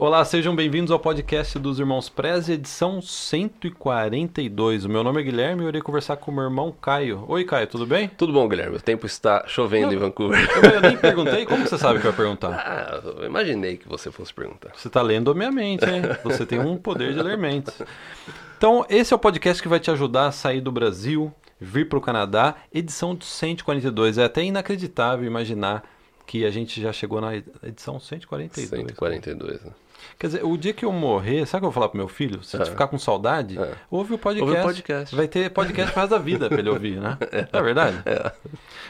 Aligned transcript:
Olá, 0.00 0.24
sejam 0.24 0.56
bem-vindos 0.56 0.90
ao 0.90 0.98
podcast 0.98 1.58
dos 1.58 1.78
Irmãos 1.78 2.08
Preze, 2.08 2.54
edição 2.54 3.02
142. 3.02 4.86
O 4.86 4.88
meu 4.88 5.04
nome 5.04 5.20
é 5.20 5.24
Guilherme 5.24 5.60
e 5.60 5.64
eu 5.66 5.68
irei 5.68 5.82
conversar 5.82 6.16
com 6.16 6.30
o 6.30 6.34
meu 6.34 6.44
irmão 6.44 6.72
Caio. 6.72 7.22
Oi, 7.28 7.44
Caio, 7.44 7.66
tudo 7.66 7.84
bem? 7.84 8.08
Tudo 8.08 8.32
bom, 8.32 8.48
Guilherme. 8.48 8.76
O 8.76 8.80
tempo 8.80 9.04
está 9.04 9.44
chovendo 9.46 9.88
Não, 9.88 9.92
em 9.92 9.96
Vancouver. 9.98 10.40
Eu, 10.56 10.70
eu 10.70 10.80
nem 10.80 10.96
perguntei, 10.96 11.44
como 11.44 11.66
você 11.66 11.76
sabe 11.76 11.98
que 11.98 12.06
vai 12.06 12.16
perguntar? 12.16 12.48
Ah, 12.48 13.02
eu 13.04 13.26
imaginei 13.26 13.76
que 13.76 13.86
você 13.86 14.10
fosse 14.10 14.32
perguntar. 14.32 14.70
Você 14.74 14.88
está 14.88 15.02
lendo 15.02 15.30
a 15.32 15.34
minha 15.34 15.52
mente, 15.52 15.84
hein? 15.84 16.00
Você 16.24 16.46
tem 16.46 16.58
um 16.58 16.78
poder 16.78 17.12
de 17.12 17.22
ler 17.22 17.36
mentes. 17.36 17.74
Então, 18.56 18.86
esse 18.88 19.12
é 19.12 19.16
o 19.16 19.18
podcast 19.18 19.62
que 19.62 19.68
vai 19.68 19.80
te 19.80 19.90
ajudar 19.90 20.28
a 20.28 20.32
sair 20.32 20.62
do 20.62 20.72
Brasil, 20.72 21.30
vir 21.60 21.90
para 21.90 21.98
o 21.98 22.00
Canadá, 22.00 22.54
edição 22.72 23.14
de 23.14 23.26
142. 23.26 24.16
É 24.16 24.24
até 24.24 24.42
inacreditável 24.42 25.26
imaginar 25.26 25.84
que 26.26 26.46
a 26.46 26.50
gente 26.50 26.80
já 26.80 26.90
chegou 26.90 27.20
na 27.20 27.36
edição 27.36 28.00
142. 28.00 28.86
142, 28.86 29.62
né? 29.62 29.72
Quer 30.18 30.26
dizer, 30.26 30.44
o 30.44 30.56
dia 30.56 30.72
que 30.72 30.84
eu 30.84 30.92
morrer, 30.92 31.46
sabe 31.46 31.58
o 31.58 31.60
que 31.60 31.66
eu 31.66 31.70
vou 31.70 31.72
falar 31.72 31.88
pro 31.88 31.98
meu 31.98 32.08
filho? 32.08 32.42
Se 32.42 32.60
É. 32.60 32.64
ficar 32.64 32.88
com 32.88 32.98
saudade, 32.98 33.58
É. 33.58 33.72
ouve 33.90 34.14
o 34.14 34.18
podcast. 34.18 34.48
Ouve 34.50 34.60
o 34.60 34.64
podcast. 34.64 35.16
Vai 35.16 35.28
ter 35.28 35.50
podcast 35.50 35.92
pro 35.92 36.00
resto 36.02 36.10
da 36.12 36.18
vida 36.18 36.48
pra 36.48 36.58
ele 36.58 36.68
ouvir, 36.70 37.00
né? 37.00 37.16
Não 37.52 37.60
é 37.60 37.62
verdade? 37.62 38.02
É. 38.06 38.32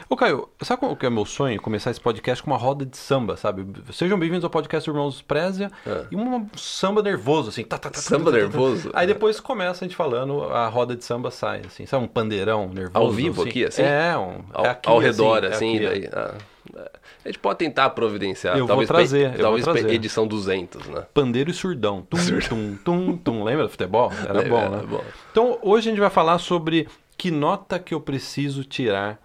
Ô, 0.09 0.15
Caio, 0.15 0.49
sabe 0.61 0.79
qual 0.79 0.95
que 0.95 1.05
é 1.05 1.09
o 1.09 1.11
meu 1.11 1.25
sonho? 1.25 1.61
Começar 1.61 1.91
esse 1.91 2.01
podcast 2.01 2.43
com 2.43 2.51
uma 2.51 2.57
roda 2.57 2.85
de 2.85 2.97
samba, 2.97 3.37
sabe? 3.37 3.65
Sejam 3.93 4.17
bem-vindos 4.19 4.43
ao 4.43 4.49
podcast 4.49 4.89
Irmãos 4.89 5.21
Prézia 5.21 5.71
É. 5.87 6.05
e 6.11 6.15
um 6.15 6.47
samba 6.55 7.01
nervoso, 7.01 7.49
assim. 7.49 7.63
tá, 7.63 7.77
tá, 7.77 7.89
tá, 7.89 7.95
tá, 7.95 8.01
Samba 8.01 8.25
tá, 8.25 8.31
tá, 8.31 8.37
nervoso? 8.37 8.89
Aí 8.93 9.07
depois 9.07 9.39
começa 9.39 9.85
a 9.85 9.87
gente 9.87 9.95
falando, 9.95 10.43
a 10.43 10.67
roda 10.67 10.95
de 10.95 11.03
samba 11.05 11.31
sai, 11.31 11.61
assim. 11.65 11.85
Sabe 11.85 12.03
um 12.03 12.07
pandeirão 12.07 12.67
nervoso? 12.67 12.97
Ao 13.05 13.11
vivo 13.11 13.43
aqui, 13.43 13.63
assim? 13.65 13.81
É, 13.83 14.17
um, 14.17 14.41
Ao, 14.53 14.65
é 14.65 14.69
aqui, 14.69 14.89
ao 14.89 14.99
redor, 14.99 15.43
é 15.43 15.47
assim, 15.47 15.77
aqui. 15.77 15.85
daí. 15.85 16.09
ah, 16.13 16.35
é. 16.37 16.50
A 16.75 17.27
gente 17.27 17.39
pode 17.39 17.59
tentar 17.59 17.89
providenciar. 17.91 18.55
Eu 18.55 18.59
vou 18.59 18.67
talvez 18.67 18.87
trazer, 18.87 19.19
pe- 19.19 19.25
eu 19.25 19.31
vou 19.31 19.41
talvez 19.43 19.65
pe- 19.65 19.71
trazer. 19.81 19.95
edição 19.95 20.27
200, 20.27 20.87
né? 20.87 21.05
Pandeiro 21.13 21.49
e 21.51 21.53
surdão. 21.53 22.01
Tum, 22.03 22.17
tum, 22.49 22.75
tum, 22.83 23.17
tum. 23.17 23.43
Lembra 23.43 23.63
do 23.65 23.69
futebol? 23.69 24.11
Era 24.27 24.41
bom, 24.47 24.57
Era 24.59 24.69
né? 24.77 24.83
bom. 24.87 25.03
Então, 25.31 25.57
hoje 25.61 25.89
a 25.89 25.91
gente 25.91 25.99
vai 25.99 26.09
falar 26.09 26.37
sobre 26.39 26.87
que 27.17 27.29
nota 27.31 27.77
que 27.79 27.93
eu 27.93 28.01
preciso 28.01 28.63
tirar 28.63 29.19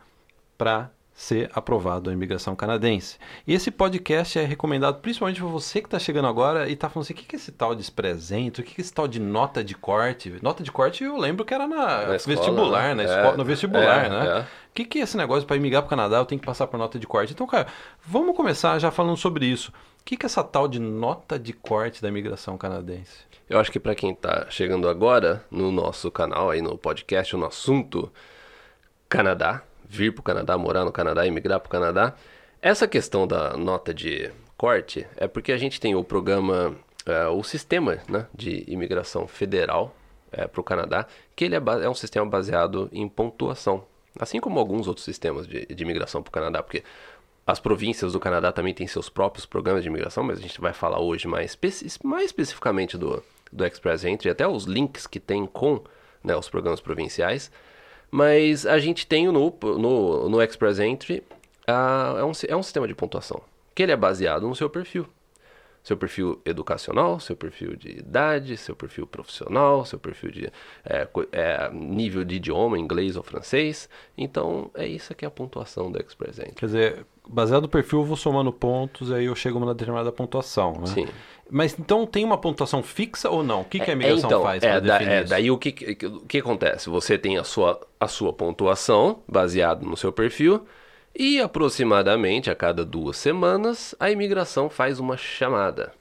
para 0.59 0.91
ser 1.17 1.50
aprovado 1.55 2.11
a 2.11 2.12
imigração 2.12 2.55
canadense. 2.55 3.17
E 3.47 3.55
esse 3.55 3.70
podcast 3.70 4.39
é 4.39 4.45
recomendado 4.45 5.00
principalmente 5.00 5.41
para 5.41 5.48
você 5.48 5.81
que 5.81 5.86
está 5.86 5.98
chegando 5.98 6.28
agora 6.28 6.69
e 6.69 6.75
está 6.75 6.91
falando 6.91 7.06
assim, 7.06 7.14
o 7.14 7.17
que 7.17 7.34
é 7.34 7.39
esse 7.39 7.50
tal 7.50 7.75
de 7.75 7.91
presente? 7.91 8.61
O 8.61 8.62
que 8.64 8.78
é 8.78 8.83
esse 8.83 8.92
tal 8.92 9.09
de 9.09 9.19
nota 9.19 9.64
de 9.64 9.75
corte? 9.75 10.37
Nota 10.42 10.62
de 10.62 10.70
corte 10.70 11.03
eu 11.03 11.17
lembro 11.17 11.42
que 11.42 11.55
era 11.55 11.67
na, 11.67 12.06
Na 12.09 12.17
escola, 12.17 12.37
vestibular, 12.37 12.94
né? 12.94 13.06
na 13.06 13.12
É, 13.12 13.37
no 13.37 13.44
vestibular, 13.47 14.05
é, 14.05 14.09
né? 14.11 14.27
é. 14.27 14.41
O 14.42 14.75
que, 14.75 14.84
que 14.84 14.98
é 14.98 15.03
esse 15.03 15.17
negócio 15.17 15.47
para 15.47 15.56
imigrar 15.56 15.81
para 15.81 15.87
o 15.87 15.91
Canadá? 15.91 16.19
Eu 16.19 16.27
tenho 16.27 16.39
que 16.39 16.47
passar 16.47 16.67
por 16.67 16.77
nota 16.77 16.98
de 16.98 17.06
corte. 17.06 17.33
Então, 17.33 17.47
cara, 17.47 17.67
vamos 18.05 18.37
começar 18.37 18.78
já 18.78 18.91
falando 18.91 19.17
sobre 19.17 19.47
isso. 19.47 19.70
O 19.70 20.05
que, 20.05 20.19
que 20.19 20.27
é 20.27 20.28
essa 20.28 20.44
tal 20.44 20.69
de 20.69 20.78
nota 20.78 21.39
de 21.39 21.55
corte 21.55 22.03
da 22.03 22.09
imigração 22.09 22.59
canadense? 22.59 23.25
Eu 23.48 23.59
acho 23.59 23.72
que 23.72 23.81
para 23.81 23.94
quem 23.94 24.14
tá 24.14 24.47
chegando 24.50 24.87
agora 24.87 25.42
no 25.50 25.72
nosso 25.72 26.11
canal, 26.11 26.50
aí 26.50 26.61
no 26.61 26.77
podcast, 26.77 27.34
no 27.34 27.47
assunto 27.47 28.12
Canadá, 29.09 29.62
vir 29.89 30.12
pro 30.12 30.23
Canadá, 30.23 30.56
morar 30.59 30.84
no 30.84 30.92
Canadá, 30.92 31.27
emigrar 31.27 31.61
pro 31.61 31.70
Canadá, 31.70 32.15
essa 32.61 32.89
questão 32.89 33.27
da 33.27 33.56
nota 33.56 33.93
de 33.93 34.31
corte 34.56 35.06
é 35.17 35.28
porque 35.28 35.53
a 35.53 35.59
gente 35.59 35.81
tem 35.81 35.95
o 35.95 36.03
programa, 36.03 36.75
é, 37.05 37.27
o 37.28 37.43
sistema 37.43 37.98
né, 38.09 38.27
de 38.34 38.65
imigração 38.67 39.27
federal 39.27 39.95
é, 40.33 40.47
para 40.47 40.61
o 40.61 40.65
Canadá, 40.65 41.06
que 41.34 41.45
ele 41.45 41.55
é, 41.55 41.61
é 41.83 41.89
um 41.89 41.95
sistema 41.95 42.27
baseado 42.27 42.89
em 42.93 43.09
pontuação, 43.09 43.84
assim 44.19 44.41
como 44.41 44.59
alguns 44.59 44.89
outros 44.89 45.05
sistemas 45.05 45.47
de, 45.47 45.67
de 45.67 45.83
imigração 45.83 46.23
para 46.23 46.31
o 46.31 46.33
Canadá, 46.33 46.62
porque 46.62 46.83
as 47.47 47.61
províncias 47.61 48.12
do 48.12 48.19
Canadá 48.19 48.50
também 48.50 48.75
têm 48.75 48.87
seus 48.87 49.09
próprios 49.09 49.47
programas 49.47 49.83
de 49.83 49.89
imigração, 49.89 50.25
mas 50.25 50.39
a 50.39 50.43
gente 50.43 50.61
vai 50.61 50.73
falar 50.73 50.98
hoje 50.98 51.28
mais, 51.28 51.56
mais 52.03 52.25
especificamente 52.27 52.98
do, 52.98 53.23
do 53.53 53.65
Express 53.65 54.05
Entry, 54.05 54.31
até 54.31 54.48
os 54.48 54.65
links 54.65 55.06
que 55.06 55.21
tem 55.21 55.47
com 55.47 55.81
né, 56.25 56.34
os 56.34 56.48
programas 56.48 56.81
provinciais. 56.81 57.53
Mas 58.11 58.65
a 58.67 58.79
gente 58.79 59.07
tem 59.07 59.27
no, 59.27 59.55
no, 59.62 60.28
no 60.28 60.43
Express 60.43 60.78
Entry, 60.78 61.22
ah, 61.67 62.15
é, 62.19 62.25
um, 62.25 62.33
é 62.49 62.56
um 62.56 62.62
sistema 62.62 62.87
de 62.87 62.94
pontuação, 62.94 63.43
que 63.75 63.83
ele 63.83 63.93
é 63.93 63.97
baseado 63.97 64.47
no 64.47 64.55
seu 64.55 64.71
perfil. 64.71 65.06
Seu 65.83 65.97
perfil 65.97 66.41
educacional, 66.44 67.21
seu 67.21 67.37
perfil 67.37 67.77
de 67.77 67.99
idade, 68.00 68.56
seu 68.56 68.75
perfil 68.75 69.06
profissional, 69.06 69.84
seu 69.84 70.00
perfil 70.00 70.33
de 70.33 70.53
é, 70.84 71.06
é, 71.31 71.71
nível 71.72 72.25
de 72.25 72.37
idioma, 72.37 72.77
inglês 72.77 73.17
ou 73.17 73.22
francês. 73.22 73.89
Então, 74.19 74.69
é 74.75 74.84
isso 74.84 75.15
que 75.15 75.25
é 75.25 75.28
a 75.28 75.31
pontuação 75.31 75.93
do 75.93 76.03
Express 76.03 76.41
Entry. 76.41 76.55
Quer 76.56 76.67
dizer, 76.67 77.06
baseado 77.28 77.62
no 77.62 77.69
perfil, 77.69 78.00
eu 78.00 78.04
vou 78.04 78.16
somando 78.16 78.53
pontos 78.53 79.10
e 79.10 79.14
aí 79.14 79.25
eu 79.26 79.34
chego 79.34 79.59
numa 79.60 79.75
determinada 79.75 80.12
pontuação, 80.12 80.72
né? 80.81 80.88
Sim. 80.88 81.06
Mas 81.50 81.78
então 81.78 82.06
tem 82.06 82.25
uma 82.25 82.38
pontuação 82.38 82.82
fixa 82.82 83.31
ou 83.31 83.42
não? 83.42 83.60
O 83.62 83.64
que, 83.64 83.81
que 83.81 83.91
a 83.91 83.92
imigração 83.94 84.31
então, 84.31 84.42
faz 84.42 84.64
é, 84.64 84.69
para 84.69 84.81
da- 84.81 84.94
definir 84.94 85.12
é, 85.12 85.25
isso? 85.25 85.31
daí 85.31 85.50
o 85.50 85.59
que, 85.59 85.72
que- 85.72 86.06
o 86.06 86.20
que 86.26 86.38
acontece? 86.38 86.88
Você 86.91 87.19
tem 87.19 87.38
a 87.38 87.44
sua, 87.44 87.81
a 88.00 88.09
sua 88.09 88.32
pontuação 88.32 89.22
baseado 89.28 89.84
no 89.84 89.97
seu 89.97 90.12
perfil 90.12 90.66
e 91.14 91.41
aproximadamente 91.41 92.50
a 92.50 92.54
cada 92.54 92.84
duas 92.84 93.16
semanas 93.16 93.94
a 93.98 94.10
imigração 94.10 94.69
faz 94.69 94.98
uma 95.00 95.16
chamada, 95.16 95.93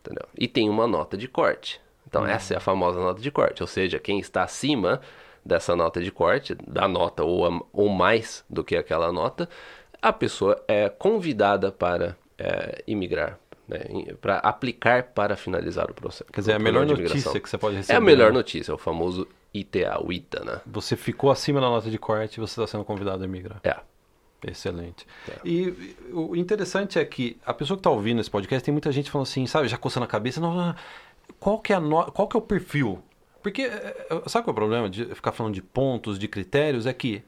entendeu? 0.00 0.26
E 0.38 0.48
tem 0.48 0.68
uma 0.70 0.86
nota 0.86 1.16
de 1.16 1.28
corte. 1.28 1.80
Então 2.08 2.24
Hum. 2.24 2.26
essa 2.26 2.54
é 2.54 2.56
a 2.56 2.60
famosa 2.60 3.00
nota 3.00 3.20
de 3.20 3.30
corte, 3.30 3.62
ou 3.62 3.66
seja, 3.66 3.98
quem 3.98 4.18
está 4.20 4.44
acima 4.44 5.00
dessa 5.44 5.76
nota 5.76 6.00
de 6.02 6.10
corte, 6.10 6.54
da 6.54 6.88
nota 6.88 7.24
ou, 7.24 7.46
a- 7.46 7.60
ou 7.72 7.88
mais 7.88 8.44
do 8.50 8.64
que 8.64 8.76
aquela 8.76 9.12
nota, 9.12 9.48
a 10.00 10.12
pessoa 10.12 10.62
é 10.68 10.88
convidada 10.88 11.70
para 11.72 12.16
é, 12.38 12.82
imigrar, 12.86 13.38
né, 13.68 13.80
para 14.20 14.38
aplicar 14.38 15.02
para 15.04 15.36
finalizar 15.36 15.90
o 15.90 15.94
processo. 15.94 16.30
Quer 16.32 16.40
dizer, 16.40 16.52
a 16.54 16.58
o 16.58 16.60
melhor 16.60 16.86
notícia 16.86 17.40
que 17.40 17.48
você 17.48 17.58
pode 17.58 17.76
receber. 17.76 17.94
É 17.94 17.96
a 17.96 18.00
melhor 18.00 18.30
né? 18.30 18.38
notícia, 18.38 18.72
é 18.72 18.74
o 18.74 18.78
famoso 18.78 19.26
ITA, 19.52 20.02
o 20.02 20.12
ITA, 20.12 20.44
né? 20.44 20.60
Você 20.66 20.96
ficou 20.96 21.30
acima 21.30 21.60
da 21.60 21.68
nota 21.68 21.90
de 21.90 21.98
corte 21.98 22.36
e 22.36 22.40
você 22.40 22.60
está 22.60 22.66
sendo 22.66 22.84
convidado 22.84 23.22
a 23.22 23.26
emigrar. 23.26 23.60
É. 23.64 23.76
Excelente. 24.46 25.06
É. 25.28 25.32
E 25.44 25.96
o 26.12 26.36
interessante 26.36 26.98
é 26.98 27.04
que 27.04 27.38
a 27.44 27.54
pessoa 27.54 27.76
que 27.76 27.80
está 27.80 27.90
ouvindo 27.90 28.20
esse 28.20 28.30
podcast, 28.30 28.64
tem 28.64 28.70
muita 28.70 28.92
gente 28.92 29.10
falando 29.10 29.26
assim, 29.26 29.46
sabe, 29.46 29.66
já 29.66 29.78
coçando 29.78 30.04
a 30.04 30.06
cabeça, 30.06 30.40
não, 30.40 30.54
não, 30.54 30.74
qual 31.40 31.58
que 31.58 31.72
é, 31.72 31.76
a 31.76 31.80
no- 31.80 32.12
qual 32.12 32.28
que 32.28 32.36
é 32.36 32.38
o 32.38 32.42
perfil? 32.42 33.02
Porque, 33.42 33.62
é, 33.62 34.06
é, 34.10 34.28
sabe 34.28 34.44
qual 34.44 34.48
é 34.48 34.50
o 34.50 34.54
problema 34.54 34.90
de 34.90 35.06
ficar 35.14 35.32
falando 35.32 35.54
de 35.54 35.62
pontos, 35.62 36.18
de 36.18 36.28
critérios? 36.28 36.86
É 36.86 36.92
que 36.92 37.22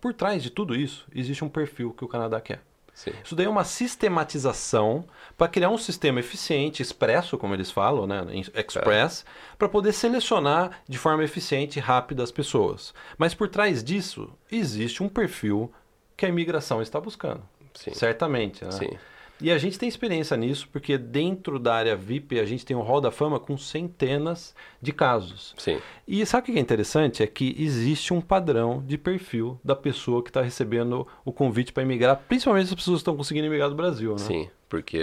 por 0.00 0.14
trás 0.14 0.42
de 0.42 0.50
tudo 0.50 0.74
isso 0.74 1.06
existe 1.14 1.44
um 1.44 1.48
perfil 1.48 1.92
que 1.92 2.04
o 2.04 2.08
Canadá 2.08 2.40
quer. 2.40 2.62
Sim. 2.94 3.10
Isso 3.24 3.34
daí 3.34 3.46
é 3.46 3.48
uma 3.48 3.64
sistematização 3.64 5.04
para 5.36 5.48
criar 5.48 5.68
um 5.68 5.76
sistema 5.76 6.20
eficiente, 6.20 6.80
expresso, 6.80 7.36
como 7.36 7.52
eles 7.52 7.70
falam, 7.70 8.06
né, 8.06 8.24
express, 8.54 9.24
para 9.58 9.68
poder 9.68 9.92
selecionar 9.92 10.80
de 10.88 10.96
forma 10.96 11.24
eficiente 11.24 11.78
e 11.78 11.82
rápida 11.82 12.22
as 12.22 12.30
pessoas. 12.30 12.94
Mas 13.18 13.34
por 13.34 13.48
trás 13.48 13.82
disso 13.82 14.30
existe 14.50 15.02
um 15.02 15.08
perfil 15.08 15.72
que 16.16 16.24
a 16.24 16.28
imigração 16.28 16.80
está 16.80 17.00
buscando. 17.00 17.42
Sim. 17.74 17.92
Certamente, 17.92 18.64
né? 18.64 18.70
Sim. 18.70 18.90
E 19.40 19.50
a 19.50 19.58
gente 19.58 19.78
tem 19.78 19.88
experiência 19.88 20.36
nisso 20.36 20.68
porque 20.70 20.96
dentro 20.96 21.58
da 21.58 21.74
área 21.74 21.96
VIP 21.96 22.38
a 22.38 22.44
gente 22.44 22.64
tem 22.64 22.76
um 22.76 22.82
hall 22.82 23.00
da 23.00 23.10
fama 23.10 23.40
com 23.40 23.58
centenas 23.58 24.54
de 24.80 24.92
casos. 24.92 25.54
Sim. 25.58 25.80
E 26.06 26.24
sabe 26.24 26.50
o 26.50 26.52
que 26.52 26.58
é 26.58 26.62
interessante? 26.62 27.22
É 27.22 27.26
que 27.26 27.54
existe 27.58 28.14
um 28.14 28.20
padrão 28.20 28.82
de 28.86 28.96
perfil 28.96 29.58
da 29.64 29.74
pessoa 29.74 30.22
que 30.22 30.30
está 30.30 30.40
recebendo 30.40 31.06
o 31.24 31.32
convite 31.32 31.72
para 31.72 31.82
emigrar, 31.82 32.22
principalmente 32.28 32.68
as 32.68 32.74
pessoas 32.74 32.98
que 32.98 33.02
estão 33.02 33.16
conseguindo 33.16 33.46
emigrar 33.46 33.68
do 33.68 33.74
Brasil, 33.74 34.12
né? 34.12 34.18
Sim. 34.18 34.48
Porque 34.68 34.98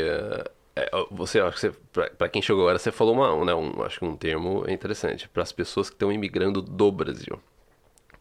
é, 0.75 0.90
você, 1.12 1.40
acho 1.40 1.59
que 1.59 1.72
pra 2.18 2.30
quem 2.30 2.41
chegou 2.41 2.64
agora, 2.64 2.80
você 2.80 2.91
falou 2.91 3.14
uma, 3.14 3.46
né, 3.46 3.53
um, 3.53 3.84
acho 3.84 4.00
que 4.00 4.06
um 4.06 4.16
termo 4.16 4.64
interessante 4.70 5.28
para 5.28 5.44
as 5.44 5.52
pessoas 5.52 5.90
que 5.90 5.96
estão 5.96 6.12
imigrando 6.12 6.62
do 6.62 6.91
Brasil. 6.91 7.40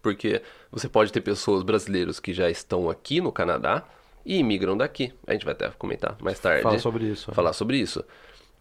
Porque 0.03 0.43
você 0.73 0.89
pode 0.89 1.13
ter 1.13 1.21
pessoas 1.21 1.63
brasileiros 1.63 2.19
que 2.19 2.33
já 2.33 2.51
estão 2.51 2.91
aqui 2.91 3.21
no 3.21 3.31
Canadá 3.31 3.85
e 4.25 4.39
imigram 4.39 4.77
daqui. 4.77 5.13
A 5.27 5.33
gente 5.33 5.45
vai 5.45 5.53
até 5.53 5.69
comentar 5.71 6.17
mais 6.21 6.39
tarde. 6.39 6.63
Fala 6.63 6.79
sobre 6.79 7.05
isso. 7.07 7.33
falar 7.33 7.53
sobre 7.53 7.77
isso. 7.79 8.05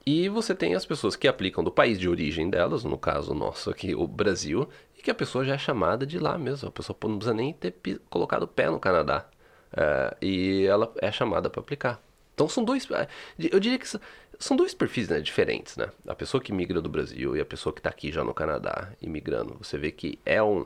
E 0.06 0.30
você 0.30 0.56
tem 0.56 0.74
as 0.76 0.86
pessoas 0.86 1.16
que 1.16 1.28
aplicam 1.28 1.64
do 1.64 1.72
país 1.72 2.00
de 2.00 2.08
origem 2.10 2.50
delas, 2.50 2.84
no 2.84 2.98
caso 2.98 3.34
nosso 3.34 3.70
aqui, 3.70 3.94
o 3.94 4.08
Brasil, 4.08 4.68
e 4.98 5.02
que 5.02 5.12
a 5.12 5.16
pessoa 5.16 5.44
já 5.46 5.54
é 5.56 5.58
chamada 5.58 6.06
de 6.06 6.18
lá 6.18 6.38
mesmo. 6.38 6.70
A 6.70 6.72
pessoa 6.72 6.98
não 7.04 7.18
precisa 7.18 7.34
nem 7.34 7.54
ter 7.54 7.76
colocado 8.10 8.44
o 8.44 8.48
pé 8.48 8.70
no 8.70 8.80
Canadá. 8.80 9.28
É, 9.76 10.18
e 10.22 10.66
ela 10.66 10.92
é 11.02 11.12
chamada 11.12 11.50
para 11.50 11.60
aplicar. 11.62 12.02
Então 12.34 12.48
são 12.50 12.64
dois. 12.64 12.90
é, 12.92 13.08
Eu 13.52 13.60
diria 13.60 13.78
que 13.78 13.88
são- 13.88 14.02
são 14.40 14.56
dois 14.58 14.74
perfis 14.74 15.10
né, 15.10 15.20
diferentes, 15.20 15.76
né? 15.78 15.90
A 16.08 16.16
pessoa 16.16 16.42
que 16.42 16.52
migra 16.54 16.82
do 16.82 16.90
Brasil 16.90 17.36
e 17.36 17.42
a 17.42 17.46
pessoa 17.46 17.72
que 17.74 17.82
está 17.82 17.90
aqui 17.90 18.12
já 18.12 18.24
no 18.24 18.34
Canadá, 18.34 18.94
imigrando. 19.02 19.58
Você 19.62 19.78
vê 19.78 19.92
que 19.92 20.18
é 20.26 20.42
um, 20.42 20.66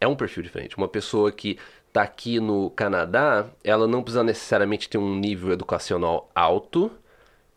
é 0.00 0.06
um 0.06 0.14
perfil 0.14 0.42
diferente. 0.42 0.76
Uma 0.76 0.86
pessoa 0.88 1.32
que 1.32 1.58
está 1.94 2.02
aqui 2.02 2.40
no 2.40 2.70
Canadá, 2.70 3.46
ela 3.62 3.86
não 3.86 4.02
precisa 4.02 4.24
necessariamente 4.24 4.88
ter 4.88 4.98
um 4.98 5.14
nível 5.14 5.52
educacional 5.52 6.28
alto, 6.34 6.90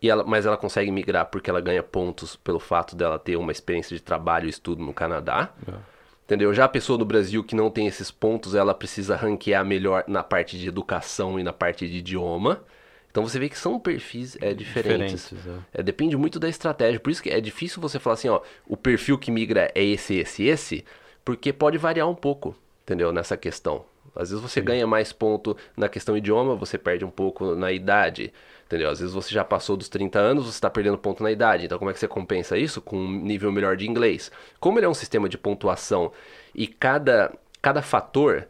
e 0.00 0.08
ela, 0.08 0.22
mas 0.22 0.46
ela 0.46 0.56
consegue 0.56 0.92
migrar 0.92 1.26
porque 1.26 1.50
ela 1.50 1.60
ganha 1.60 1.82
pontos 1.82 2.36
pelo 2.36 2.60
fato 2.60 2.94
dela 2.94 3.18
ter 3.18 3.34
uma 3.34 3.50
experiência 3.50 3.96
de 3.96 4.00
trabalho 4.00 4.46
e 4.46 4.50
estudo 4.50 4.80
no 4.80 4.94
Canadá. 4.94 5.50
Entendeu? 6.24 6.54
Já 6.54 6.66
a 6.66 6.68
pessoa 6.68 6.96
do 6.96 7.04
Brasil 7.04 7.42
que 7.42 7.56
não 7.56 7.68
tem 7.68 7.88
esses 7.88 8.12
pontos, 8.12 8.54
ela 8.54 8.72
precisa 8.72 9.16
ranquear 9.16 9.64
melhor 9.64 10.04
na 10.06 10.22
parte 10.22 10.56
de 10.56 10.68
educação 10.68 11.40
e 11.40 11.42
na 11.42 11.52
parte 11.52 11.88
de 11.88 11.96
idioma. 11.96 12.60
Então 13.10 13.26
você 13.26 13.40
vê 13.40 13.48
que 13.48 13.58
são 13.58 13.80
perfis 13.80 14.36
é, 14.40 14.54
diferentes. 14.54 15.30
Diferentes, 15.30 15.62
É, 15.74 15.82
depende 15.82 16.16
muito 16.16 16.38
da 16.38 16.48
estratégia. 16.48 17.00
Por 17.00 17.10
isso 17.10 17.22
que 17.22 17.30
é 17.30 17.40
difícil 17.40 17.82
você 17.82 17.98
falar 17.98 18.14
assim, 18.14 18.28
ó, 18.28 18.40
o 18.68 18.76
perfil 18.76 19.18
que 19.18 19.32
migra 19.32 19.72
é 19.74 19.82
esse, 19.82 20.14
esse, 20.14 20.44
esse, 20.44 20.84
porque 21.24 21.52
pode 21.52 21.76
variar 21.76 22.08
um 22.08 22.14
pouco, 22.14 22.54
entendeu? 22.84 23.10
Nessa 23.10 23.36
questão. 23.36 23.84
Às 24.14 24.30
vezes 24.30 24.42
você 24.42 24.60
ganha 24.60 24.86
mais 24.86 25.12
ponto 25.12 25.56
na 25.76 25.88
questão 25.88 26.16
idioma, 26.16 26.54
você 26.54 26.76
perde 26.78 27.04
um 27.04 27.10
pouco 27.10 27.54
na 27.54 27.72
idade, 27.72 28.32
entendeu? 28.66 28.90
Às 28.90 29.00
vezes 29.00 29.14
você 29.14 29.32
já 29.32 29.44
passou 29.44 29.76
dos 29.76 29.88
30 29.88 30.18
anos, 30.18 30.44
você 30.44 30.50
está 30.50 30.70
perdendo 30.70 30.98
ponto 30.98 31.22
na 31.22 31.30
idade. 31.30 31.64
Então 31.64 31.78
como 31.78 31.90
é 31.90 31.94
que 31.94 32.00
você 32.00 32.08
compensa 32.08 32.56
isso? 32.56 32.80
Com 32.80 32.96
um 32.96 33.10
nível 33.10 33.52
melhor 33.52 33.76
de 33.76 33.88
inglês. 33.88 34.30
Como 34.60 34.78
ele 34.78 34.86
é 34.86 34.88
um 34.88 34.94
sistema 34.94 35.28
de 35.28 35.38
pontuação 35.38 36.12
e 36.54 36.66
cada, 36.66 37.32
cada 37.60 37.82
fator 37.82 38.48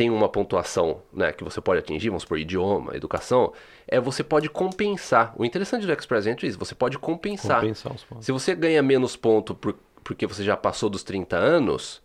tem 0.00 0.08
uma 0.08 0.30
pontuação 0.30 1.02
né, 1.12 1.30
que 1.30 1.44
você 1.44 1.60
pode 1.60 1.80
atingir, 1.80 2.08
vamos 2.08 2.24
por 2.24 2.38
idioma, 2.38 2.96
educação, 2.96 3.52
é 3.86 4.00
você 4.00 4.24
pode 4.24 4.48
compensar. 4.48 5.34
O 5.36 5.44
interessante 5.44 5.84
do 5.84 5.92
Express 5.92 6.26
Entry 6.26 6.46
é 6.46 6.48
isso, 6.48 6.58
você 6.58 6.74
pode 6.74 6.98
compensar. 6.98 7.60
Compensar. 7.60 7.92
Se 8.18 8.32
você 8.32 8.54
ganha 8.54 8.82
menos 8.82 9.14
ponto 9.14 9.54
por, 9.54 9.76
porque 10.02 10.26
você 10.26 10.42
já 10.42 10.56
passou 10.56 10.88
dos 10.88 11.02
30 11.02 11.36
anos 11.36 12.02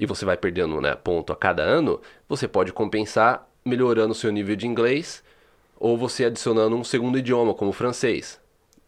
e 0.00 0.06
você 0.06 0.24
vai 0.24 0.36
perdendo 0.36 0.80
né, 0.80 0.96
ponto 0.96 1.30
a 1.30 1.36
cada 1.36 1.62
ano, 1.62 2.00
você 2.26 2.48
pode 2.48 2.72
compensar 2.72 3.46
melhorando 3.62 4.12
o 4.12 4.14
seu 4.14 4.32
nível 4.32 4.56
de 4.56 4.66
inglês 4.66 5.22
ou 5.78 5.96
você 5.96 6.24
adicionando 6.24 6.74
um 6.74 6.82
segundo 6.82 7.18
idioma, 7.18 7.52
como 7.52 7.70
o 7.70 7.74
francês. 7.74 8.40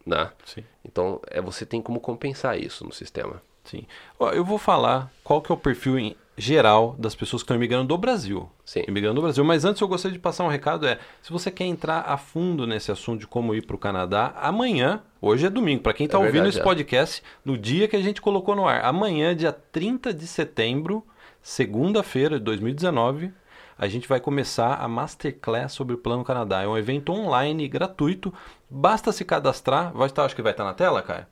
Né? 0.06 0.30
Sim. 0.46 0.64
Então, 0.82 1.20
é, 1.28 1.38
você 1.40 1.66
tem 1.66 1.82
como 1.82 2.00
compensar 2.00 2.58
isso 2.58 2.82
no 2.82 2.92
sistema. 2.92 3.42
Sim. 3.62 3.86
Eu 4.32 4.42
vou 4.42 4.56
falar 4.56 5.12
qual 5.22 5.42
que 5.42 5.52
é 5.52 5.54
o 5.54 5.58
perfil 5.58 5.98
geral 6.36 6.96
das 6.98 7.14
pessoas 7.14 7.42
que 7.42 7.44
estão 7.44 7.56
imigrando 7.56 7.88
do 7.88 7.98
Brasil. 7.98 8.48
Sim. 8.64 8.84
Imigrando 8.88 9.16
do 9.16 9.22
Brasil. 9.22 9.44
Mas 9.44 9.64
antes 9.64 9.80
eu 9.80 9.88
gostaria 9.88 10.16
de 10.16 10.22
passar 10.22 10.44
um 10.44 10.48
recado, 10.48 10.86
é, 10.86 10.98
se 11.22 11.30
você 11.32 11.50
quer 11.50 11.64
entrar 11.64 12.00
a 12.00 12.16
fundo 12.16 12.66
nesse 12.66 12.90
assunto 12.90 13.20
de 13.20 13.26
como 13.26 13.54
ir 13.54 13.66
para 13.66 13.76
o 13.76 13.78
Canadá, 13.78 14.32
amanhã, 14.36 15.02
hoje 15.20 15.46
é 15.46 15.50
domingo, 15.50 15.82
para 15.82 15.92
quem 15.92 16.06
está 16.06 16.16
É 16.16 16.20
ouvindo 16.20 16.34
verdade, 16.34 16.50
esse 16.50 16.60
é. 16.60 16.64
podcast, 16.64 17.22
no 17.44 17.58
dia 17.58 17.86
que 17.86 17.96
a 17.96 18.02
gente 18.02 18.20
colocou 18.20 18.56
no 18.56 18.66
ar, 18.66 18.84
amanhã, 18.84 19.36
dia 19.36 19.52
30 19.52 20.14
de 20.14 20.26
setembro, 20.26 21.04
segunda-feira 21.42 22.38
de 22.38 22.44
2019, 22.44 23.32
a 23.76 23.88
gente 23.88 24.08
vai 24.08 24.20
começar 24.20 24.76
a 24.76 24.86
Masterclass 24.86 25.72
sobre 25.72 25.94
o 25.94 25.98
Plano 25.98 26.24
Canadá. 26.24 26.62
É 26.62 26.68
um 26.68 26.78
evento 26.78 27.12
online, 27.12 27.66
gratuito, 27.66 28.32
basta 28.70 29.10
se 29.12 29.24
cadastrar, 29.24 29.92
vai 29.92 30.06
estar, 30.06 30.24
acho 30.24 30.36
que 30.36 30.42
vai 30.42 30.52
estar 30.52 30.64
na 30.64 30.72
tela, 30.72 31.02
Caio? 31.02 31.26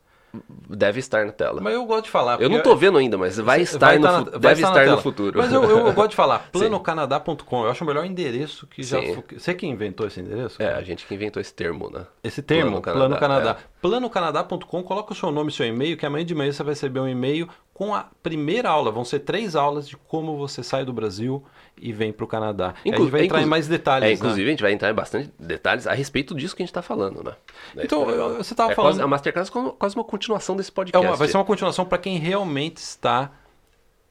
Deve 0.68 1.00
estar 1.00 1.26
na 1.26 1.32
tela. 1.32 1.60
Mas 1.60 1.74
eu 1.74 1.84
gosto 1.84 2.04
de 2.04 2.10
falar. 2.10 2.40
Eu 2.40 2.48
não 2.48 2.60
tô 2.62 2.76
vendo 2.76 2.98
ainda, 2.98 3.18
mas 3.18 3.36
vai 3.38 3.62
estar 3.62 3.78
Vai 3.86 3.98
no 3.98 4.04
tá 4.06 4.12
na- 4.12 4.38
deve 4.38 4.62
na 4.62 4.68
estar 4.68 4.86
no 4.86 4.98
futuro. 5.02 5.36
Mas 5.38 5.52
eu, 5.52 5.62
eu- 5.64 5.86
eu 5.86 5.92
gosto 5.92 6.10
de 6.10 6.16
falar, 6.16 6.38
planocanadá.com. 6.52 7.64
Eu 7.64 7.70
acho 7.70 7.82
o 7.82 7.86
melhor 7.86 8.04
endereço 8.04 8.66
que 8.66 8.82
já 8.82 9.00
Sim. 9.00 9.22
Você 9.36 9.54
que 9.54 9.66
inventou 9.66 10.06
esse 10.06 10.20
endereço? 10.20 10.62
É, 10.62 10.66
cara? 10.66 10.78
a 10.78 10.82
gente 10.82 11.04
que 11.06 11.14
inventou 11.14 11.40
esse 11.40 11.52
termo, 11.52 11.90
né? 11.90 12.06
Esse 12.22 12.42
termo, 12.42 12.80
Plano 12.80 12.98
Plano 12.98 13.18
Canadá, 13.18 13.40
Canadá. 13.54 13.60
Planocanadá.com, 13.80 14.82
coloca 14.82 15.12
o 15.12 15.16
seu 15.16 15.30
nome 15.30 15.50
e 15.50 15.54
seu 15.54 15.66
e-mail, 15.66 15.96
que 15.96 16.06
amanhã 16.06 16.24
de 16.24 16.34
manhã 16.34 16.52
você 16.52 16.62
vai 16.62 16.72
receber 16.74 17.00
um 17.00 17.08
e-mail 17.08 17.48
com 17.80 17.94
a 17.94 18.08
primeira 18.22 18.68
aula. 18.68 18.90
Vão 18.90 19.06
ser 19.06 19.20
três 19.20 19.56
aulas 19.56 19.88
de 19.88 19.96
como 19.96 20.36
você 20.36 20.62
sai 20.62 20.84
do 20.84 20.92
Brasil 20.92 21.42
e 21.80 21.94
vem 21.94 22.12
para 22.12 22.24
o 22.24 22.26
Canadá. 22.26 22.74
E 22.84 22.90
a 22.90 22.92
Inclu- 22.92 23.04
gente 23.06 23.10
vai 23.12 23.20
é, 23.22 23.24
entrar 23.24 23.38
em 23.38 23.40
inclu- 23.40 23.50
mais 23.50 23.66
detalhes. 23.66 24.04
É, 24.04 24.08
né? 24.08 24.12
inclusive, 24.12 24.46
a 24.46 24.50
gente 24.50 24.62
vai 24.62 24.72
entrar 24.72 24.90
em 24.90 24.94
bastante 24.94 25.30
detalhes 25.38 25.86
a 25.86 25.94
respeito 25.94 26.34
disso 26.34 26.54
que 26.54 26.62
a 26.62 26.66
gente 26.66 26.74
tá 26.74 26.82
falando, 26.82 27.24
né? 27.24 27.32
Então, 27.78 28.10
eu- 28.10 28.36
você 28.36 28.54
tava 28.54 28.72
é 28.72 28.74
falando- 28.74 28.92
Quase, 28.96 29.02
a 29.02 29.06
Masterclass 29.06 29.48
é 29.48 29.50
quase- 29.50 29.72
quase 29.78 29.94
uma 29.96 30.04
continuação 30.04 30.54
desse 30.56 30.70
É 30.70 30.74
podcast. 30.74 31.06
uma- 31.08 31.16
vai 31.16 31.26
ser 31.28 31.38
uma 31.38 31.44
continuação 31.44 31.86
para 31.86 31.96
quem 31.96 32.18
realmente 32.18 32.76
está 32.76 33.30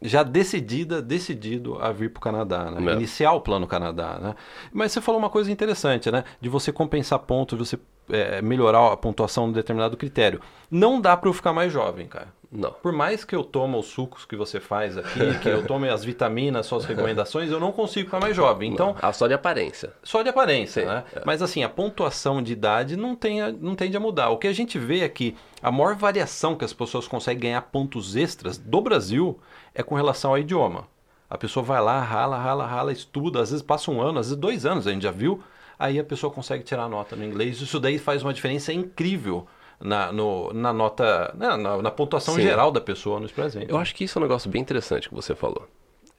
já 0.01 0.23
decidida, 0.23 0.99
decidido 0.99 1.77
a 1.79 1.91
vir 1.91 2.09
para 2.09 2.17
o 2.19 2.21
Canadá, 2.23 2.71
né? 2.71 2.91
É. 2.91 2.95
Iniciar 2.95 3.33
o 3.33 3.41
plano 3.41 3.67
Canadá, 3.67 4.17
né? 4.19 4.35
Mas 4.73 4.91
você 4.93 4.99
falou 4.99 5.19
uma 5.19 5.29
coisa 5.29 5.51
interessante, 5.51 6.09
né? 6.09 6.23
De 6.41 6.49
você 6.49 6.71
compensar 6.71 7.19
pontos, 7.19 7.55
de 7.55 7.63
você 7.69 7.79
é, 8.09 8.41
melhorar 8.41 8.91
a 8.93 8.97
pontuação 8.97 9.47
de 9.47 9.53
determinado 9.53 9.95
critério. 9.97 10.41
Não 10.69 10.99
dá 11.01 11.15
para 11.17 11.29
eu 11.29 11.33
ficar 11.33 11.53
mais 11.53 11.71
jovem, 11.71 12.07
cara. 12.07 12.27
Não. 12.51 12.71
Por 12.71 12.91
mais 12.91 13.23
que 13.23 13.35
eu 13.35 13.43
tome 13.43 13.75
os 13.77 13.85
sucos 13.85 14.25
que 14.25 14.35
você 14.35 14.59
faz 14.59 14.97
aqui, 14.97 15.37
que 15.39 15.47
eu 15.47 15.67
tome 15.67 15.87
as 15.87 16.03
vitaminas, 16.03 16.65
suas 16.65 16.83
recomendações, 16.83 17.51
eu 17.51 17.59
não 17.59 17.71
consigo 17.71 18.07
ficar 18.07 18.19
mais 18.19 18.35
jovem. 18.35 18.71
Então, 18.73 18.95
Ah, 18.99 19.13
só 19.13 19.27
de 19.27 19.35
aparência. 19.35 19.93
só 20.03 20.23
de 20.23 20.29
aparência, 20.29 20.81
Sim, 20.81 20.87
né? 20.87 21.03
é. 21.15 21.21
Mas 21.25 21.43
assim, 21.43 21.63
a 21.63 21.69
pontuação 21.69 22.41
de 22.41 22.53
idade 22.53 22.97
não, 22.97 23.15
tem, 23.15 23.39
não 23.53 23.75
tende 23.75 23.95
a 23.95 23.99
mudar. 23.99 24.29
O 24.29 24.37
que 24.37 24.47
a 24.47 24.53
gente 24.53 24.79
vê 24.79 25.01
é 25.01 25.09
que 25.09 25.35
a 25.61 25.71
maior 25.71 25.93
variação 25.95 26.55
que 26.55 26.65
as 26.65 26.73
pessoas 26.73 27.07
conseguem 27.07 27.41
ganhar 27.51 27.61
pontos 27.61 28.15
extras 28.15 28.57
do 28.57 28.81
Brasil 28.81 29.39
é 29.75 29.83
com 29.83 29.93
relação 29.93 30.31
ao 30.31 30.39
idioma. 30.39 30.87
A 31.29 31.37
pessoa 31.37 31.63
vai 31.63 31.79
lá, 31.79 32.01
rala, 32.01 32.35
rala, 32.39 32.65
rala, 32.65 32.91
estuda, 32.91 33.39
às 33.41 33.51
vezes 33.51 33.61
passa 33.63 33.91
um 33.91 34.01
ano, 34.01 34.17
às 34.17 34.25
vezes 34.29 34.39
dois 34.41 34.65
anos, 34.65 34.87
a 34.87 34.91
gente 34.91 35.03
já 35.03 35.11
viu, 35.11 35.43
aí 35.79 35.97
a 35.97 36.03
pessoa 36.03 36.31
consegue 36.31 36.63
tirar 36.63 36.87
nota 36.89 37.15
no 37.15 37.23
inglês. 37.23 37.59
Isso 37.61 37.79
daí 37.79 37.97
faz 37.97 38.21
uma 38.21 38.33
diferença 38.33 38.71
incrível 38.73 39.47
na, 39.79 40.11
no- 40.11 40.51
na 40.53 40.73
nota, 40.73 41.33
na, 41.37 41.55
na- 41.57 41.81
na 41.81 41.89
pontuação 41.91 42.35
Sim. 42.35 42.41
geral 42.41 42.69
da 42.71 42.81
pessoa 42.81 43.19
nos 43.19 43.31
presentes. 43.31 43.69
Eu 43.69 43.77
acho 43.77 43.95
que 43.95 44.03
isso 44.03 44.17
é 44.17 44.21
um 44.21 44.23
negócio 44.23 44.49
bem 44.51 44.61
interessante 44.61 45.07
que 45.07 45.15
você 45.15 45.33
falou. 45.33 45.65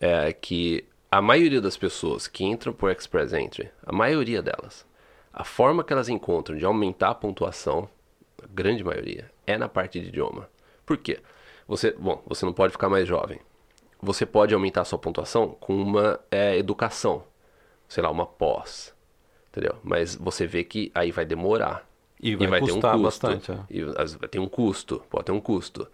É 0.01 0.33
que 0.33 0.85
a 1.11 1.21
maioria 1.21 1.61
das 1.61 1.77
pessoas 1.77 2.27
que 2.27 2.43
entram 2.45 2.73
por 2.73 2.91
Express 2.91 3.33
Entry, 3.35 3.71
a 3.85 3.93
maioria 3.93 4.41
delas, 4.41 4.87
a 5.33 5.45
forma 5.45 5.85
que 5.85 5.93
elas 5.93 6.09
encontram 6.09 6.57
de 6.57 6.65
aumentar 6.65 7.11
a 7.11 7.15
pontuação, 7.15 7.89
a 8.43 8.47
grande 8.49 8.83
maioria, 8.83 9.31
é 9.47 9.59
na 9.59 9.69
parte 9.69 10.01
de 10.01 10.09
idioma. 10.09 10.49
Por 10.87 10.97
quê? 10.97 11.21
Você, 11.69 11.91
bom, 11.93 12.23
você 12.27 12.47
não 12.47 12.53
pode 12.53 12.73
ficar 12.73 12.89
mais 12.89 13.07
jovem. 13.07 13.39
Você 14.03 14.25
pode 14.25 14.55
aumentar 14.55 14.81
a 14.81 14.85
sua 14.85 14.99
pontuação 14.99 15.49
com 15.61 15.77
uma 15.77 16.19
é, 16.31 16.57
educação, 16.57 17.23
sei 17.87 18.03
lá, 18.03 18.11
uma 18.11 18.25
pós, 18.25 18.95
entendeu? 19.51 19.77
Mas 19.83 20.15
você 20.17 20.47
vê 20.47 20.65
que 20.65 20.91
aí 20.95 21.11
vai 21.11 21.25
demorar. 21.25 21.89
E 22.39 22.47
vai 22.47 22.61
custar 22.61 22.99
bastante, 22.99 23.51
é. 23.53 23.59
E 23.71 24.29
tem 24.29 24.41
um 24.41 24.49
custo, 24.49 25.03
pode 25.11 25.25
ter 25.27 25.33
um 25.33 25.41
custo. 25.41 25.89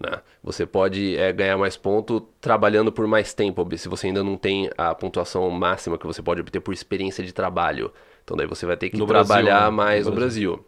Né? 0.00 0.20
Você 0.42 0.64
pode 0.64 1.16
é, 1.16 1.32
ganhar 1.32 1.56
mais 1.58 1.76
ponto 1.76 2.20
trabalhando 2.40 2.92
por 2.92 3.06
mais 3.06 3.34
tempo, 3.34 3.66
se 3.76 3.88
você 3.88 4.06
ainda 4.08 4.22
não 4.22 4.36
tem 4.36 4.70
a 4.78 4.94
pontuação 4.94 5.48
máxima 5.50 5.98
que 5.98 6.06
você 6.06 6.22
pode 6.22 6.40
obter 6.40 6.60
por 6.60 6.72
experiência 6.72 7.24
de 7.24 7.32
trabalho. 7.32 7.92
Então 8.24 8.36
daí 8.36 8.46
você 8.46 8.64
vai 8.66 8.76
ter 8.76 8.90
que 8.90 8.96
No 8.96 9.06
Brasil, 9.06 9.26
trabalhar 9.34 9.64
né? 9.70 9.76
mais 9.76 10.04
No 10.04 10.10
no 10.12 10.16
Brasil. 10.16 10.64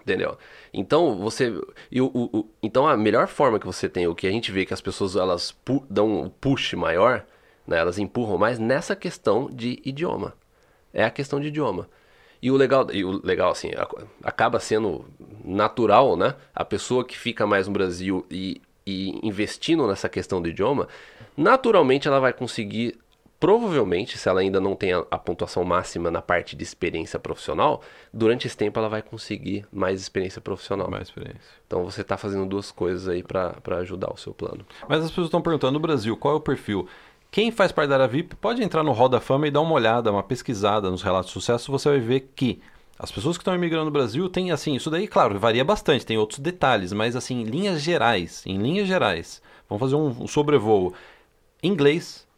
Entendeu? 0.00 0.36
Então 0.72 1.16
você. 1.16 1.52
E 1.90 2.00
o, 2.00 2.06
o- 2.06 2.38
o- 2.40 2.48
então 2.62 2.88
a 2.88 2.96
melhor 2.96 3.28
forma 3.28 3.60
que 3.60 3.66
você 3.66 3.88
tem, 3.88 4.06
o 4.08 4.14
que 4.14 4.26
a 4.26 4.30
gente 4.32 4.50
vê 4.50 4.66
que 4.66 4.74
as 4.74 4.80
pessoas 4.80 5.14
elas 5.14 5.52
pu- 5.52 5.86
dão 5.88 6.22
um 6.22 6.28
push 6.28 6.74
maior, 6.74 7.24
né? 7.66 7.78
elas 7.78 7.98
empurram 7.98 8.36
mais 8.36 8.58
nessa 8.58 8.96
questão 8.96 9.48
de 9.50 9.80
idioma. 9.84 10.34
É 10.92 11.04
a 11.04 11.10
questão 11.10 11.40
de 11.40 11.48
idioma. 11.48 11.88
E 12.42 12.50
o 12.50 12.56
legal, 12.56 12.88
e 12.92 13.04
o 13.04 13.24
legal 13.24 13.52
assim, 13.52 13.70
acaba 14.24 14.58
sendo 14.58 15.04
natural, 15.44 16.16
né? 16.16 16.34
A 16.52 16.64
pessoa 16.64 17.04
que 17.04 17.16
fica 17.16 17.46
mais 17.46 17.68
no 17.68 17.72
Brasil 17.72 18.26
e, 18.28 18.60
e 18.84 19.16
investindo 19.22 19.86
nessa 19.86 20.08
questão 20.08 20.42
do 20.42 20.48
idioma, 20.48 20.88
naturalmente 21.36 22.08
ela 22.08 22.18
vai 22.18 22.32
conseguir, 22.32 22.98
provavelmente, 23.38 24.18
se 24.18 24.28
ela 24.28 24.40
ainda 24.40 24.60
não 24.60 24.74
tem 24.74 24.92
a, 24.92 25.04
a 25.08 25.18
pontuação 25.18 25.62
máxima 25.62 26.10
na 26.10 26.20
parte 26.20 26.56
de 26.56 26.64
experiência 26.64 27.16
profissional, 27.16 27.80
durante 28.12 28.48
esse 28.48 28.56
tempo 28.56 28.76
ela 28.76 28.88
vai 28.88 29.02
conseguir 29.02 29.64
mais 29.72 30.00
experiência 30.00 30.40
profissional. 30.40 30.90
Mais 30.90 31.04
experiência. 31.04 31.40
Então 31.64 31.84
você 31.84 32.00
está 32.00 32.16
fazendo 32.16 32.44
duas 32.44 32.72
coisas 32.72 33.08
aí 33.08 33.22
para 33.22 33.54
ajudar 33.78 34.12
o 34.12 34.16
seu 34.16 34.34
plano. 34.34 34.66
Mas 34.88 35.04
as 35.04 35.10
pessoas 35.10 35.28
estão 35.28 35.40
perguntando 35.40 35.74
no 35.74 35.80
Brasil, 35.80 36.16
qual 36.16 36.34
é 36.34 36.36
o 36.38 36.40
perfil? 36.40 36.88
Quem 37.32 37.50
faz 37.50 37.72
parte 37.72 37.88
da 37.88 37.94
área 37.94 38.06
VIP 38.06 38.36
pode 38.36 38.62
entrar 38.62 38.84
no 38.84 38.92
Hall 38.92 39.08
da 39.08 39.18
Fama 39.18 39.48
e 39.48 39.50
dar 39.50 39.62
uma 39.62 39.72
olhada, 39.72 40.12
uma 40.12 40.22
pesquisada 40.22 40.90
nos 40.90 41.02
relatos 41.02 41.28
de 41.28 41.32
sucesso, 41.32 41.72
você 41.72 41.88
vai 41.88 41.98
ver 41.98 42.30
que 42.36 42.60
as 42.98 43.10
pessoas 43.10 43.38
que 43.38 43.40
estão 43.40 43.54
imigrando 43.54 43.86
no 43.86 43.90
Brasil 43.90 44.28
têm, 44.28 44.50
assim, 44.50 44.74
isso 44.74 44.90
daí, 44.90 45.08
claro, 45.08 45.38
varia 45.38 45.64
bastante, 45.64 46.04
tem 46.04 46.18
outros 46.18 46.40
detalhes, 46.40 46.92
mas, 46.92 47.16
assim, 47.16 47.40
em 47.40 47.44
linhas 47.44 47.80
gerais, 47.80 48.44
em 48.44 48.58
linhas 48.58 48.86
gerais, 48.86 49.40
vamos 49.66 49.80
fazer 49.80 49.96
um, 49.96 50.28
sobrevoo. 50.28 50.92
Inglês, 51.62 52.28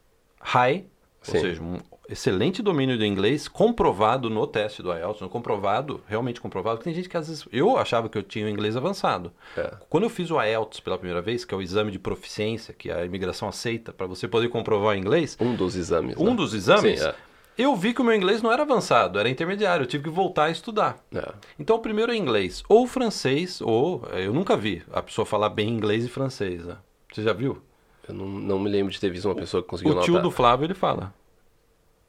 high, 0.40 0.84
ou 1.26 1.34
Sim. 1.34 1.40
seja, 1.40 1.60
um 1.60 1.80
excelente 2.08 2.62
domínio 2.62 2.99
do 2.99 3.04
inglês, 3.04 3.49
comprovado 3.49 4.28
no 4.28 4.46
teste 4.46 4.82
do 4.82 4.92
IELTS, 4.92 5.20
comprovado, 5.30 6.00
realmente 6.06 6.40
comprovado, 6.40 6.76
porque 6.76 6.90
tem 6.90 6.94
gente 6.94 7.08
que 7.08 7.16
às 7.16 7.28
vezes, 7.28 7.46
eu 7.52 7.76
achava 7.78 8.08
que 8.08 8.18
eu 8.18 8.23
tinha 8.23 8.46
o 8.46 8.49
inglês 8.49 8.76
avançado. 8.76 9.32
É. 9.56 9.73
Quando 9.88 10.04
eu 10.04 10.11
fiz 10.11 10.30
o 10.30 10.40
IELTS 10.42 10.80
pela 10.80 10.99
primeira 10.99 11.23
vez, 11.23 11.44
que 11.44 11.54
é 11.54 11.56
o 11.56 11.62
exame 11.62 11.90
de 11.90 11.99
proficiência 11.99 12.75
que 12.75 12.90
a 12.90 13.04
imigração 13.04 13.49
aceita 13.49 13.92
para 13.92 14.06
você 14.06 14.28
poder 14.28 14.49
comprovar 14.49 14.94
o 14.94 14.99
inglês, 14.99 15.37
Um 15.40 15.54
dos 15.54 15.76
exames. 15.76 16.16
um 16.18 16.30
né? 16.30 16.34
dos 16.37 16.52
exames, 16.52 17.00
Sim, 17.00 17.06
é. 17.06 17.14
eu 17.56 17.75
vi 17.75 17.94
que 17.94 18.02
o 18.02 18.04
meu 18.04 18.14
inglês 18.14 18.42
não 18.42 18.52
era 18.52 18.62
avançado, 18.62 19.18
era 19.18 19.28
intermediário, 19.28 19.84
eu 19.84 19.88
tive 19.88 20.04
que 20.04 20.11
voltar 20.11 20.44
a 20.44 20.50
estudar. 20.50 20.99
É. 21.14 21.32
Então, 21.58 21.76
o 21.76 21.80
primeiro 21.80 22.12
é 22.12 22.16
inglês, 22.16 22.62
ou 22.68 22.87
francês, 22.87 23.61
ou 23.62 24.06
eu 24.12 24.32
nunca 24.32 24.56
vi 24.56 24.82
a 24.92 25.00
pessoa 25.02 25.25
falar 25.25 25.49
bem 25.49 25.68
inglês 25.68 26.04
e 26.04 26.08
francês. 26.08 26.64
Né? 26.66 26.76
Você 27.12 27.23
já 27.23 27.32
viu? 27.32 27.62
Eu 28.06 28.14
não, 28.14 28.26
não 28.26 28.58
me 28.58 28.68
lembro 28.68 28.92
de 28.92 29.00
ter 29.00 29.08
visto 29.08 29.25
uma 29.25 29.34
pessoa 29.34 29.62
que 29.62 29.68
conseguiu 29.70 29.96
O 29.96 30.00
tio 30.02 30.12
notar. 30.14 30.23
do 30.23 30.30
Flávio 30.30 30.66
ele 30.66 30.75
fala. 30.75 31.14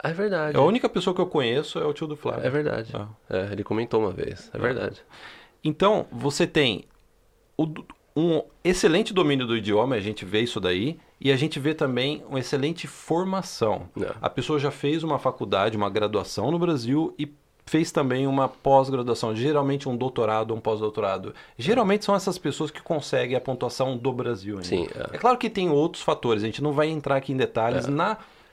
É 0.04 0.14
verdade. 0.14 0.58
É 0.58 0.60
a 0.60 0.64
única 0.64 0.88
pessoa 0.90 1.14
que 1.16 1.22
eu 1.22 1.26
conheço 1.28 1.80
é 1.80 1.86
o 1.86 1.94
tio 1.94 2.08
do 2.08 2.16
Flávio. 2.16 2.46
É 2.46 2.50
verdade. 2.50 2.92
Ah. 2.94 3.08
É, 3.30 3.50
ele 3.52 3.64
comentou 3.64 4.00
uma 4.02 4.12
vez. 4.12 4.50
É 4.54 4.58
verdade. 4.58 5.02
Então, 5.64 6.06
você 6.12 6.46
tem 6.46 6.86
o- 7.58 7.68
um 8.16 8.42
excelente 8.64 9.14
domínio 9.14 9.46
do 9.48 9.58
idioma, 9.58 9.96
a 9.96 10.00
gente 10.00 10.24
vê 10.26 10.42
isso 10.42 10.60
daí, 10.60 10.98
e 11.20 11.32
a 11.32 11.36
gente 11.36 11.60
vê 11.60 11.74
também 11.74 12.24
uma 12.30 12.40
excelente 12.40 12.88
formação. 12.88 13.90
É. 14.02 14.12
A 14.22 14.30
pessoa 14.30 14.60
já 14.60 14.70
fez 14.72 15.04
uma 15.04 15.18
faculdade, 15.18 15.76
uma 15.78 15.90
graduação 15.90 16.52
no 16.52 16.60
Brasil 16.60 17.14
e 17.18 17.34
fez 17.66 17.92
também 17.92 18.28
uma 18.28 18.48
pós-graduação, 18.48 19.36
geralmente 19.36 19.90
um 19.90 19.98
doutorado 19.98 20.52
ou 20.52 20.58
um 20.58 20.62
pós-doutorado. 20.62 21.34
Geralmente 21.58 22.06
são 22.06 22.14
essas 22.14 22.38
pessoas 22.38 22.70
que 22.70 22.80
conseguem 22.82 23.36
a 23.36 23.42
pontuação 23.42 23.98
do 23.98 24.14
Brasil. 24.14 24.56
Ainda. 24.58 24.68
Sim, 24.68 24.88
é. 24.96 25.16
é. 25.16 25.18
claro 25.18 25.36
que 25.38 25.50
tem 25.50 25.70
outros 25.72 26.04
fatores, 26.04 26.44
a 26.44 26.46
gente 26.46 26.62
não 26.62 26.72
vai 26.74 26.88
entrar 26.90 27.16
aqui 27.16 27.34
em 27.34 27.38
detalhes. 27.38 27.88
É. 27.88 27.92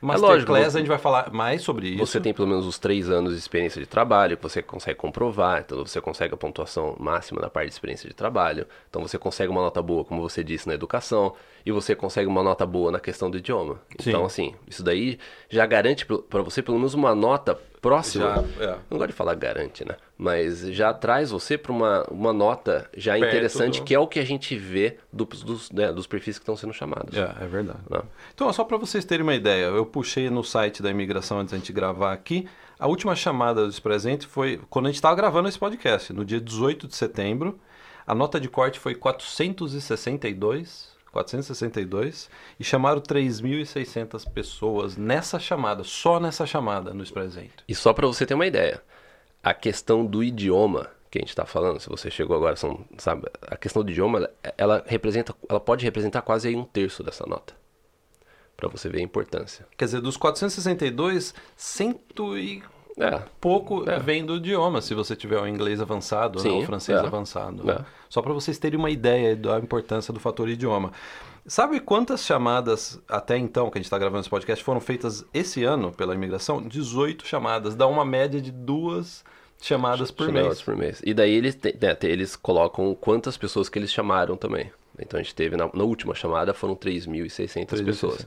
Na 0.03 0.15
É 0.15 0.17
lógico, 0.17 0.51
Masterclass 0.51 0.75
a 0.75 0.79
gente 0.81 0.89
vai 0.89 0.99
falar 0.99 1.33
mais 1.33 1.63
sobre 1.63 1.91
isso. 1.91 2.05
Você 2.05 2.21
tem 2.21 2.35
pelo 2.35 2.49
menos 2.49 2.67
os 2.67 2.77
três 2.77 3.09
anos 3.09 3.35
de 3.35 3.39
experiência 3.39 3.81
de 3.81 3.87
trabalho, 3.87 4.37
que 4.37 4.43
você 4.43 4.61
consegue 4.61 4.99
comprovar, 4.99 5.61
então 5.65 5.79
você 5.87 6.01
consegue 6.01 6.35
a 6.35 6.37
pontuação 6.37 6.97
máxima 6.99 7.41
na 7.41 7.49
parte 7.49 7.69
de 7.69 7.75
experiência 7.75 8.09
de 8.09 8.15
trabalho, 8.15 8.67
então 8.91 9.01
você 9.01 9.17
consegue 9.17 9.51
uma 9.51 9.63
nota 9.63 9.81
boa, 9.81 10.05
como 10.05 10.21
você 10.21 10.43
disse, 10.43 10.67
na 10.67 10.75
educação, 10.75 11.35
e 11.65 11.73
você 11.73 11.95
consegue 11.95 12.27
uma 12.29 12.43
nota 12.43 12.65
boa 12.67 12.91
na 12.91 13.01
questão 13.01 13.31
do 13.31 13.39
idioma. 13.39 13.81
Sim. 13.99 14.11
Então, 14.11 14.25
assim, 14.25 14.55
isso 14.67 14.83
daí 14.83 15.19
já 15.49 15.65
garante 15.67 16.05
para 16.07 16.43
você 16.43 16.63
pelo 16.63 16.77
menos 16.79 16.95
uma 16.95 17.15
nota 17.15 17.59
próxima. 17.81 18.45
Já, 18.59 18.65
é. 18.65 18.79
Não 18.91 18.97
gosto 18.99 19.11
de 19.11 19.17
falar 19.17 19.35
garante, 19.35 19.85
né? 19.85 19.97
Mas 20.17 20.61
já 20.69 20.95
traz 20.95 21.31
você 21.33 21.59
para 21.59 21.73
uma, 21.73 22.05
uma 22.11 22.33
nota 22.33 22.89
já 22.97 23.13
Perto 23.15 23.27
interessante, 23.29 23.81
do- 23.81 23.85
que 23.85 23.93
é 23.95 23.99
o 23.99 24.07
que 24.07 24.21
a 24.21 24.25
gente 24.25 24.57
vê 24.57 24.99
do- 25.13 25.25
dos, 25.25 25.71
né, 25.73 25.93
dos 25.93 26.07
perfis 26.07 26.39
que 26.39 26.43
estão 26.43 26.57
sendo 26.57 26.73
chamados. 26.73 27.17
É, 27.17 27.35
é 27.41 27.47
verdade. 27.47 27.81
Né? 27.91 28.01
Então, 28.35 28.53
só 28.53 28.63
para 28.65 28.77
vocês 28.77 29.05
terem 29.05 29.25
uma 29.25 29.35
ideia, 29.35 29.65
eu 29.65 29.85
puxei 29.85 30.31
no 30.31 30.45
site 30.45 30.81
da 30.83 30.91
imigração 30.91 31.41
antes 31.41 31.51
da 31.53 31.59
gente 31.59 31.73
gravar 31.73 32.13
aqui. 32.13 32.47
A 32.79 32.87
última 32.87 33.15
chamada 33.17 33.65
dos 33.67 33.79
presentes 33.81 34.27
foi 34.27 34.61
quando 34.71 34.87
a 34.87 34.89
gente 34.89 34.97
estava 34.97 35.15
gravando 35.17 35.49
esse 35.49 35.59
podcast, 35.59 36.13
no 36.13 36.25
dia 36.25 36.41
18 36.41 36.87
de 36.89 36.95
setembro. 36.97 37.59
A 38.07 38.15
nota 38.15 38.39
de 38.41 38.49
corte 38.49 38.79
foi 38.81 38.95
462, 38.97 40.92
462 41.13 42.31
e 42.59 42.65
chamaram 42.65 43.01
3.600 43.01 44.29
pessoas 44.33 44.97
nessa 44.97 45.39
chamada, 45.39 45.85
só 45.85 46.19
nessa 46.19 46.47
chamada 46.47 46.95
nos 46.95 47.11
presentes. 47.11 47.65
E 47.69 47.75
só 47.75 47.93
para 47.93 48.07
você 48.07 48.25
ter 48.25 48.35
uma 48.35 48.47
ideia, 48.47 48.83
a 49.43 49.53
questão 49.53 50.05
do 50.05 50.25
idioma 50.25 50.91
que 51.11 51.19
a 51.19 51.21
gente 51.21 51.29
está 51.29 51.45
falando, 51.45 51.79
se 51.79 51.91
você 51.91 52.11
chegou 52.11 52.35
agora, 52.35 52.57
são, 52.57 52.87
sabe, 52.97 53.29
a 53.43 53.55
questão 53.55 53.85
do 53.85 53.91
idioma, 53.91 54.19
ela, 54.19 54.35
ela 54.57 54.85
representa, 54.87 55.35
ela 55.47 55.61
pode 55.61 55.85
representar 55.85 56.23
quase 56.23 56.49
aí 56.49 56.57
um 56.57 56.65
terço 56.65 57.03
dessa 57.03 57.27
nota, 57.27 57.55
para 58.57 58.67
você 58.67 58.89
ver 58.89 59.01
a 59.01 59.03
importância. 59.03 59.67
Quer 59.77 59.85
dizer, 59.85 60.01
dos 60.01 60.17
462, 60.17 61.35
cento 61.55 62.39
e 62.39 62.63
É, 62.99 63.23
pouco 63.41 63.89
É. 63.89 63.99
vem 63.99 64.25
do 64.25 64.37
idioma, 64.37 64.81
se 64.83 64.95
você 64.95 65.17
tiver 65.17 65.41
o 65.41 65.47
inglês 65.47 65.81
avançado 65.81 66.39
Sim, 66.41 66.51
ou 66.51 66.63
o 66.63 66.67
francês 66.67 66.99
é. 66.99 67.07
avançado. 67.07 67.63
É. 67.71 67.75
né? 67.79 67.85
Só 68.09 68.21
para 68.21 68.33
vocês 68.33 68.59
terem 68.59 68.79
uma 68.79 68.91
ideia 68.91 69.35
da 69.35 69.59
importância 69.59 70.13
do 70.13 70.21
fator 70.21 70.49
idioma. 70.49 70.93
Sabe 71.47 71.81
quantas 71.81 72.25
chamadas 72.25 73.01
até 73.09 73.37
então 73.37 73.69
que 73.71 73.79
a 73.79 73.81
gente 73.81 73.87
está 73.87 73.99
gravando 73.99 74.21
esse 74.21 74.31
podcast 74.31 74.63
foram 74.63 74.81
feitas 74.81 75.25
esse 75.35 75.65
ano 75.65 75.91
pela 75.91 76.15
imigração? 76.15 76.63
18 76.63 77.27
chamadas, 77.27 77.75
dá 77.75 77.87
uma 77.87 78.05
média 78.05 78.41
de 78.41 78.53
duas 78.53 79.25
chamadas 79.61 80.11
por 80.11 80.27
chamadas 80.27 80.49
mês. 80.49 80.63
por 80.63 80.77
mês. 80.77 81.03
E 81.05 81.13
daí 81.15 81.33
eles, 81.33 81.55
te- 81.55 81.77
né, 81.81 81.97
eles 82.03 82.37
colocam 82.37 82.95
quantas 82.95 83.37
pessoas 83.37 83.69
que 83.69 83.79
eles 83.79 83.91
chamaram 83.93 84.37
também. 84.37 84.71
Então 84.99 85.19
a 85.19 85.23
gente 85.23 85.35
teve, 85.35 85.57
na, 85.57 85.69
na 85.73 85.83
última 85.85 86.15
chamada, 86.15 86.53
foram 86.53 86.77
3.600 86.77 87.67
3.600. 87.67 87.85
pessoas. 87.85 88.27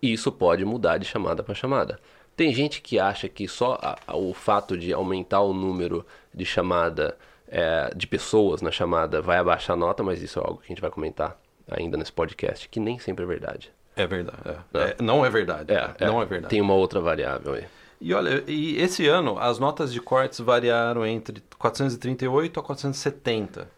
E 0.00 0.12
isso 0.12 0.30
pode 0.30 0.64
mudar 0.64 0.98
de 0.98 1.06
chamada 1.06 1.42
para 1.42 1.54
chamada. 1.54 1.98
Tem 2.36 2.52
gente 2.54 2.80
que 2.80 2.98
acha 2.98 3.28
que 3.28 3.46
só 3.46 3.78
a- 3.80 3.96
a- 4.06 4.16
o 4.16 4.32
fato 4.32 4.76
de 4.76 4.92
aumentar 4.92 5.40
o 5.40 5.52
número 5.52 6.04
de 6.32 6.44
chamada, 6.44 7.16
é, 7.48 7.90
de 7.94 8.06
pessoas 8.06 8.62
na 8.62 8.70
chamada, 8.70 9.20
vai 9.20 9.36
abaixar 9.38 9.74
a 9.74 9.78
nota, 9.78 10.02
mas 10.02 10.22
isso 10.22 10.38
é 10.38 10.42
algo 10.42 10.58
que 10.58 10.64
a 10.66 10.68
gente 10.68 10.80
vai 10.80 10.90
comentar 10.90 11.36
ainda 11.70 11.96
nesse 11.96 12.12
podcast, 12.12 12.68
que 12.68 12.80
nem 12.80 12.98
sempre 12.98 13.24
é 13.24 13.26
verdade. 13.26 13.70
É 13.94 14.06
verdade. 14.06 14.38
é. 14.74 14.78
É, 14.78 14.96
não 15.02 15.24
é 15.24 15.28
verdade. 15.30 15.72
É, 15.72 16.06
não 16.06 16.20
é 16.22 16.24
verdade. 16.24 16.50
Tem 16.50 16.60
uma 16.60 16.74
outra 16.74 17.00
variável 17.00 17.54
aí. 17.54 17.64
E 18.00 18.12
olha, 18.14 18.42
e 18.48 18.80
esse 18.80 19.06
ano 19.06 19.38
as 19.38 19.58
notas 19.58 19.92
de 19.92 20.00
cortes 20.00 20.40
variaram 20.40 21.06
entre 21.06 21.42
438 21.58 22.58
a 22.58 22.62
470. 22.62 23.68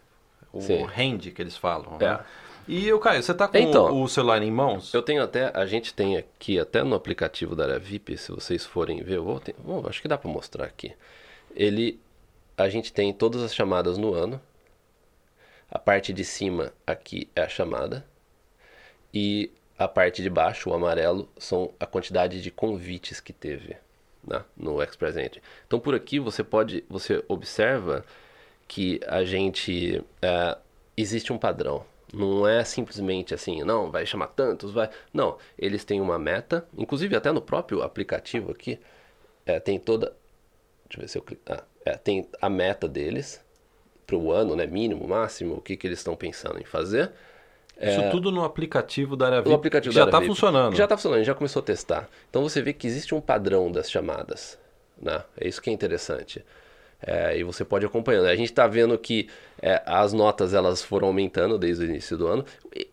O 0.51 0.61
Sim. 0.61 0.83
range 0.85 1.31
que 1.31 1.41
eles 1.41 1.57
falam. 1.57 1.97
É. 1.99 2.05
Né? 2.07 2.19
E 2.67 2.91
o 2.91 2.99
Caio, 2.99 3.21
você 3.21 3.33
tá 3.33 3.47
com 3.47 3.57
Então, 3.57 4.01
o 4.01 4.07
celular 4.07 4.41
em 4.41 4.49
mãos? 4.51 4.91
Eu 4.93 5.03
tenho 5.03 5.21
até, 5.21 5.51
a 5.53 5.65
gente 5.65 5.93
tem 5.93 6.17
aqui 6.17 6.59
até 6.59 6.83
no 6.83 6.95
aplicativo 6.95 7.55
da 7.55 7.63
área 7.65 7.79
VIP, 7.79 8.17
se 8.17 8.31
vocês 8.31 8.65
forem 8.65 9.03
ver, 9.03 9.17
eu 9.17 9.23
vou, 9.23 9.39
ter- 9.39 9.55
bom, 9.59 9.83
acho 9.87 10.01
que 10.01 10.07
dá 10.07 10.17
para 10.17 10.29
mostrar 10.31 10.65
aqui. 10.65 10.93
Ele, 11.55 11.99
a 12.57 12.67
gente 12.67 12.91
tem 12.91 13.13
todas 13.13 13.43
as 13.43 13.53
chamadas 13.53 13.97
no 13.97 14.13
ano. 14.13 14.41
A 15.69 15.77
parte 15.77 16.11
de 16.13 16.23
cima 16.23 16.73
aqui 16.87 17.27
é 17.35 17.41
a 17.43 17.49
chamada 17.49 18.05
e 19.13 19.51
a 19.77 19.87
parte 19.87 20.21
de 20.21 20.29
baixo, 20.29 20.69
o 20.69 20.73
amarelo, 20.73 21.27
são 21.37 21.71
a 21.79 21.85
quantidade 21.85 22.41
de 22.41 22.49
convites 22.49 23.19
que 23.19 23.33
teve 23.33 23.75
né, 24.25 24.43
no 24.55 24.81
Ex-Presente. 24.81 25.41
Então 25.67 25.79
por 25.79 25.93
aqui 25.93 26.19
você 26.19 26.43
pode, 26.43 26.83
você 26.89 27.23
observa 27.27 28.05
que 28.67 28.99
a 29.07 29.23
gente 29.23 30.03
é, 30.21 30.57
existe 30.95 31.31
um 31.33 31.37
padrão. 31.37 31.85
Não 32.13 32.47
é 32.47 32.63
simplesmente 32.63 33.33
assim, 33.33 33.63
não, 33.63 33.91
vai 33.91 34.05
chamar 34.05 34.27
tantos, 34.27 34.71
vai. 34.71 34.89
Não, 35.13 35.37
eles 35.57 35.83
têm 35.83 35.99
uma 35.99 36.19
meta, 36.19 36.67
inclusive 36.77 37.15
até 37.15 37.31
no 37.31 37.41
próprio 37.41 37.81
aplicativo 37.81 38.51
aqui, 38.51 38.79
é, 39.45 39.59
tem 39.59 39.79
toda. 39.79 40.13
Deixa 40.87 40.97
eu 40.97 41.01
ver 41.01 41.07
se 41.07 41.17
eu 41.17 41.21
clico. 41.21 41.41
Ah, 41.47 41.63
é, 41.83 41.97
tem 41.97 42.27
a 42.41 42.49
meta 42.49 42.87
deles 42.87 43.43
para 44.05 44.15
o 44.15 44.31
ano, 44.31 44.55
né? 44.55 44.65
Mínimo, 44.65 45.07
máximo, 45.07 45.55
o 45.55 45.61
que, 45.61 45.75
que 45.75 45.87
eles 45.87 45.99
estão 45.99 46.15
pensando 46.15 46.59
em 46.59 46.63
fazer. 46.63 47.11
Isso 47.79 48.09
tudo 48.09 48.31
no 48.31 48.43
aplicativo 48.43 49.17
da 49.17 49.25
área 49.25 49.41
VIP. 49.41 49.49
O 49.49 49.55
aplicativo 49.55 49.91
que 49.91 49.99
já 49.99 50.05
está 50.05 50.21
funcionando. 50.21 50.75
Já 50.75 50.85
está 50.85 50.95
funcionando, 50.95 51.23
já 51.23 51.35
começou 51.35 51.59
a 51.59 51.63
testar. 51.63 52.09
Então 52.29 52.41
você 52.41 52.61
vê 52.61 52.71
que 52.71 52.87
existe 52.87 53.13
um 53.13 53.19
padrão 53.19 53.71
das 53.71 53.91
chamadas. 53.91 54.57
Né? 55.01 55.21
É 55.37 55.47
isso 55.47 55.61
que 55.61 55.69
é 55.69 55.73
interessante. 55.73 56.43
É, 57.07 57.37
e 57.37 57.43
você 57.43 57.63
pode 57.63 57.85
acompanhando. 57.85 58.25
A 58.25 58.35
gente 58.35 58.49
está 58.49 58.65
vendo 58.65 58.97
que 58.97 59.29
é, 59.61 59.79
as 59.85 60.11
notas 60.11 60.55
elas 60.55 60.81
foram 60.81 61.07
aumentando 61.07 61.55
desde 61.57 61.85
o 61.85 61.87
início 61.87 62.17
do 62.17 62.27
ano. 62.27 62.43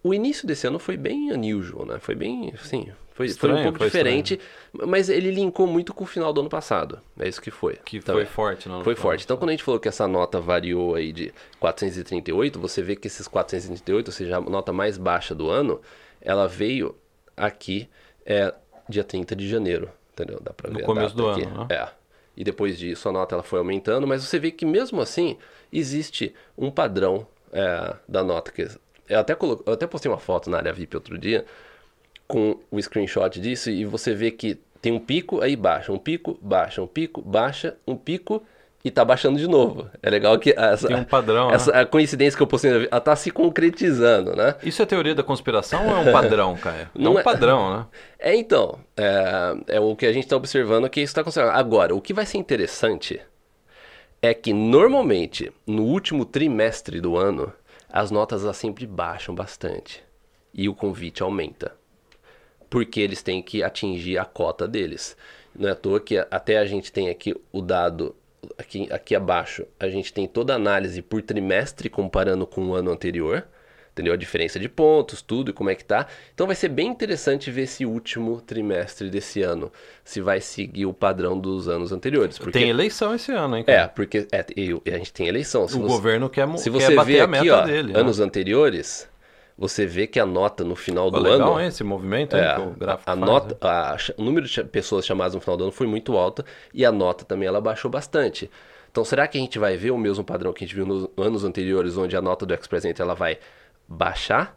O 0.03 0.13
início 0.13 0.47
desse 0.47 0.67
ano 0.67 0.79
foi 0.79 0.99
bem 0.99 1.33
unusual, 1.33 1.87
né? 1.87 1.99
Foi 1.99 2.15
bem, 2.15 2.53
assim, 2.55 2.85
foi, 2.85 2.95
foi 3.15 3.27
Estranho, 3.27 3.59
um 3.61 3.63
pouco 3.63 3.79
foi 3.79 3.87
diferente, 3.87 4.39
mas 4.87 5.09
ele 5.09 5.31
linkou 5.31 5.67
muito 5.67 5.95
com 5.95 6.05
o 6.05 6.07
final 6.07 6.31
do 6.31 6.41
ano 6.43 6.51
passado. 6.51 7.01
É 7.19 7.27
isso 7.27 7.41
que 7.41 7.51
foi. 7.51 7.79
Que 7.85 8.01
também. 8.01 8.27
foi 8.27 8.35
forte, 8.35 8.69
não? 8.69 8.85
Foi 8.85 8.95
forte. 8.95 9.25
Então, 9.25 9.39
quando 9.39 9.49
a 9.49 9.53
gente 9.53 9.65
falou 9.65 9.81
que 9.81 9.89
essa 9.89 10.07
nota 10.07 10.39
variou 10.39 10.95
aí 10.95 11.11
de 11.11 11.33
438, 11.59 12.59
você 12.61 12.83
vê 12.83 12.95
que 12.95 13.07
esses 13.07 13.27
438, 13.27 14.09
ou 14.09 14.13
seja, 14.13 14.37
a 14.37 14.41
nota 14.43 14.75
mais 14.75 14.99
baixa 14.99 15.35
do 15.35 15.49
ano, 15.49 15.81
ela 16.21 16.47
veio 16.47 16.95
aqui 17.35 17.89
é, 18.27 18.53
dia 18.89 19.05
30 19.05 19.35
de 19.35 19.49
janeiro, 19.49 19.89
entendeu? 20.13 20.39
Dá 20.43 20.53
pra 20.53 20.71
No 20.71 20.77
ver 20.77 20.83
a 20.83 20.87
começo 20.87 21.17
do 21.17 21.31
aqui. 21.31 21.45
ano, 21.45 21.67
né? 21.67 21.67
É. 21.71 22.02
E 22.37 22.45
depois 22.45 22.79
disso 22.79 23.09
a 23.09 23.13
nota 23.13 23.35
ela 23.35 23.43
foi 23.43 23.59
aumentando, 23.59 24.07
mas 24.07 24.25
você 24.25 24.39
vê 24.39 24.51
que 24.51 24.65
mesmo 24.65 25.01
assim 25.01 25.37
existe 25.73 26.35
um 26.57 26.71
padrão 26.71 27.27
é, 27.53 27.95
da 28.09 28.25
nota. 28.25 28.51
que 28.51 28.67
Eu 29.09 29.19
até, 29.21 29.37
eu 29.67 29.73
até 29.73 29.87
postei 29.87 30.11
uma 30.11 30.19
foto 30.19 30.49
na 30.49 30.59
área 30.59 30.73
VIP 30.73 30.97
outro 30.97 31.19
dia 31.19 31.45
com 32.27 32.59
o 32.71 32.81
screenshot 32.81 33.39
disso 33.39 33.71
e 33.71 33.85
você 33.85 34.15
vê 34.15 34.31
que 34.31 34.59
tem 34.81 34.93
um 34.93 34.99
pico, 34.99 35.41
aí 35.41 35.55
baixa, 35.55 35.93
um 35.93 35.99
pico, 35.99 36.39
baixa, 36.41 36.83
um 36.83 36.87
pico, 36.87 37.21
baixa, 37.21 37.77
um 37.87 37.97
pico 37.97 38.43
e 38.85 38.91
tá 38.91 39.05
baixando 39.05 39.39
de 39.39 39.47
novo. 39.47 39.89
É 40.03 40.11
legal 40.11 40.39
que 40.39 40.55
essa, 40.57 40.89
Tem 40.89 40.97
um 40.97 41.05
padrão, 41.05 41.49
né? 41.49 41.55
essa 41.55 41.71
a 41.71 41.87
coincidência 41.87 42.37
que 42.37 42.43
eu 42.43 42.47
postei, 42.47 42.89
ela 42.91 43.01
tá 43.01 43.15
se 43.15 43.31
concretizando, 43.31 44.35
né? 44.35 44.57
Isso 44.63 44.83
é 44.83 44.87
teoria 44.87 45.15
da 45.15 45.23
conspiração 45.23 45.87
ou 45.87 45.97
é 45.97 46.01
um 46.01 46.13
padrão, 46.13 46.57
Caio? 46.57 46.89
Não 46.95 47.13
é 47.13 47.15
um 47.17 47.19
é- 47.19 47.23
padrão, 47.23 47.77
né? 47.77 47.87
É 48.25 48.37
então, 48.37 48.79
é, 48.97 49.57
é 49.67 49.81
o 49.81 49.97
que 49.97 50.07
a 50.07 50.13
gente 50.13 50.23
está 50.23 50.37
observando 50.37 50.89
que 50.89 51.01
isso 51.01 51.11
está 51.11 51.23
acontecendo. 51.23 51.51
Agora, 51.51 51.93
o 51.93 52.01
que 52.01 52.15
vai 52.15 52.25
ser 52.25 52.39
interessante 52.39 53.21
é 54.21 54.33
que 54.33 54.53
normalmente 54.53 55.53
no 55.67 55.83
último 55.83 56.25
trimestre 56.25 57.01
do 57.01 57.17
ano 57.17 57.53
as 57.91 58.13
notas 58.13 58.45
elas 58.45 58.57
sempre 58.57 58.87
baixam 58.87 59.35
bastante 59.35 60.05
e 60.55 60.69
o 60.69 60.75
convite 60.75 61.21
aumenta 61.21 61.73
porque 62.73 63.01
eles 63.01 63.23
têm 63.23 63.43
que 63.43 63.63
atingir 63.63 64.17
a 64.17 64.25
cota 64.25 64.67
deles. 64.67 65.15
Não 65.55 65.69
é 65.69 65.73
à 65.73 65.75
toa 65.75 66.01
que 66.01 66.17
até 66.31 66.57
a 66.57 66.65
gente 66.65 66.91
tem 66.91 67.11
aqui 67.11 67.35
o 67.53 67.61
dado 67.61 68.17
aqui, 68.59 68.89
aqui 68.91 69.15
abaixo, 69.15 69.65
a 69.79 69.89
gente 69.89 70.13
tem 70.13 70.27
toda 70.27 70.53
a 70.53 70.57
análise 70.57 71.01
por 71.03 71.23
trimestre 71.23 71.89
comparando 71.89 72.47
com 72.47 72.67
o 72.69 72.75
ano 72.75 72.91
anterior. 72.91 73.45
Entendeu? 73.95 74.15
A 74.15 74.17
diferença 74.17 74.59
de 74.59 74.71
pontos, 74.71 75.21
tudo 75.21 75.51
e 75.51 75.53
como 75.53 75.69
é 75.69 75.75
que 75.75 75.85
tá. 75.85 76.07
Então 76.33 76.47
vai 76.47 76.57
ser 76.57 76.71
bem 76.71 76.89
interessante 76.89 77.51
ver 77.51 77.65
esse 77.65 77.85
último 77.85 78.41
trimestre 78.41 79.11
desse 79.11 79.43
ano. 79.43 79.71
Se 80.03 80.19
vai 80.23 80.41
seguir 80.41 80.87
o 80.87 80.95
padrão 80.95 81.39
dos 81.39 81.69
anos 81.69 81.93
anteriores. 81.93 82.39
Porque, 82.39 82.59
Tem 82.59 82.71
eleição 82.71 83.15
esse 83.15 83.31
ano, 83.33 83.55
hein? 83.59 83.65
É, 83.67 83.77
Caio? 83.77 83.91
porque 83.95 84.27
é, 84.33 84.95
a 84.95 84.97
gente 84.97 85.13
tem 85.13 85.29
eleição. 85.29 85.69
Se 85.69 85.77
o 85.77 85.83
você- 85.83 85.89
governo 85.89 86.31
quer, 86.31 86.49
se 86.57 86.65
quer 86.65 86.71
você 86.71 86.95
bater 86.95 87.13
vê 87.13 87.21
a 87.21 87.25
aqui, 87.25 87.31
meta 87.33 87.55
ó, 87.55 87.61
dele. 87.67 87.93
né? 87.93 88.01
anos 88.01 88.19
anteriores, 88.19 89.07
você 89.57 89.87
vê 89.87 90.07
que 90.07 90.19
a 90.21 90.27
nota 90.27 90.65
no 90.65 90.75
final 90.77 91.11
do 91.11 91.21
legal, 91.21 91.53
ano. 91.53 91.61
hein, 91.61 91.69
esse 91.69 91.85
movimento 91.85 92.37
É, 92.37 92.43
gráfico 92.77 93.11
a, 93.11 93.17
faz, 93.17 93.19
nota, 93.19 93.55
né? 93.55 93.71
a 93.71 93.97
o 94.17 94.23
número 94.25 94.47
de 94.47 94.65
pessoas 94.65 95.05
chamadas 95.07 95.35
no 95.35 95.41
final 95.41 95.57
do 95.57 95.65
ano 95.65 95.73
foi 95.73 95.87
muito 95.87 96.17
alta 96.17 96.45
e 96.73 96.85
a 96.85 96.93
nota 96.93 97.25
também 97.25 97.47
ela 97.49 97.61
baixou 97.61 97.91
bastante. 97.91 98.51
Então, 98.91 99.05
será 99.05 99.27
que 99.27 99.39
a 99.39 99.41
gente 99.41 99.59
vai 99.59 99.77
ver 99.77 99.91
o 99.91 99.99
mesmo 99.99 100.23
padrão 100.25 100.53
que 100.53 100.65
a 100.65 100.67
gente 100.67 100.77
viu 100.77 100.85
nos 100.87 101.09
anos 101.17 101.45
anteriores, 101.45 101.97
onde 101.97 102.17
a 102.17 102.21
nota 102.23 102.45
do 102.45 102.53
Ex-Presente 102.55 103.01
ela 103.01 103.15
vai 103.15 103.39
baixar 103.89 104.57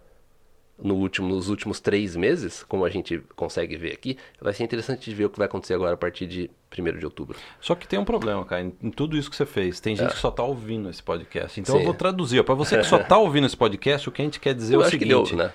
no 0.78 0.96
último, 0.96 1.30
nos 1.30 1.50
últimos 1.50 1.80
três 1.80 2.16
meses, 2.16 2.64
como 2.64 2.84
a 2.84 2.90
gente 2.90 3.20
consegue 3.36 3.78
ver 3.78 3.94
aqui, 3.94 4.18
vai 4.42 4.54
ser 4.54 4.64
interessante 4.64 5.10
de 5.10 5.16
ver 5.16 5.26
o 5.26 5.30
que 5.30 5.38
vai 5.38 5.48
acontecer 5.48 5.74
agora 5.74 5.94
a 5.94 5.98
partir 5.98 6.28
de 6.28 6.50
1 6.78 7.00
de 7.00 7.06
outubro. 7.06 7.38
Só 7.62 7.76
que 7.76 7.88
tem 7.88 7.98
um 7.98 8.06
problema, 8.06 8.44
cara, 8.46 8.62
em, 8.62 8.92
tudo 8.92 9.18
isso 9.18 9.30
que 9.30 9.36
você 9.36 9.46
fez. 9.46 9.80
Tem 9.80 9.96
gente 9.96 10.10
é. 10.10 10.14
que 10.14 10.20
só 10.20 10.30
está 10.30 10.44
ouvindo 10.44 10.90
esse 10.90 11.02
podcast. 11.02 11.60
Então 11.60 11.76
Sim. 11.76 11.82
eu 11.82 11.86
vou 11.86 11.94
traduzir. 11.94 12.44
Para 12.44 12.56
você 12.56 12.78
que 12.78 12.84
só 12.84 12.98
está 12.98 13.18
ouvindo 13.18 13.48
esse 13.48 13.56
podcast, 13.58 14.10
o 14.10 14.12
que 14.12 14.22
a 14.22 14.26
gente 14.26 14.40
quer 14.40 14.54
dizer 14.54 14.76
eu 14.76 14.84
é 14.84 14.88
o 14.88 14.90
seguinte. 14.90 15.08
Deu, 15.08 15.38
né? 15.38 15.54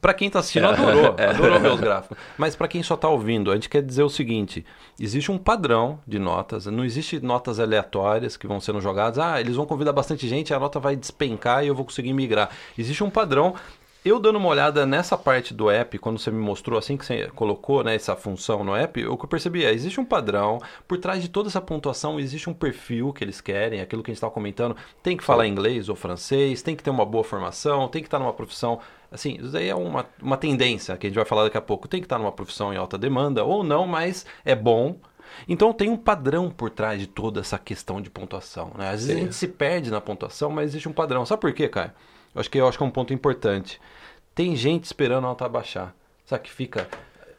Para 0.00 0.14
quem 0.14 0.28
está 0.28 0.38
assistindo, 0.38 0.66
adorou, 0.66 1.14
é. 1.18 1.26
adorou 1.26 1.60
ver 1.60 1.72
os 1.72 1.80
gráficos. 1.80 2.18
Mas 2.36 2.54
para 2.54 2.68
quem 2.68 2.82
só 2.82 2.94
está 2.94 3.08
ouvindo, 3.08 3.50
a 3.50 3.54
gente 3.54 3.68
quer 3.68 3.82
dizer 3.82 4.02
o 4.02 4.08
seguinte: 4.08 4.64
existe 4.98 5.30
um 5.30 5.38
padrão 5.38 5.98
de 6.06 6.18
notas, 6.18 6.66
não 6.66 6.84
existe 6.84 7.20
notas 7.20 7.58
aleatórias 7.58 8.36
que 8.36 8.46
vão 8.46 8.60
sendo 8.60 8.80
jogadas. 8.80 9.18
Ah, 9.18 9.40
eles 9.40 9.56
vão 9.56 9.66
convidar 9.66 9.92
bastante 9.92 10.28
gente, 10.28 10.52
a 10.54 10.58
nota 10.58 10.78
vai 10.78 10.94
despencar 10.94 11.64
e 11.64 11.68
eu 11.68 11.74
vou 11.74 11.84
conseguir 11.84 12.12
migrar. 12.12 12.50
Existe 12.76 13.02
um 13.02 13.10
padrão 13.10 13.54
eu 14.04 14.18
dando 14.18 14.36
uma 14.36 14.48
olhada 14.48 14.86
nessa 14.86 15.16
parte 15.16 15.52
do 15.52 15.70
app, 15.70 15.98
quando 15.98 16.18
você 16.18 16.30
me 16.30 16.38
mostrou 16.38 16.78
assim 16.78 16.96
que 16.96 17.04
você 17.04 17.28
colocou 17.34 17.82
né, 17.82 17.94
essa 17.94 18.16
função 18.16 18.64
no 18.64 18.74
app, 18.74 19.06
o 19.06 19.16
que 19.16 19.24
eu 19.24 19.28
percebi 19.28 19.64
é, 19.64 19.72
existe 19.72 20.00
um 20.00 20.04
padrão, 20.04 20.60
por 20.86 20.98
trás 20.98 21.22
de 21.22 21.28
toda 21.28 21.48
essa 21.48 21.60
pontuação 21.60 22.18
existe 22.18 22.48
um 22.48 22.54
perfil 22.54 23.12
que 23.12 23.24
eles 23.24 23.40
querem, 23.40 23.80
aquilo 23.80 24.02
que 24.02 24.10
a 24.10 24.12
gente 24.12 24.18
estava 24.18 24.32
comentando, 24.32 24.76
tem 25.02 25.16
que 25.16 25.24
falar 25.24 25.46
inglês 25.46 25.88
ou 25.88 25.96
francês, 25.96 26.62
tem 26.62 26.76
que 26.76 26.82
ter 26.82 26.90
uma 26.90 27.04
boa 27.04 27.24
formação, 27.24 27.88
tem 27.88 28.02
que 28.02 28.08
estar 28.08 28.18
numa 28.18 28.32
profissão 28.32 28.80
Assim, 29.10 29.38
isso 29.40 29.48
daí 29.48 29.68
é 29.68 29.74
uma, 29.74 30.06
uma 30.20 30.36
tendência 30.36 30.96
que 30.96 31.06
a 31.06 31.10
gente 31.10 31.16
vai 31.16 31.24
falar 31.24 31.44
daqui 31.44 31.56
a 31.56 31.62
pouco. 31.62 31.88
Tem 31.88 32.00
que 32.00 32.04
estar 32.04 32.18
numa 32.18 32.32
profissão 32.32 32.72
em 32.72 32.76
alta 32.76 32.98
demanda 32.98 33.42
ou 33.42 33.64
não, 33.64 33.86
mas 33.86 34.26
é 34.44 34.54
bom. 34.54 34.96
Então 35.48 35.72
tem 35.72 35.88
um 35.88 35.96
padrão 35.96 36.50
por 36.50 36.70
trás 36.70 37.00
de 37.00 37.06
toda 37.06 37.40
essa 37.40 37.58
questão 37.58 38.00
de 38.00 38.10
pontuação. 38.10 38.72
Né? 38.76 38.90
Às 38.90 39.06
vezes 39.06 39.06
Sim. 39.06 39.20
a 39.20 39.24
gente 39.24 39.34
se 39.34 39.48
perde 39.48 39.90
na 39.90 40.00
pontuação, 40.00 40.50
mas 40.50 40.70
existe 40.70 40.88
um 40.88 40.92
padrão. 40.92 41.24
Sabe 41.24 41.40
por 41.40 41.52
quê, 41.52 41.68
Caio? 41.68 41.92
Acho 42.38 42.50
que, 42.50 42.58
eu 42.58 42.68
acho 42.68 42.78
que 42.78 42.84
é 42.84 42.86
um 42.86 42.90
ponto 42.90 43.12
importante. 43.12 43.80
Tem 44.34 44.54
gente 44.54 44.84
esperando 44.84 45.18
a 45.18 45.28
nota 45.28 45.48
baixar. 45.48 45.94
Sabe 46.24 46.44
que 46.44 46.50
fica 46.50 46.86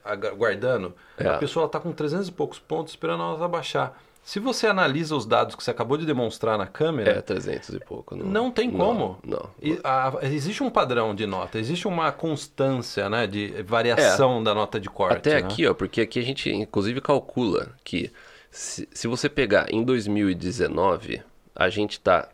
aguardando? 0.04 0.96
É. 1.18 1.28
A 1.28 1.38
pessoa 1.38 1.66
está 1.66 1.80
com 1.80 1.92
300 1.92 2.28
e 2.28 2.32
poucos 2.32 2.60
pontos 2.60 2.94
esperando 2.94 3.24
a 3.24 3.28
nota 3.28 3.48
baixar. 3.48 4.02
Se 4.24 4.40
você 4.40 4.68
analisa 4.68 5.16
os 5.16 5.26
dados 5.26 5.56
que 5.56 5.64
você 5.64 5.72
acabou 5.72 5.98
de 5.98 6.06
demonstrar 6.06 6.58
na 6.58 6.68
câmera. 6.68 7.12
É, 7.12 7.22
300 7.22 7.70
e 7.70 7.80
pouco. 7.80 8.16
Não, 8.16 8.26
não 8.26 8.52
tem 8.52 8.70
como. 8.70 9.18
Não. 9.24 9.40
não. 9.40 9.50
E, 9.62 9.80
a, 9.84 10.14
existe 10.24 10.62
um 10.62 10.70
padrão 10.70 11.16
de 11.16 11.26
nota, 11.26 11.58
existe 11.58 11.88
uma 11.88 12.12
constância 12.12 13.10
né, 13.10 13.26
de 13.26 13.64
variação 13.64 14.42
é, 14.42 14.44
da 14.44 14.54
nota 14.54 14.80
de 14.80 14.90
corte. 14.90 15.18
Até 15.18 15.32
né? 15.32 15.38
aqui, 15.38 15.66
ó, 15.66 15.74
porque 15.74 16.02
aqui 16.02 16.20
a 16.20 16.24
gente 16.24 16.52
inclusive 16.52 17.02
calcula 17.02 17.72
que 17.84 18.12
se, 18.52 18.88
se 18.92 19.08
você 19.08 19.30
pegar 19.30 19.74
em 19.74 19.84
2019, 19.84 21.24
a 21.56 21.70
gente 21.70 21.94
está 21.94 22.30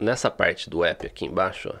nessa 0.00 0.30
parte 0.30 0.70
do 0.70 0.84
app 0.84 1.06
aqui 1.06 1.26
embaixo, 1.26 1.70
ó, 1.72 1.78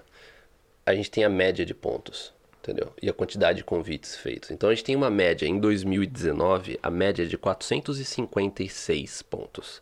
a 0.86 0.94
gente 0.94 1.10
tem 1.10 1.24
a 1.24 1.28
média 1.28 1.64
de 1.64 1.74
pontos 1.74 2.32
entendeu? 2.62 2.92
E 3.02 3.08
a 3.08 3.12
quantidade 3.12 3.58
de 3.58 3.64
convites 3.64 4.16
feitos. 4.16 4.50
Então 4.50 4.68
a 4.68 4.74
gente 4.74 4.84
tem 4.84 4.94
uma 4.94 5.10
média 5.10 5.46
em 5.46 5.58
2019, 5.58 6.78
a 6.82 6.90
média 6.90 7.22
é 7.22 7.26
de 7.26 7.38
456 7.38 9.22
pontos. 9.22 9.80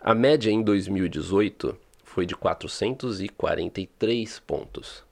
A 0.00 0.14
média 0.14 0.50
em 0.50 0.62
2018 0.62 1.76
foi 2.04 2.24
de 2.24 2.34
443 2.34 4.40
pontos. 4.40 5.04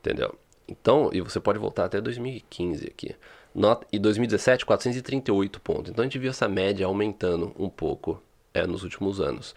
Entendeu? 0.00 0.38
Então, 0.68 1.10
e 1.12 1.20
você 1.20 1.40
pode 1.40 1.58
voltar 1.58 1.84
até 1.84 2.00
2015 2.00 2.86
aqui. 2.86 3.14
Not, 3.54 3.86
e 3.92 3.98
2017, 3.98 4.66
438 4.66 5.60
pontos. 5.60 5.90
Então 5.90 6.02
a 6.02 6.06
gente 6.06 6.18
viu 6.18 6.30
essa 6.30 6.48
média 6.48 6.86
aumentando 6.86 7.54
um 7.58 7.68
pouco 7.68 8.22
é, 8.52 8.66
nos 8.66 8.82
últimos 8.82 9.20
anos. 9.20 9.54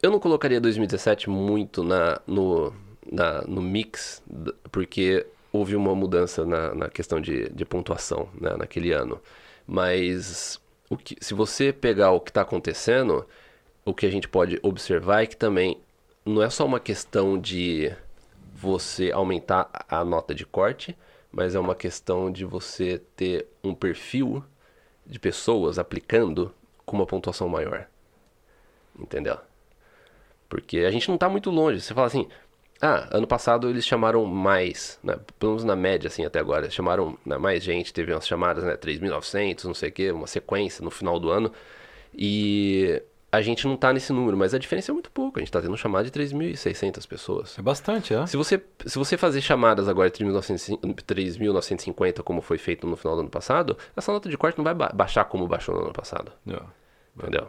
Eu 0.00 0.12
não 0.12 0.20
colocaria 0.20 0.60
2017 0.60 1.28
muito 1.28 1.82
na, 1.82 2.20
no, 2.24 2.72
na, 3.10 3.42
no 3.42 3.60
mix, 3.60 4.22
porque 4.70 5.26
houve 5.52 5.74
uma 5.74 5.92
mudança 5.92 6.46
na, 6.46 6.72
na 6.72 6.88
questão 6.88 7.20
de, 7.20 7.48
de 7.48 7.64
pontuação 7.64 8.28
né, 8.40 8.56
naquele 8.56 8.92
ano. 8.92 9.20
Mas 9.66 10.60
o 10.88 10.96
que, 10.96 11.16
se 11.20 11.34
você 11.34 11.72
pegar 11.72 12.12
o 12.12 12.20
que 12.20 12.30
está 12.30 12.42
acontecendo, 12.42 13.26
o 13.84 13.92
que 13.92 14.06
a 14.06 14.10
gente 14.10 14.28
pode 14.28 14.60
observar 14.62 15.22
é 15.22 15.26
que 15.26 15.36
também 15.36 15.80
não 16.24 16.42
é 16.42 16.50
só 16.50 16.64
uma 16.64 16.78
questão 16.78 17.36
de 17.36 17.92
você 18.54 19.10
aumentar 19.10 19.68
a 19.88 20.04
nota 20.04 20.32
de 20.32 20.46
corte, 20.46 20.96
mas 21.32 21.56
é 21.56 21.58
uma 21.58 21.74
questão 21.74 22.30
de 22.30 22.44
você 22.44 23.02
ter 23.16 23.48
um 23.64 23.74
perfil 23.74 24.44
de 25.04 25.18
pessoas 25.18 25.76
aplicando 25.76 26.54
com 26.86 26.96
uma 26.96 27.06
pontuação 27.06 27.48
maior. 27.48 27.88
Entendeu? 28.96 29.47
Porque 30.48 30.78
a 30.78 30.90
gente 30.90 31.08
não 31.08 31.16
está 31.16 31.28
muito 31.28 31.50
longe. 31.50 31.80
Você 31.80 31.92
fala 31.92 32.06
assim, 32.06 32.26
ah, 32.80 33.08
ano 33.10 33.26
passado 33.26 33.68
eles 33.68 33.84
chamaram 33.84 34.24
mais, 34.24 34.98
né? 35.02 35.18
pelo 35.38 35.52
menos 35.52 35.64
na 35.64 35.74
média, 35.76 36.08
assim, 36.08 36.24
até 36.24 36.38
agora. 36.38 36.70
Chamaram 36.70 37.18
né, 37.26 37.36
mais 37.36 37.62
gente, 37.62 37.92
teve 37.92 38.12
umas 38.12 38.26
chamadas, 38.26 38.64
né? 38.64 38.76
3.900, 38.76 39.64
não 39.64 39.74
sei 39.74 39.88
o 39.88 39.92
quê, 39.92 40.10
uma 40.12 40.26
sequência 40.26 40.84
no 40.84 40.90
final 40.90 41.18
do 41.18 41.30
ano. 41.30 41.52
E 42.14 43.02
a 43.30 43.42
gente 43.42 43.66
não 43.66 43.76
tá 43.76 43.92
nesse 43.92 44.12
número, 44.12 44.36
mas 44.36 44.54
a 44.54 44.58
diferença 44.58 44.90
é 44.90 44.94
muito 44.94 45.10
pouco. 45.10 45.38
A 45.38 45.42
gente 45.42 45.52
tá 45.52 45.60
tendo 45.60 45.76
chamada 45.76 46.08
de 46.08 46.18
3.600 46.18 47.06
pessoas. 47.06 47.58
É 47.58 47.62
bastante, 47.62 48.14
é? 48.14 48.26
Se 48.26 48.36
você, 48.36 48.62
se 48.86 48.96
você 48.96 49.16
fazer 49.18 49.40
chamadas 49.40 49.88
agora 49.88 50.08
de 50.08 50.24
3.950, 50.24 52.22
como 52.22 52.40
foi 52.40 52.58
feito 52.58 52.86
no 52.86 52.96
final 52.96 53.16
do 53.16 53.20
ano 53.20 53.30
passado, 53.30 53.76
essa 53.96 54.12
nota 54.12 54.28
de 54.28 54.38
corte 54.38 54.56
não 54.56 54.64
vai 54.64 54.74
baixar 54.74 55.24
como 55.24 55.46
baixou 55.48 55.74
no 55.74 55.82
ano 55.82 55.92
passado. 55.92 56.32
Yeah. 56.46 56.66
Entendeu? 57.16 57.48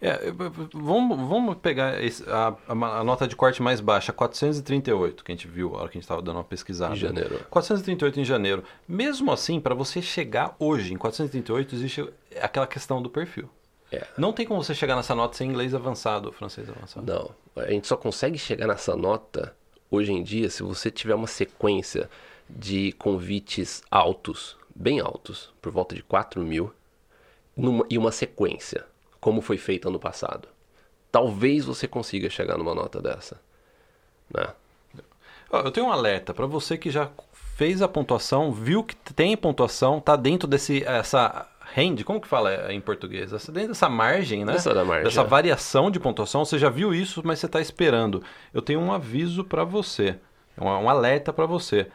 É, 0.00 0.32
vamos, 0.72 1.16
vamos 1.28 1.56
pegar 1.56 2.02
esse, 2.02 2.24
a, 2.28 2.56
a, 2.68 3.04
nota 3.04 3.26
de 3.26 3.36
corte 3.36 3.62
mais 3.62 3.80
baixa, 3.80 4.12
438, 4.12 5.24
que 5.24 5.32
a 5.32 5.34
gente 5.34 5.46
viu 5.46 5.74
a 5.74 5.80
hora 5.80 5.88
que 5.88 5.96
a 5.96 6.00
gente 6.00 6.04
estava 6.04 6.20
dando 6.20 6.36
uma 6.36 6.44
pesquisada. 6.44 6.94
Em 6.94 6.98
janeiro. 6.98 7.46
438 7.48 8.20
em 8.20 8.24
janeiro. 8.24 8.64
Mesmo 8.86 9.30
assim, 9.30 9.60
para 9.60 9.74
você 9.74 10.02
chegar 10.02 10.56
hoje 10.58 10.92
em 10.92 10.96
438, 10.96 11.74
existe 11.74 12.12
aquela 12.40 12.66
questão 12.66 13.00
do 13.00 13.08
perfil. 13.08 13.48
É. 13.92 14.06
Não 14.16 14.32
tem 14.32 14.46
como 14.46 14.62
você 14.62 14.74
chegar 14.74 14.96
nessa 14.96 15.14
nota 15.14 15.36
sem 15.36 15.50
inglês 15.50 15.74
avançado 15.74 16.26
ou 16.26 16.32
francês 16.32 16.68
avançado. 16.68 17.06
Não. 17.06 17.30
A 17.62 17.70
gente 17.70 17.86
só 17.86 17.96
consegue 17.96 18.38
chegar 18.38 18.66
nessa 18.66 18.96
nota 18.96 19.54
hoje 19.90 20.12
em 20.12 20.22
dia 20.22 20.48
se 20.48 20.62
você 20.62 20.90
tiver 20.90 21.14
uma 21.14 21.26
sequência 21.26 22.08
de 22.48 22.92
convites 22.92 23.82
altos, 23.90 24.56
bem 24.74 25.00
altos, 25.00 25.52
por 25.60 25.70
volta 25.70 25.94
de 25.94 26.02
4 26.02 26.40
mil, 26.42 26.72
numa, 27.54 27.84
e 27.90 27.98
uma 27.98 28.10
sequência 28.10 28.86
como 29.22 29.40
foi 29.40 29.56
feito 29.56 29.88
ano 29.88 30.00
passado. 30.00 30.48
Talvez 31.12 31.64
você 31.64 31.86
consiga 31.86 32.28
chegar 32.28 32.58
numa 32.58 32.74
nota 32.74 33.00
dessa. 33.00 33.40
Né? 34.28 34.48
Eu 35.52 35.70
tenho 35.70 35.86
um 35.86 35.92
alerta 35.92 36.34
para 36.34 36.44
você 36.44 36.76
que 36.76 36.90
já 36.90 37.08
fez 37.30 37.80
a 37.80 37.86
pontuação, 37.86 38.50
viu 38.50 38.82
que 38.82 38.96
tem 39.14 39.36
pontuação, 39.36 40.00
tá 40.00 40.16
dentro 40.16 40.48
desse 40.48 40.82
essa 40.82 41.48
range, 41.60 42.02
como 42.02 42.20
que 42.20 42.26
fala 42.26 42.72
em 42.72 42.80
português? 42.80 43.30
Dentro 43.30 43.68
dessa 43.68 43.88
margem, 43.88 44.44
né? 44.44 44.56
Essa 44.56 44.74
da 44.74 44.84
margem, 44.84 45.04
Dessa 45.04 45.20
é. 45.20 45.24
variação 45.24 45.88
de 45.88 46.00
pontuação, 46.00 46.44
você 46.44 46.58
já 46.58 46.68
viu 46.68 46.92
isso, 46.92 47.22
mas 47.24 47.38
você 47.38 47.46
está 47.46 47.60
esperando. 47.60 48.24
Eu 48.52 48.60
tenho 48.60 48.80
um 48.80 48.90
aviso 48.90 49.44
para 49.44 49.62
você, 49.62 50.18
um, 50.58 50.64
um 50.64 50.88
alerta 50.88 51.32
para 51.32 51.46
você. 51.46 51.86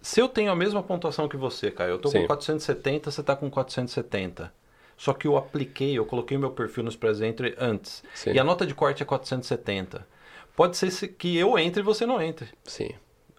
Se 0.00 0.20
eu 0.20 0.28
tenho 0.28 0.52
a 0.52 0.56
mesma 0.56 0.84
pontuação 0.84 1.28
que 1.28 1.36
você, 1.36 1.68
Caio, 1.70 1.90
eu 1.90 1.96
estou 1.96 2.12
com 2.12 2.26
470, 2.26 3.10
você 3.10 3.20
está 3.20 3.34
com 3.34 3.50
470. 3.50 4.59
Só 5.00 5.14
que 5.14 5.26
eu 5.26 5.34
apliquei, 5.38 5.96
eu 5.96 6.04
coloquei 6.04 6.36
o 6.36 6.40
meu 6.40 6.50
perfil 6.50 6.84
nos 6.84 6.94
presentes 6.94 7.54
antes. 7.56 8.02
Sim. 8.14 8.32
E 8.32 8.38
a 8.38 8.44
nota 8.44 8.66
de 8.66 8.74
corte 8.74 9.02
é 9.02 9.06
470. 9.06 10.06
Pode 10.54 10.76
ser 10.76 10.90
que 11.08 11.38
eu 11.38 11.58
entre 11.58 11.80
e 11.80 11.82
você 11.82 12.04
não 12.04 12.20
entre. 12.20 12.50
Sim, 12.64 12.90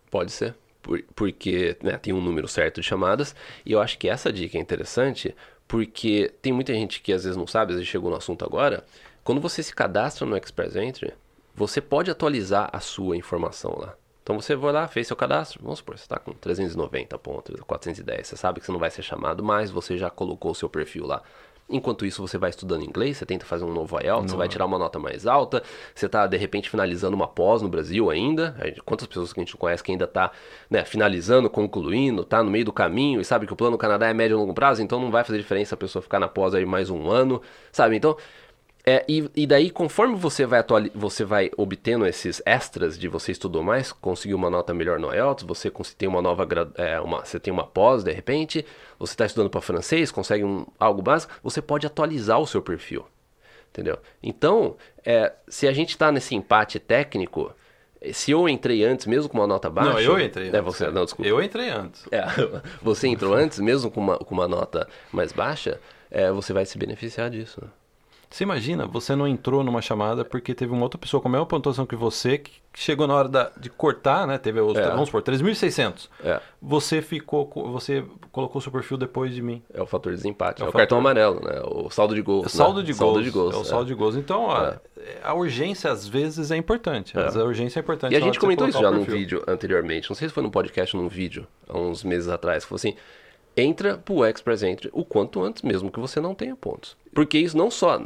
pode 0.10 0.32
ser. 0.32 0.56
Por, 0.82 1.04
porque 1.14 1.78
né, 1.84 2.00
tem 2.00 2.14
um 2.14 2.20
número 2.20 2.48
certo 2.48 2.82
de 2.82 2.88
chamadas. 2.88 3.36
E 3.64 3.74
eu 3.74 3.80
acho 3.80 4.00
que 4.00 4.10
essa 4.10 4.34
dica 4.34 4.58
é 4.58 4.60
interessante 4.60 5.36
porque 5.68 6.34
tem 6.42 6.52
muita 6.52 6.74
gente 6.74 7.00
que 7.00 7.14
às 7.14 7.26
vezes 7.26 7.38
não 7.38 7.46
sabe, 7.46 7.74
às 7.74 7.78
vezes 7.78 7.88
chegou 7.88 8.10
no 8.10 8.18
assunto 8.18 8.44
agora. 8.44 8.84
Quando 9.24 9.40
você 9.40 9.62
se 9.62 9.76
cadastra 9.76 10.26
no 10.26 10.36
Express 10.36 10.76
Entry, 10.76 11.14
você 11.54 11.80
pode 11.80 12.10
atualizar 12.10 12.72
a 12.74 12.80
sua 12.80 13.16
informação 13.16 13.78
lá. 13.78 13.96
Então 14.24 14.40
você 14.40 14.56
vai 14.56 14.72
lá, 14.72 14.88
fez 14.88 15.08
seu 15.08 15.16
cadastro, 15.16 15.60
vamos 15.62 15.80
supor, 15.80 15.98
você 15.98 16.04
está 16.04 16.18
com 16.18 16.32
390 16.32 17.18
pontos, 17.18 17.60
410, 17.60 18.28
você 18.28 18.38
sabe 18.38 18.60
que 18.60 18.66
você 18.66 18.72
não 18.72 18.80
vai 18.80 18.92
ser 18.92 19.02
chamado, 19.02 19.44
mas 19.44 19.72
você 19.72 19.98
já 19.98 20.10
colocou 20.10 20.52
o 20.52 20.56
seu 20.56 20.70
perfil 20.70 21.06
lá. 21.06 21.24
Enquanto 21.72 22.06
isso, 22.06 22.26
você 22.26 22.38
vai 22.38 22.50
estudando 22.50 22.84
inglês, 22.84 23.18
você 23.18 23.26
tenta 23.26 23.46
fazer 23.46 23.64
um 23.64 23.74
novo 23.74 24.00
IELTS, 24.00 24.32
você 24.32 24.38
vai 24.38 24.48
tirar 24.48 24.66
uma 24.66 24.78
nota 24.78 25.00
mais 25.00 25.26
alta, 25.26 25.64
você 25.96 26.06
está, 26.06 26.28
de 26.28 26.38
repente, 26.38 26.70
finalizando 26.70 27.16
uma 27.16 27.28
pós 27.28 27.62
no 27.62 27.70
Brasil 27.70 28.10
ainda. 28.10 28.56
Quantas 28.86 29.08
pessoas 29.08 29.32
que 29.32 29.40
a 29.40 29.44
gente 29.44 29.56
conhece 29.56 29.84
que 29.84 29.92
ainda 29.92 30.06
está 30.06 30.32
né, 30.70 30.84
finalizando, 30.84 31.50
concluindo, 31.50 32.24
está 32.24 32.44
no 32.44 32.52
meio 32.52 32.66
do 32.66 32.74
caminho 32.74 33.22
e 33.22 33.26
sabe 33.26 33.48
que 33.48 33.54
o 33.54 33.56
plano 33.56 33.78
Canadá 33.78 34.08
é 34.08 34.14
médio 34.14 34.36
e 34.36 34.38
longo 34.38 34.54
prazo, 34.54 34.82
então 34.82 35.00
não 35.00 35.10
vai 35.10 35.24
fazer 35.24 35.38
diferença 35.38 35.76
a 35.76 35.78
pessoa 35.78 36.02
ficar 36.02 36.20
na 36.20 36.28
pós 36.28 36.54
aí 36.54 36.66
mais 36.66 36.90
um 36.90 37.10
ano, 37.10 37.42
sabe? 37.72 37.96
Então, 37.96 38.18
é, 38.86 39.06
e, 39.08 39.30
e, 39.36 39.46
daí, 39.46 39.70
conforme 39.70 40.16
você 40.16 40.46
vai, 40.46 40.64
você 40.96 41.24
vai 41.24 41.52
obtendo 41.56 42.06
esses 42.06 42.42
extras 42.46 42.98
de 42.98 43.08
você 43.08 43.32
estudou 43.32 43.62
mais, 43.62 43.92
conseguiu 43.92 44.38
uma 44.38 44.50
nota 44.50 44.74
melhor 44.74 45.00
no 45.00 45.14
IELTS, 45.14 45.44
você 45.44 45.72
tem 45.96 46.10
uma 46.10 46.22
nova 46.22 46.48
é, 46.76 47.00
uma, 47.00 47.24
você 47.24 47.40
tem 47.40 47.54
uma 47.54 47.66
pós 47.66 48.04
de 48.04 48.12
repente, 48.12 48.66
você 48.98 49.14
está 49.14 49.26
estudando 49.26 49.50
para 49.50 49.62
francês, 49.62 50.12
consegue 50.12 50.44
um, 50.44 50.66
algo 50.80 51.02
básico, 51.02 51.32
você 51.44 51.62
pode 51.62 51.86
atualizar 51.86 52.40
o 52.40 52.48
seu 52.48 52.62
perfil, 52.62 53.06
entendeu? 53.70 54.00
Então, 54.22 54.76
é, 55.06 55.32
se 55.48 55.68
a 55.68 55.74
gente 55.74 55.90
está 55.90 56.12
nesse 56.12 56.34
empate 56.36 56.80
técnico, 56.80 57.54
Se 58.14 58.32
eu 58.32 58.50
entrei 58.50 58.84
antes, 58.84 59.06
mesmo 59.06 59.30
com 59.30 59.38
uma 59.38 59.46
nota 59.46 59.70
baixa. 59.70 59.92
Não, 59.92 60.00
eu 60.00 60.20
entrei 60.20 60.48
antes. 60.48 60.58
É 60.58 60.62
você, 60.62 60.90
não, 60.90 61.06
desculpa. 61.06 61.30
Eu 61.30 61.40
entrei 61.40 61.70
antes. 61.70 62.08
É, 62.12 62.24
você 62.82 63.08
entrou 63.08 63.36
antes, 63.36 63.60
mesmo 63.60 63.92
com 63.92 64.00
uma, 64.02 64.18
com 64.18 64.34
uma 64.34 64.48
nota 64.48 64.88
mais 65.12 65.32
baixa, 65.32 65.80
é, 66.10 66.32
você 66.32 66.52
vai 66.52 66.66
se 66.66 66.80
beneficiar 66.80 67.30
disso. 67.30 67.62
Você 68.32 68.46
imagina, 68.46 68.88
você 68.88 69.14
não 69.14 69.28
entrou 69.28 69.62
numa 69.62 69.82
chamada 69.82 70.24
porque 70.24 70.56
teve 70.56 70.72
uma 70.72 70.84
outra 70.84 70.98
pessoa 70.98 71.20
com 71.22 71.28
a 71.28 71.32
mesma 71.32 71.46
pontuação 71.46 71.86
que 71.86 71.98
você, 71.98 72.38
que 72.38 72.62
chegou 72.74 73.06
na 73.06 73.14
hora 73.14 73.28
da- 73.28 73.52
de 73.60 73.70
cortar, 73.70 74.26
né? 74.26 74.38
Teve 74.38 74.62
os, 74.62 74.78
É. 74.78 74.88
vamos 74.90 75.08
supor, 75.10 75.22
3.600. 75.22 76.10
É, 76.24 76.40
Você 76.62 77.02
ficou, 77.02 77.46
co- 77.46 77.70
você 77.70 78.06
colocou 78.32 78.62
seu 78.62 78.72
perfil 78.72 78.96
depois 78.98 79.36
de 79.36 79.42
mim. 79.42 79.62
é 79.74 79.82
o 79.82 79.86
fator 79.86 80.14
de 80.14 80.18
desempate. 80.18 80.62
É 80.62 80.64
É, 80.64 80.68
o 80.68 80.70
o 80.70 80.74
cartão 80.74 81.00
fator- 81.00 81.12
amarelo, 81.12 81.42
né? 81.46 81.62
O 81.66 81.90
saldo 81.90 82.16
de 82.16 82.22
gols. 82.22 82.46
É 82.46 82.50
saldo 82.50 82.80
né? 82.80 82.86
de 82.86 82.94
saldo 82.94 83.14
gols. 83.16 83.26
de 83.26 83.32
gols. 83.32 83.54
É 83.56 83.58
o 83.58 83.66
saldo 83.66 83.86
de 83.88 83.94
gols. 83.94 84.16
Então, 84.16 84.44
ó, 84.44 84.76
a 85.24 85.34
urgência 85.34 85.92
às 85.92 86.08
vezes 86.08 86.52
é 86.52 86.56
importante. 86.56 87.18
É. 87.20 87.24
Mas 87.26 87.36
a 87.36 87.44
urgência 87.44 87.80
é 87.80 87.82
importante. 87.82 88.14
E 88.14 88.16
a 88.16 88.20
gente 88.22 88.40
comentou 88.40 88.66
isso 88.66 88.80
já 88.80 88.90
num 88.90 89.04
vídeo 89.04 89.44
anteriormente. 89.46 90.10
Não 90.10 90.16
sei 90.16 90.30
se 90.30 90.34
foi 90.34 90.42
num 90.42 90.50
podcast 90.50 90.96
ou 90.96 91.04
num 91.04 91.10
vídeo, 91.10 91.46
há 91.68 91.78
uns 91.78 92.02
meses 92.02 92.30
atrás. 92.30 92.64
Que 92.64 92.70
falou 92.70 92.78
assim: 92.78 92.96
entra 93.58 93.98
pro 93.98 94.26
Express 94.26 94.64
Entry 94.64 94.90
o 94.94 95.04
quanto 95.04 95.44
antes, 95.44 95.62
mesmo 95.64 95.92
que 95.92 96.00
você 96.00 96.22
não 96.22 96.34
tenha 96.34 96.56
pontos. 96.56 96.96
Porque 97.14 97.38
isso 97.38 97.58
não 97.58 97.70
só 97.70 98.00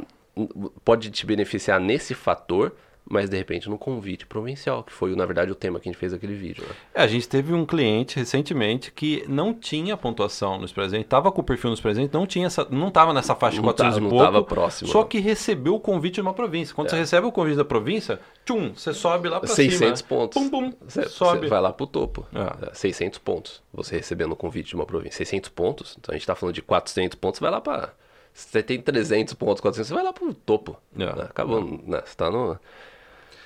pode 0.84 1.10
te 1.10 1.24
beneficiar 1.26 1.80
nesse 1.80 2.14
fator, 2.14 2.72
mas 3.08 3.30
de 3.30 3.36
repente 3.36 3.70
no 3.70 3.78
convite 3.78 4.26
provincial, 4.26 4.82
que 4.82 4.92
foi, 4.92 5.14
na 5.14 5.24
verdade, 5.24 5.52
o 5.52 5.54
tema 5.54 5.78
que 5.78 5.88
a 5.88 5.92
gente 5.92 5.98
fez 6.00 6.12
aquele 6.12 6.34
vídeo. 6.34 6.64
Né? 6.68 6.74
É, 6.92 7.02
a 7.02 7.06
gente 7.06 7.28
teve 7.28 7.54
um 7.54 7.64
cliente 7.64 8.16
recentemente 8.18 8.90
que 8.90 9.24
não 9.28 9.54
tinha 9.54 9.96
pontuação 9.96 10.58
nos 10.58 10.72
presentes, 10.72 11.06
estava 11.06 11.30
com 11.30 11.40
o 11.40 11.44
perfil 11.44 11.70
nos 11.70 11.80
presentes, 11.80 12.10
não 12.10 12.26
tinha 12.26 12.46
essa, 12.48 12.66
não 12.68 12.88
estava 12.88 13.14
nessa 13.14 13.36
faixa 13.36 13.54
de 13.54 13.62
Não 13.62 13.66
400 13.72 13.94
tava- 13.94 14.00
e 14.00 14.02
não 14.02 14.10
pouco, 14.10 14.24
tava 14.24 14.42
próximo, 14.42 14.90
só 14.90 15.04
que 15.04 15.20
recebeu 15.20 15.76
o 15.76 15.80
convite 15.80 16.14
de 16.14 16.20
uma 16.22 16.34
província. 16.34 16.74
Quando 16.74 16.90
você 16.90 16.96
recebe 16.96 17.24
o 17.28 17.30
convite 17.30 17.56
da 17.56 17.64
província, 17.64 18.18
tchum, 18.44 18.72
você 18.74 18.92
sobe 18.92 19.28
lá 19.28 19.38
para 19.38 19.50
600 19.50 20.00
cima. 20.00 20.08
pontos. 20.08 20.42
Pum, 20.42 20.50
pum, 20.50 20.72
Você, 20.88 21.08
sobe. 21.08 21.42
você 21.42 21.46
vai 21.46 21.60
lá 21.60 21.72
pro 21.72 21.86
topo. 21.86 22.26
É. 22.34 22.70
É, 22.70 22.74
600 22.74 23.20
pontos. 23.20 23.62
Você 23.72 23.94
recebendo 23.98 24.32
o 24.32 24.36
convite 24.36 24.70
de 24.70 24.74
uma 24.74 24.84
província. 24.84 25.18
600 25.18 25.48
pontos. 25.50 25.96
Então 26.00 26.12
a 26.12 26.18
gente 26.18 26.26
tá 26.26 26.34
falando 26.34 26.56
de 26.56 26.62
400 26.62 27.14
pontos, 27.16 27.38
vai 27.38 27.52
lá 27.52 27.60
pra... 27.60 27.92
Você 28.36 28.62
tem 28.62 28.80
300 28.80 29.32
pontos, 29.32 29.62
400, 29.62 29.88
você 29.88 29.94
vai 29.94 30.04
lá 30.04 30.12
pro 30.12 30.34
topo. 30.34 30.76
É. 30.94 31.06
né? 31.06 31.22
Acabou. 31.22 31.80
né? 31.86 32.02
Você 32.04 32.14
tá 32.14 32.30
no... 32.30 32.58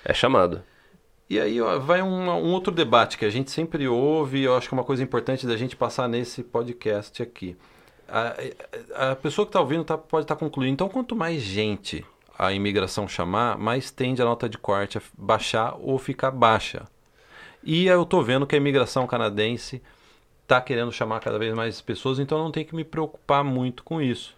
É 0.04 0.12
chamado. 0.12 0.62
E 1.28 1.38
aí 1.38 1.60
ó, 1.60 1.78
vai 1.78 2.02
um, 2.02 2.28
um 2.28 2.52
outro 2.52 2.74
debate 2.74 3.16
que 3.16 3.24
a 3.24 3.30
gente 3.30 3.52
sempre 3.52 3.86
ouve, 3.86 4.38
e 4.38 4.44
eu 4.44 4.56
acho 4.56 4.68
que 4.68 4.74
é 4.74 4.76
uma 4.78 4.82
coisa 4.84 5.00
importante 5.00 5.46
da 5.46 5.56
gente 5.56 5.76
passar 5.76 6.08
nesse 6.08 6.42
podcast 6.42 7.22
aqui. 7.22 7.56
A, 8.08 9.12
a 9.12 9.16
pessoa 9.16 9.46
que 9.46 9.50
está 9.50 9.60
ouvindo 9.60 9.84
tá- 9.84 9.96
pode 9.96 10.24
estar 10.24 10.34
concluindo. 10.34 10.72
Então, 10.72 10.88
quanto 10.88 11.14
mais 11.14 11.40
gente 11.40 12.04
a 12.36 12.52
imigração 12.52 13.06
chamar, 13.06 13.56
mais 13.56 13.92
tende 13.92 14.20
a 14.20 14.24
nota 14.24 14.48
de 14.48 14.58
corte 14.58 14.98
a 14.98 15.02
baixar 15.16 15.76
ou 15.78 15.98
ficar 15.98 16.32
baixa. 16.32 16.82
E 17.62 17.86
eu 17.86 18.02
estou 18.02 18.24
vendo 18.24 18.46
que 18.46 18.56
a 18.56 18.58
imigração 18.58 19.06
canadense 19.06 19.80
está 20.42 20.60
querendo 20.60 20.90
chamar 20.90 21.20
cada 21.20 21.38
vez 21.38 21.54
mais 21.54 21.80
pessoas, 21.80 22.18
então 22.18 22.38
não 22.38 22.50
tem 22.50 22.64
que 22.64 22.74
me 22.74 22.82
preocupar 22.82 23.44
muito 23.44 23.84
com 23.84 24.02
isso. 24.02 24.34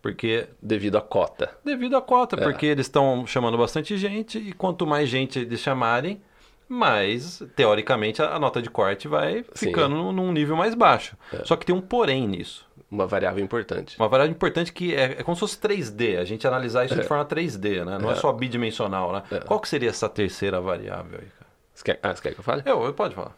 Porque 0.00 0.46
Devido 0.62 0.96
à 0.96 1.00
cota. 1.02 1.50
devido 1.64 1.96
à 1.96 2.00
cota, 2.02 2.36
É. 2.36 2.42
porque 2.42 2.66
eles 2.66 2.86
estão 2.86 3.26
chamando 3.26 3.58
bastante 3.58 3.96
gente 3.96 4.38
e 4.38 4.52
quanto 4.52 4.86
mais 4.86 5.08
gente 5.08 5.38
eles 5.40 5.60
chamarem, 5.60 6.20
mais, 6.68 7.42
teoricamente, 7.56 8.20
a 8.22 8.34
a 8.34 8.38
nota 8.38 8.60
de 8.62 8.68
corte 8.70 9.08
vai 9.08 9.44
ficando 9.54 9.96
num- 9.96 10.12
num 10.12 10.32
nível 10.32 10.54
mais 10.56 10.74
baixo. 10.74 11.16
É. 11.32 11.42
Só 11.44 11.56
que 11.56 11.64
tem 11.66 11.74
um 11.74 11.80
porém 11.80 12.28
nisso. 12.28 12.66
Uma 12.90 13.06
variável 13.06 13.42
importante. 13.44 13.98
Uma 13.98 14.08
variável 14.08 14.32
importante 14.32 14.72
que 14.72 14.94
é, 14.94 15.16
é 15.18 15.22
como 15.22 15.34
se 15.34 15.40
fosse 15.40 15.58
3D, 15.58 16.16
a 16.18 16.24
gente 16.24 16.46
analisar 16.46 16.84
isso 16.84 16.94
de 16.94 17.00
É. 17.00 17.04
forma 17.04 17.24
3D, 17.24 17.84
né? 17.84 17.98
Não 17.98 18.10
é, 18.10 18.12
É. 18.12 18.16
só 18.16 18.32
bidimensional, 18.32 19.12
né? 19.12 19.22
É. 19.30 19.40
Qual 19.40 19.58
que 19.60 19.68
seria 19.68 19.90
essa 19.90 20.08
terceira 20.08 20.60
variável 20.60 21.18
aí, 21.20 21.26
cara? 21.38 21.50
Você 21.74 21.84
quer, 21.84 22.00
ah, 22.02 22.14
você 22.14 22.22
quer 22.22 22.34
que 22.34 22.40
eu 22.40 22.44
fale? 22.44 22.62
Eu, 22.64 22.82
eu 22.84 22.94
pode 22.94 23.14
falar. 23.14 23.34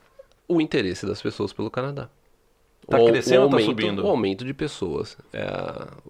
O 0.47 0.61
interesse 0.61 1.07
das 1.07 1.23
pessoas 1.23 1.53
pelo 1.53 1.71
Canadá. 1.71 2.09
Tá 2.89 2.99
O- 2.99 3.07
crescendo 3.07 3.41
o 3.41 3.45
ou 3.45 3.51
tá 3.51 3.57
aumento, 3.57 3.67
subindo? 3.71 4.05
O 4.05 4.09
aumento 4.09 4.45
de 4.45 4.55
pessoas. 4.55 5.17
É, 5.33 5.47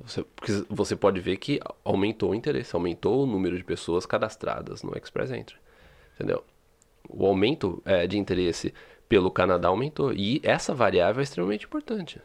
você, 0.02 0.24
você 0.68 0.96
pode 0.96 1.20
ver 1.20 1.36
que 1.36 1.60
aumentou 1.84 2.30
o 2.30 2.34
interesse, 2.34 2.74
aumentou 2.74 3.22
o 3.22 3.26
número 3.26 3.56
de 3.56 3.64
pessoas 3.64 4.06
cadastradas 4.06 4.82
no 4.82 4.96
Express 4.96 5.30
Entry. 5.30 5.56
Entendeu? 6.14 6.42
O 7.08 7.26
aumento 7.26 7.82
é, 7.84 8.06
de 8.06 8.18
interesse 8.18 8.72
pelo 9.08 9.30
Canadá 9.30 9.68
aumentou. 9.68 10.12
E 10.12 10.40
essa 10.42 10.74
variável 10.74 11.20
é 11.20 11.24
extremamente 11.24 11.66
importante. 11.66 12.20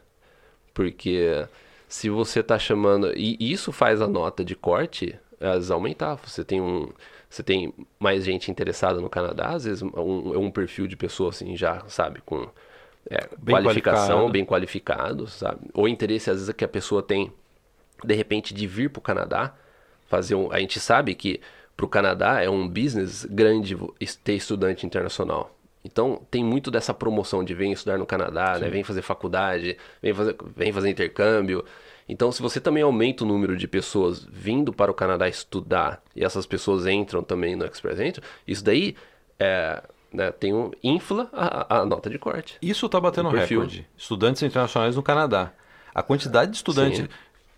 Porque 0.73 1.45
se 1.87 2.09
você 2.09 2.39
está 2.41 2.59
chamando. 2.59 3.11
E 3.15 3.37
isso 3.39 3.71
faz 3.71 4.01
a 4.01 4.07
nota 4.07 4.43
de 4.43 4.55
corte 4.55 5.17
às 5.39 5.55
vezes, 5.55 5.71
aumentar. 5.71 6.15
Você 6.15 6.43
tem 6.43 6.61
um. 6.61 6.89
Você 7.29 7.43
tem 7.43 7.73
mais 7.99 8.23
gente 8.23 8.49
interessada 8.49 9.01
no 9.01 9.09
Canadá, 9.09 9.49
às 9.49 9.65
vezes 9.65 9.81
um, 9.81 10.39
um 10.39 10.51
perfil 10.51 10.87
de 10.87 10.95
pessoa 10.95 11.29
assim, 11.31 11.57
já, 11.57 11.83
sabe, 11.87 12.21
com 12.25 12.47
é, 13.09 13.27
Bem 13.37 13.55
qualificação, 13.55 14.07
qualificado. 14.07 14.31
bem 14.31 14.45
qualificado, 14.45 15.27
sabe? 15.27 15.59
Ou 15.73 15.87
interesse, 15.87 16.29
às 16.29 16.37
vezes, 16.37 16.53
que 16.53 16.65
a 16.65 16.67
pessoa 16.67 17.01
tem, 17.03 17.31
de 18.03 18.13
repente, 18.15 18.53
de 18.53 18.65
vir 18.67 18.89
para 18.89 18.99
o 18.99 19.03
Canadá, 19.03 19.53
fazer 20.07 20.35
um... 20.35 20.51
A 20.51 20.59
gente 20.59 20.79
sabe 20.79 21.13
que 21.15 21.39
para 21.75 21.85
o 21.85 21.89
Canadá 21.89 22.41
é 22.41 22.49
um 22.49 22.67
business 22.67 23.25
grande 23.25 23.77
ter 24.23 24.33
estudante 24.33 24.85
internacional. 24.85 25.55
Então, 25.83 26.21
tem 26.31 26.43
muito 26.43 26.71
dessa 26.71 26.93
promoção 26.93 27.43
de 27.43 27.53
vem 27.53 27.71
estudar 27.71 27.97
no 27.97 28.07
Canadá, 28.07 28.57
né? 28.57 28.69
Vem 28.69 28.83
fazer 28.83 29.03
faculdade, 29.03 29.77
vem 30.01 30.13
fazer, 30.13 30.35
vem 30.55 30.71
fazer 30.71 30.89
intercâmbio. 30.89 31.63
Então, 32.09 32.31
se 32.31 32.41
você 32.41 32.59
também 32.59 32.81
aumenta 32.81 33.23
o 33.23 33.27
número 33.27 33.55
de 33.55 33.67
pessoas 33.67 34.25
vindo 34.31 34.73
para 34.73 34.89
o 34.89 34.95
Canadá 34.95 35.27
estudar 35.27 36.01
e 36.15 36.23
essas 36.23 36.45
pessoas 36.45 36.87
entram 36.87 37.21
também 37.21 37.55
no 37.55 37.65
Express 37.65 37.99
Entry, 37.99 38.23
isso 38.47 38.63
daí 38.63 38.95
é, 39.39 39.83
né, 40.15 40.31
tem 40.31 40.53
um, 40.53 40.71
infla 40.83 41.29
a, 41.31 41.79
a 41.79 41.85
nota 41.85 42.09
de 42.09 42.17
corte. 42.17 42.57
Isso 42.61 42.85
está 42.85 42.99
batendo 42.99 43.29
recorde. 43.29 43.87
Estudantes 43.97 44.41
internacionais 44.41 44.95
no 44.95 45.03
Canadá. 45.03 45.51
A 45.93 46.01
quantidade 46.01 46.51
de 46.51 46.57
estudantes. 46.57 46.99
Sim. 46.99 47.07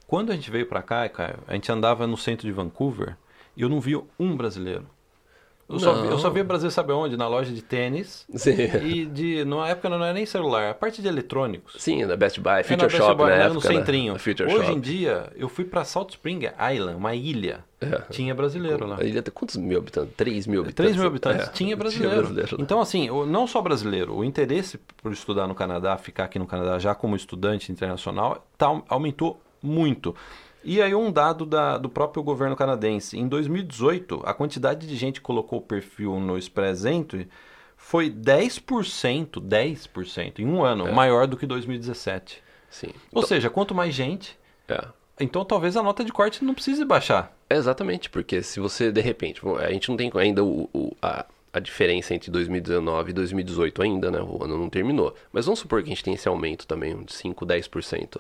Quando 0.06 0.32
a 0.32 0.36
gente 0.36 0.50
veio 0.50 0.66
para 0.66 0.82
cá, 0.82 1.08
Caio, 1.10 1.40
a 1.48 1.54
gente 1.54 1.72
andava 1.72 2.08
no 2.08 2.18
centro 2.18 2.48
de 2.48 2.54
Vancouver 2.54 3.18
e 3.56 3.62
eu 3.62 3.70
não 3.70 3.82
vi 3.82 4.02
um 4.20 4.36
brasileiro. 4.36 4.88
Eu 5.70 5.80
só, 5.80 5.94
vi, 6.02 6.08
eu 6.08 6.18
só 6.18 6.30
via 6.30 6.46
brasileiro, 6.46 6.74
sabe 6.74 6.94
onde? 6.94 7.18
Na 7.18 7.28
loja 7.28 7.52
de 7.52 7.62
tênis. 7.62 8.26
Sim. 8.36 8.52
E 8.86 9.06
de, 9.06 9.44
na 9.44 9.68
época 9.68 9.90
não 9.90 10.02
era 10.02 10.14
nem 10.14 10.26
celular, 10.26 10.70
a 10.72 10.74
parte 10.74 11.02
de 11.02 11.08
eletrônicos. 11.10 11.76
Sim, 11.78 12.06
na 12.06 12.16
Best 12.16 12.40
Buy, 12.40 12.60
É, 12.62 12.64
Future 12.64 12.84
Best 12.88 12.98
Shop 12.98 13.16
Buy, 13.16 13.26
na 13.28 13.34
era 13.34 13.44
época, 13.46 13.54
no 13.68 13.74
né? 13.74 13.80
centrinho. 13.80 14.14
Na 14.14 14.20
Future 14.20 14.50
Hoje 14.50 14.66
Shop. 14.66 14.72
em 14.72 14.80
dia, 14.80 15.30
eu 15.36 15.50
fui 15.50 15.66
para 15.66 15.84
Salt 15.84 16.12
Spring 16.12 16.40
Island, 16.74 16.96
uma 16.98 17.14
ilha. 17.14 17.66
É. 17.82 18.02
Tinha 18.10 18.34
brasileiro 18.34 18.88
lá. 18.88 18.98
A 19.00 19.04
ilha 19.04 19.22
tem 19.22 19.32
quantos 19.34 19.58
mil 19.58 19.78
habitantes? 19.78 20.14
3 20.16 20.48
mil 20.48 20.62
habitantes. 20.62 20.76
3 20.86 20.96
mil 20.96 21.08
habitantes, 21.08 21.48
É, 21.48 21.52
tinha 21.52 21.76
brasileiro. 21.76 22.16
brasileiro 22.22 22.56
lá. 22.58 22.64
Então, 22.64 22.80
assim, 22.80 23.10
não 23.28 23.46
só 23.46 23.62
brasileiro, 23.62 24.16
o 24.16 24.24
interesse 24.24 24.80
por 25.04 25.12
estudar 25.12 25.48
no 25.48 25.54
Canadá, 25.54 25.98
ficar 25.98 26.24
aqui 26.24 26.40
no 26.40 26.48
Canadá 26.48 26.80
já 26.80 26.96
como 26.96 27.14
estudante 27.16 27.72
internacional, 27.74 28.48
tá- 28.58 28.82
aumentou 28.88 29.40
muito. 29.62 30.16
E 30.64 30.82
aí 30.82 30.94
um 30.94 31.12
dado 31.12 31.46
da- 31.46 31.78
do 31.78 31.88
próprio 31.90 32.22
governo 32.24 32.56
canadense. 32.56 33.18
Em 33.18 33.28
2018, 33.28 34.22
a 34.26 34.34
quantidade 34.34 34.86
de 34.88 34.96
gente 34.96 35.22
que 35.22 35.26
colocou 35.26 35.60
o 35.60 35.62
perfil 35.62 36.20
no 36.20 36.38
Express 36.38 36.84
Entry 36.86 37.28
foi 37.78 38.10
10%, 38.10 39.40
10% 39.40 40.40
em 40.40 40.46
um 40.46 40.64
ano, 40.64 40.88
É. 40.88 40.92
maior 40.92 41.28
do 41.28 41.38
que 41.38 41.46
2017. 41.46 42.42
Sim. 42.70 42.90
Ou 43.14 43.24
seja, 43.24 43.50
quanto 43.50 43.74
mais 43.74 43.94
gente, 43.94 44.38
É. 44.68 44.84
então 45.20 45.46
talvez 45.46 45.78
a 45.78 45.84
nota 45.84 46.04
de 46.04 46.12
corte 46.12 46.44
não 46.44 46.54
precise 46.54 46.84
baixar. 46.84 47.32
Exatamente, 47.50 48.10
porque 48.10 48.42
se 48.44 48.60
você, 48.60 48.92
de 48.92 49.00
repente, 49.00 49.42
a 49.60 49.72
gente 49.72 49.88
não 49.90 49.96
tem 49.96 50.12
ainda 50.16 50.44
o, 50.44 50.70
o- 50.74 50.98
a, 51.02 51.26
a 51.54 51.60
diferença 51.60 52.14
entre 52.14 52.30
2019 52.30 53.12
e 53.12 53.14
2018 53.14 53.82
ainda, 53.82 54.12
né? 54.12 54.20
O 54.22 54.44
ano 54.44 54.58
não 54.58 54.70
terminou. 54.70 55.16
Mas 55.32 55.46
vamos 55.46 55.60
supor 55.60 55.82
que 55.82 55.88
a 55.88 55.94
gente 55.94 56.04
tem 56.04 56.14
esse 56.14 56.28
aumento 56.28 56.68
também, 56.68 57.02
de 57.04 57.14
5, 57.14 57.46
10%. 57.46 58.20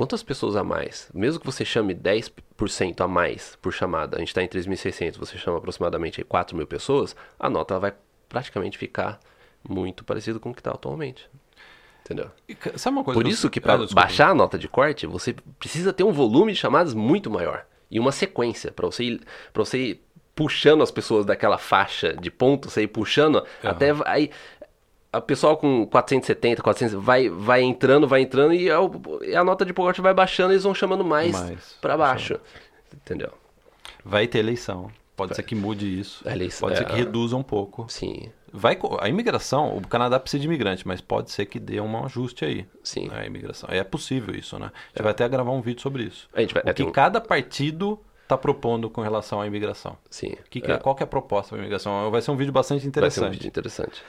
Quantas 0.00 0.22
pessoas 0.22 0.56
a 0.56 0.64
mais? 0.64 1.10
Mesmo 1.12 1.38
que 1.40 1.44
você 1.44 1.62
chame 1.62 1.94
10% 1.94 3.02
a 3.02 3.06
mais 3.06 3.58
por 3.60 3.70
chamada, 3.70 4.16
a 4.16 4.18
gente 4.20 4.28
está 4.28 4.42
em 4.42 4.48
3.600, 4.48 5.18
você 5.18 5.36
chama 5.36 5.58
aproximadamente 5.58 6.24
4 6.24 6.56
mil 6.56 6.66
pessoas, 6.66 7.14
a 7.38 7.50
nota 7.50 7.78
vai 7.78 7.92
praticamente 8.26 8.78
ficar 8.78 9.20
muito 9.68 10.02
parecida 10.02 10.38
com 10.38 10.52
o 10.52 10.54
que 10.54 10.60
está 10.60 10.70
atualmente. 10.70 11.28
Entendeu? 12.02 12.30
E, 12.48 12.56
Sabe 12.78 12.96
uma 12.96 13.04
coisa 13.04 13.20
Por 13.20 13.28
isso 13.28 13.50
que 13.50 13.58
Ah, 13.58 13.62
para 13.62 13.76
desculpa. 13.76 14.00
baixar 14.00 14.30
a 14.30 14.34
nota 14.34 14.58
de 14.58 14.68
corte, 14.68 15.06
você 15.06 15.36
precisa 15.58 15.92
ter 15.92 16.02
um 16.02 16.12
volume 16.12 16.54
de 16.54 16.58
chamadas 16.58 16.94
muito 16.94 17.30
maior 17.30 17.66
e 17.90 18.00
uma 18.00 18.10
sequência 18.10 18.72
para 18.72 18.86
você 18.86 19.04
ir, 19.04 19.20
você 19.52 19.78
ir 19.78 20.04
puxando 20.34 20.82
as 20.82 20.90
pessoas 20.90 21.26
daquela 21.26 21.58
faixa 21.58 22.14
de 22.14 22.30
pontos, 22.30 22.72
você 22.72 22.84
ir 22.84 22.88
puxando 22.88 23.44
até 23.62 23.92
aí 24.06 24.30
a 25.12 25.20
pessoa 25.20 25.56
com 25.56 25.86
470, 25.86 26.62
400 26.62 26.94
vai 27.02 27.28
vai 27.28 27.62
entrando, 27.62 28.06
vai 28.06 28.20
entrando 28.22 28.54
e 28.54 28.70
a, 28.70 28.78
e 29.22 29.34
a 29.34 29.42
nota 29.42 29.64
de 29.64 29.72
corte 29.72 30.00
vai 30.00 30.14
baixando, 30.14 30.52
e 30.52 30.54
eles 30.54 30.64
vão 30.64 30.74
chamando 30.74 31.04
mais, 31.04 31.32
Mais, 31.32 31.76
para 31.80 31.96
baixo. 31.96 32.38
Entendeu? 32.94 33.32
Vai 34.04 34.26
ter 34.26 34.38
eleição. 34.38 34.90
Pode 35.16 35.34
ser 35.36 35.42
que 35.42 35.54
mude 35.54 36.00
isso. 36.00 36.26
A 36.26 36.32
eleição- 36.32 36.66
pode 36.68 36.78
ser 36.78 36.84
é. 36.84 36.86
que 36.86 36.94
reduza 36.96 37.36
um 37.36 37.42
pouco. 37.42 37.84
Sim. 37.88 38.30
Vai, 38.52 38.76
a 39.00 39.08
imigração, 39.08 39.76
o 39.76 39.86
Canadá 39.86 40.18
precisa 40.18 40.40
de 40.40 40.46
imigrante, 40.46 40.86
mas 40.88 41.00
pode 41.00 41.30
ser 41.30 41.44
que 41.46 41.60
dê 41.60 41.80
um 41.80 42.04
ajuste 42.04 42.44
aí. 42.44 42.66
Sim. 42.82 43.08
né, 43.08 43.20
A 43.20 43.26
imigração. 43.26 43.68
É 43.70 43.84
possível 43.84 44.34
isso, 44.34 44.58
né? 44.58 44.66
A 44.74 44.88
gente 44.88 45.02
vai 45.02 45.10
até 45.12 45.28
gravar 45.28 45.52
um 45.52 45.60
vídeo 45.60 45.82
sobre 45.82 46.04
isso. 46.04 46.28
A 46.32 46.40
gente 46.40 46.54
vai- 46.54 46.62
o 46.64 46.68
é, 46.68 46.72
que 46.72 46.78
tem 46.82 46.86
um- 46.86 46.90
cada 46.92 47.20
partido 47.20 48.00
está 48.22 48.36
propondo 48.38 48.88
com 48.88 49.02
relação 49.02 49.40
à 49.40 49.46
imigração. 49.46 49.96
Sim. 50.08 50.34
Que 50.48 50.60
que 50.60 50.72
é. 50.72 50.78
Qual 50.78 50.94
que 50.94 51.02
é 51.02 51.04
a 51.04 51.06
proposta 51.06 51.50
para 51.50 51.58
a 51.58 51.60
imigração? 51.60 52.10
Vai 52.10 52.22
ser 52.22 52.30
um 52.30 52.36
vídeo 52.36 52.52
bastante 52.52 52.86
interessante. 52.86 53.20
Vai 53.20 53.28
ser 53.28 53.34
um 53.34 53.38
vídeo 53.38 53.48
interessante. 53.48 54.02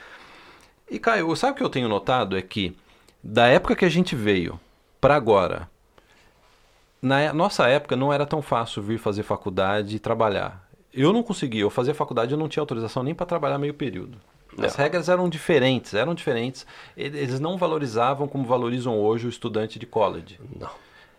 E, 0.92 0.98
Caio, 0.98 1.34
sabe 1.34 1.52
o 1.52 1.54
que 1.54 1.62
eu 1.62 1.70
tenho 1.70 1.88
notado? 1.88 2.36
É 2.36 2.42
que 2.42 2.76
da 3.24 3.46
época 3.46 3.74
que 3.74 3.86
a 3.86 3.88
gente 3.88 4.14
veio 4.14 4.60
para 5.00 5.16
agora, 5.16 5.66
na 7.00 7.32
nossa 7.32 7.66
época 7.66 7.96
não 7.96 8.12
era 8.12 8.26
tão 8.26 8.42
fácil 8.42 8.82
vir 8.82 8.98
fazer 8.98 9.22
faculdade 9.22 9.96
e 9.96 9.98
trabalhar. 9.98 10.68
Eu 10.92 11.10
não 11.10 11.22
conseguia, 11.22 11.62
eu 11.62 11.70
fazia 11.70 11.94
faculdade, 11.94 12.32
eu 12.32 12.38
não 12.38 12.46
tinha 12.46 12.60
autorização 12.60 13.02
nem 13.02 13.14
para 13.14 13.24
trabalhar 13.24 13.56
meio 13.56 13.72
período. 13.72 14.18
As 14.58 14.78
é. 14.78 14.82
regras 14.82 15.08
eram 15.08 15.30
diferentes, 15.30 15.94
eram 15.94 16.14
diferentes. 16.14 16.66
Eles 16.94 17.40
não 17.40 17.56
valorizavam 17.56 18.28
como 18.28 18.44
valorizam 18.44 19.00
hoje 19.00 19.26
o 19.26 19.30
estudante 19.30 19.78
de 19.78 19.86
college. 19.86 20.38
Não 20.60 20.68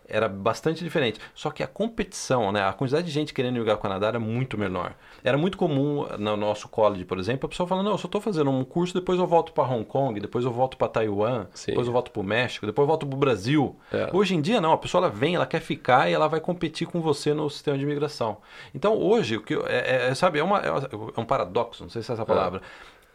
era 0.08 0.28
bastante 0.28 0.82
diferente. 0.84 1.20
Só 1.34 1.50
que 1.50 1.62
a 1.62 1.66
competição, 1.66 2.52
né, 2.52 2.66
a 2.66 2.72
quantidade 2.72 3.06
de 3.06 3.12
gente 3.12 3.32
querendo 3.32 3.58
ir 3.58 3.70
ao 3.70 3.78
Canadá 3.78 4.08
era 4.08 4.20
muito 4.20 4.58
menor. 4.58 4.94
Era 5.22 5.38
muito 5.38 5.56
comum 5.56 6.06
no 6.18 6.36
nosso 6.36 6.68
college, 6.68 7.04
por 7.04 7.18
exemplo, 7.18 7.46
a 7.46 7.48
pessoa 7.48 7.66
falando: 7.66 7.86
não, 7.86 7.92
eu 7.92 7.98
só 7.98 8.06
estou 8.06 8.20
fazendo 8.20 8.50
um 8.50 8.64
curso, 8.64 8.94
depois 8.94 9.18
eu 9.18 9.26
volto 9.26 9.52
para 9.52 9.64
Hong 9.64 9.84
Kong, 9.84 10.20
depois 10.20 10.44
eu 10.44 10.50
volto 10.50 10.76
para 10.76 10.88
Taiwan, 10.88 11.46
Sim. 11.54 11.72
depois 11.72 11.86
eu 11.86 11.92
volto 11.92 12.10
para 12.10 12.20
o 12.20 12.24
México, 12.24 12.66
depois 12.66 12.84
eu 12.84 12.88
volto 12.88 13.06
para 13.06 13.16
o 13.16 13.18
Brasil. 13.18 13.76
É. 13.92 14.10
Hoje 14.12 14.34
em 14.34 14.40
dia, 14.40 14.60
não, 14.60 14.72
a 14.72 14.78
pessoa 14.78 15.04
ela 15.04 15.12
vem, 15.12 15.34
ela 15.34 15.46
quer 15.46 15.60
ficar 15.60 16.10
e 16.10 16.12
ela 16.12 16.28
vai 16.28 16.40
competir 16.40 16.86
com 16.86 17.00
você 17.00 17.32
no 17.32 17.48
sistema 17.48 17.78
de 17.78 17.84
imigração. 17.84 18.38
Então, 18.74 18.96
hoje, 18.96 19.36
o 19.36 19.42
que 19.42 19.54
é, 19.66 20.08
é 20.08 20.14
sabe, 20.14 20.38
é, 20.38 20.44
uma, 20.44 20.58
é 20.58 21.20
um 21.20 21.24
paradoxo, 21.24 21.82
não 21.82 21.90
sei 21.90 22.02
se 22.02 22.10
é 22.10 22.14
essa 22.14 22.22
é. 22.22 22.26
palavra. 22.26 22.60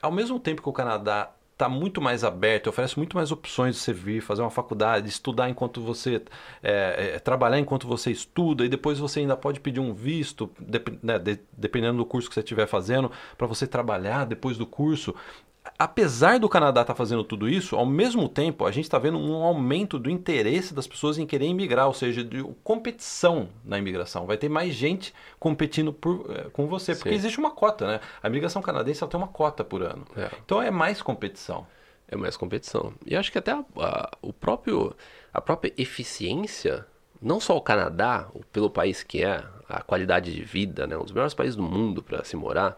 Ao 0.02 0.12
mesmo 0.12 0.40
tempo 0.40 0.62
que 0.62 0.70
o 0.70 0.74
Canadá 0.74 1.30
está 1.60 1.68
muito 1.68 2.00
mais 2.02 2.24
aberto, 2.24 2.68
oferece 2.68 2.98
muito 2.98 3.18
mais 3.18 3.34
opções 3.34 3.76
de 3.76 3.82
você 3.82 3.92
vir, 3.92 4.22
fazer 4.22 4.42
uma 4.42 4.50
faculdade, 4.50 5.10
estudar 5.10 5.50
enquanto 5.50 5.82
você 5.82 6.24
é, 6.64 7.16
é, 7.16 7.20
trabalhar 7.20 7.60
enquanto 7.60 7.86
você 7.86 8.10
estuda 8.12 8.64
e 8.64 8.70
depois 8.70 8.98
você 8.98 9.20
ainda 9.20 9.36
pode 9.36 9.60
pedir 9.60 9.82
um 9.82 9.94
visto, 9.94 10.50
né, 11.04 11.20
de, 11.20 11.38
dependendo 11.52 11.98
do 11.98 12.06
curso 12.06 12.30
que 12.30 12.34
você 12.34 12.40
estiver 12.40 12.66
fazendo, 12.66 13.12
para 13.38 13.46
você 13.46 13.68
trabalhar 13.68 14.26
depois 14.26 14.58
do 14.58 14.66
curso 14.66 15.14
apesar 15.80 16.38
do 16.38 16.50
Canadá 16.50 16.82
estar 16.82 16.94
tá 16.94 16.98
fazendo 16.98 17.24
tudo 17.24 17.48
isso, 17.48 17.78
ao 17.78 17.86
mesmo 17.86 18.28
tempo 18.28 18.66
a 18.66 18.72
gente 18.72 18.84
está 18.84 19.00
vendo 19.00 19.18
um 19.18 19.42
aumento 19.42 19.98
do 19.98 20.10
interesse 20.10 20.74
das 20.74 20.86
pessoas 20.86 21.18
em 21.18 21.26
querer 21.26 21.46
imigrar, 21.46 21.88
ou 21.88 21.94
seja, 21.94 22.22
de 22.22 22.44
competição 22.66 23.48
na 23.64 23.78
imigração. 23.78 24.28
Vai 24.28 24.36
ter 24.36 24.50
mais 24.50 24.74
gente 24.74 25.14
competindo 25.40 25.94
por, 25.94 26.30
é, 26.30 26.50
com 26.50 26.68
você, 26.68 26.94
porque 26.94 27.12
Sim. 27.12 27.16
existe 27.16 27.40
uma 27.40 27.52
cota, 27.52 27.88
né? 27.88 28.00
A 28.22 28.28
imigração 28.28 28.62
canadense 28.62 29.08
tem 29.08 29.18
uma 29.18 29.30
cota 29.30 29.64
por 29.64 29.82
ano. 29.82 30.06
É. 30.18 30.30
Então 30.44 30.62
é 30.62 30.70
mais 30.70 31.02
competição. 31.02 31.66
É 32.10 32.18
mais 32.18 32.36
competição. 32.36 32.94
E 33.06 33.16
acho 33.16 33.32
que 33.32 33.38
até 33.38 33.52
a, 33.52 33.64
a, 33.78 34.12
o 34.22 34.34
próprio, 34.34 34.94
a 35.34 35.40
própria 35.40 35.74
eficiência, 35.78 36.86
não 37.22 37.40
só 37.40 37.56
o 37.56 37.62
Canadá, 37.62 38.28
pelo 38.52 38.70
país 38.70 39.02
que 39.02 39.24
é, 39.24 39.46
a 39.70 39.82
qualidade 39.82 40.34
de 40.34 40.42
vida, 40.42 40.86
né? 40.86 40.98
um 40.98 41.04
dos 41.04 41.14
melhores 41.14 41.34
países 41.34 41.56
do 41.56 41.64
mundo 41.64 42.04
para 42.04 42.24
se 42.26 42.36
morar, 42.36 42.78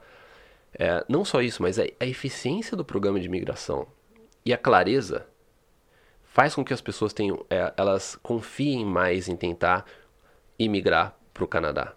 é, 0.77 1.03
não 1.07 1.25
só 1.25 1.41
isso, 1.41 1.61
mas 1.61 1.77
a, 1.77 1.83
a 1.99 2.05
eficiência 2.05 2.75
do 2.77 2.85
programa 2.85 3.19
de 3.19 3.25
imigração 3.25 3.87
e 4.45 4.53
a 4.53 4.57
clareza 4.57 5.27
faz 6.23 6.55
com 6.55 6.63
que 6.63 6.73
as 6.73 6.81
pessoas 6.81 7.13
tenham, 7.13 7.45
é, 7.49 7.73
elas 7.75 8.17
confiem 8.23 8.85
mais 8.85 9.27
em 9.27 9.35
tentar 9.35 9.85
imigrar 10.57 11.15
para 11.33 11.43
o 11.43 11.47
Canadá. 11.47 11.93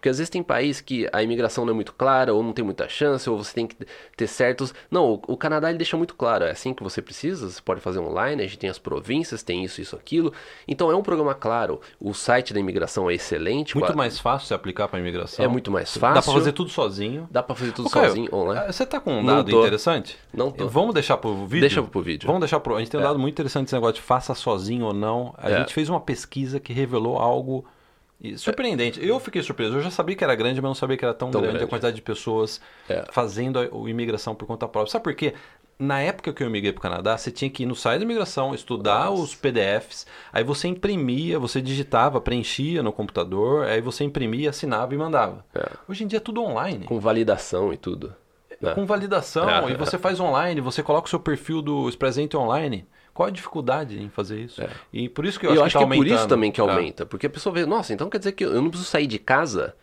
Porque 0.00 0.08
às 0.08 0.16
vezes 0.16 0.30
tem 0.30 0.42
país 0.42 0.80
que 0.80 1.06
a 1.12 1.22
imigração 1.22 1.66
não 1.66 1.72
é 1.72 1.74
muito 1.74 1.92
clara, 1.92 2.32
ou 2.32 2.42
não 2.42 2.54
tem 2.54 2.64
muita 2.64 2.88
chance, 2.88 3.28
ou 3.28 3.36
você 3.36 3.52
tem 3.52 3.66
que 3.66 3.76
ter 4.16 4.26
certos. 4.26 4.72
Não, 4.90 5.12
o, 5.12 5.22
o, 5.28 5.36
Canadá 5.36 5.68
ele 5.68 5.76
deixa 5.76 5.94
muito 5.94 6.14
claro, 6.14 6.46
é 6.46 6.52
assim 6.52 6.72
que 6.72 6.82
você 6.82 7.02
precisa, 7.02 7.50
você 7.50 7.60
pode 7.60 7.82
fazer 7.82 7.98
online, 7.98 8.42
a 8.42 8.46
gente 8.46 8.58
tem 8.58 8.70
as 8.70 8.78
províncias, 8.78 9.42
tem 9.42 9.62
isso, 9.62 9.78
isso, 9.78 9.94
aquilo. 9.94 10.32
Então 10.66 10.90
é 10.90 10.96
um 10.96 11.02
programa 11.02 11.34
claro. 11.34 11.82
O 12.00 12.14
site 12.14 12.54
da 12.54 12.58
imigração 12.58 13.10
é 13.10 13.14
excelente. 13.14 13.76
Muito 13.76 13.94
mais 13.94 14.18
fácil 14.18 14.48
se 14.48 14.54
aplicar 14.54 14.88
para 14.88 14.98
a 14.98 15.02
imigração. 15.02 15.44
É 15.44 15.48
muito 15.48 15.70
mais 15.70 15.94
fácil. 15.94 16.14
Dá 16.14 16.22
para 16.22 16.32
fazer 16.32 16.52
tudo 16.52 16.70
sozinho. 16.70 17.28
Dá 17.30 17.42
para 17.42 17.54
fazer 17.54 17.72
tudo 17.72 17.88
okay, 17.88 18.06
sozinho 18.06 18.34
online. 18.34 18.72
Você 18.72 18.86
tá 18.86 18.98
com 18.98 19.20
um 19.20 19.26
dado 19.26 19.50
interessante? 19.50 20.16
Não 20.32 20.50
tô. 20.50 20.66
Vamos 20.66 20.94
deixar 20.94 21.18
pro 21.18 21.44
vídeo? 21.44 21.60
Deixa 21.60 21.82
pro 21.82 22.00
vídeo. 22.00 22.26
Vamos 22.26 22.40
deixar 22.40 22.58
pro. 22.60 22.74
A 22.74 22.78
gente 22.78 22.90
tem 22.90 22.98
um 22.98 23.02
é. 23.02 23.06
dado 23.06 23.18
muito 23.18 23.34
interessante 23.34 23.66
esse 23.66 23.74
negócio 23.74 23.96
de 23.96 24.00
faça 24.00 24.34
sozinho 24.34 24.86
ou 24.86 24.94
não. 24.94 25.34
A 25.36 25.50
é. 25.50 25.58
gente 25.58 25.74
fez 25.74 25.90
uma 25.90 26.00
pesquisa 26.00 26.58
que 26.58 26.72
revelou 26.72 27.18
algo 27.18 27.66
e 28.22 28.36
surpreendente. 28.36 29.04
Eu 29.04 29.18
fiquei 29.18 29.42
surpreso. 29.42 29.76
Eu 29.76 29.80
já 29.80 29.90
sabia 29.90 30.14
que 30.14 30.22
era 30.22 30.34
grande, 30.34 30.60
mas 30.60 30.68
não 30.68 30.74
sabia 30.74 30.96
que 30.96 31.04
era 31.04 31.14
tão, 31.14 31.30
tão 31.30 31.40
grande, 31.40 31.58
grande, 31.58 31.64
a 31.64 31.68
quantidade 31.68 31.96
de 31.96 32.02
pessoas 32.02 32.60
é. 32.88 33.04
fazendo 33.10 33.58
a, 33.58 33.62
a, 33.62 33.88
imigração 33.88 34.34
por 34.34 34.46
conta 34.46 34.68
própria. 34.68 34.92
Sabe 34.92 35.04
por 35.04 35.14
quê? 35.14 35.34
Na 35.78 35.98
época 36.00 36.30
que 36.34 36.44
eu 36.44 36.50
migrei 36.50 36.72
para 36.72 36.78
o 36.78 36.82
Canadá, 36.82 37.16
você 37.16 37.30
tinha 37.30 37.50
que 37.50 37.62
ir 37.62 37.66
no 37.66 37.74
site 37.74 38.00
da 38.00 38.04
imigração, 38.04 38.54
estudar 38.54 39.06
Nossa. 39.06 39.22
os 39.22 39.34
PDFs, 39.34 40.06
aí 40.30 40.44
você 40.44 40.68
imprimia, 40.68 41.38
você 41.38 41.62
digitava, 41.62 42.20
preenchia 42.20 42.82
no 42.82 42.92
computador, 42.92 43.64
aí 43.64 43.80
você 43.80 44.04
imprimia, 44.04 44.50
assinava 44.50 44.94
e 44.94 44.98
mandava. 44.98 45.42
É. 45.54 45.70
Hoje 45.88 46.04
em 46.04 46.06
dia 46.06 46.18
é 46.18 46.20
tudo 46.20 46.42
online. 46.42 46.84
Com 46.84 47.00
validação 47.00 47.72
e 47.72 47.78
tudo. 47.78 48.14
É. 48.62 48.74
Com 48.74 48.84
validação, 48.84 49.48
é. 49.48 49.70
e 49.70 49.74
você 49.74 49.96
faz 49.96 50.20
online, 50.20 50.60
você 50.60 50.82
coloca 50.82 51.06
o 51.06 51.10
seu 51.10 51.18
perfil 51.18 51.62
do 51.62 51.88
Expresente 51.88 52.36
online. 52.36 52.86
Qual 53.12 53.28
a 53.28 53.30
dificuldade 53.30 54.00
em 54.00 54.08
fazer 54.08 54.40
isso? 54.40 54.62
É. 54.62 54.70
E 54.92 55.08
por 55.08 55.26
isso 55.26 55.38
que 55.38 55.46
eu, 55.46 55.54
eu 55.54 55.64
acho, 55.64 55.76
que, 55.76 55.84
tá 55.84 55.94
é 55.94 55.96
por 55.96 56.06
isso 56.06 56.28
também 56.28 56.50
que 56.50 56.60
é. 56.60 56.64
aumenta. 56.64 57.04
Porque 57.04 57.26
a 57.26 57.30
pessoa 57.30 57.52
vê, 57.52 57.66
nossa, 57.66 57.92
então 57.92 58.08
quer 58.08 58.18
dizer 58.18 58.32
que 58.32 58.44
eu 58.44 58.62
não 58.62 58.70
preciso 58.70 58.88
sair 58.88 59.06
de 59.06 59.18
casa 59.18 59.74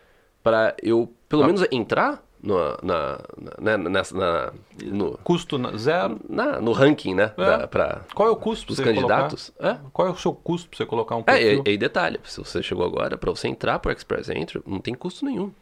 para 0.42 0.74
eu, 0.82 1.12
pelo 1.28 1.42
ah. 1.42 1.46
menos, 1.46 1.66
entrar 1.70 2.22
no, 2.42 2.56
na, 2.82 3.20
na, 3.60 3.78
na, 3.78 4.02
na, 4.12 4.52
no 4.84 5.18
custo 5.18 5.58
zero 5.76 6.20
na, 6.28 6.60
no 6.60 6.72
ranking, 6.72 7.14
né? 7.14 7.32
É. 7.36 7.44
Da, 7.44 7.68
pra, 7.68 8.00
Qual 8.14 8.28
é 8.28 8.32
o 8.32 8.36
custo 8.36 8.66
dos 8.66 8.80
candidatos? 8.80 9.52
É? 9.58 9.76
Qual 9.92 10.08
é 10.08 10.10
o 10.10 10.16
seu 10.16 10.32
custo 10.32 10.68
para 10.68 10.76
você 10.78 10.86
colocar 10.86 11.16
um 11.16 11.22
perfil? 11.22 11.62
É, 11.66 11.70
e, 11.70 11.74
e 11.74 11.78
detalhe, 11.78 12.20
se 12.24 12.38
você 12.38 12.62
chegou 12.62 12.84
agora, 12.84 13.16
para 13.18 13.30
você 13.30 13.48
entrar 13.48 13.78
para 13.78 13.90
o 13.90 13.92
Express 13.92 14.28
Entry, 14.30 14.62
não 14.66 14.80
tem 14.80 14.94
custo 14.94 15.24
nenhum. 15.24 15.52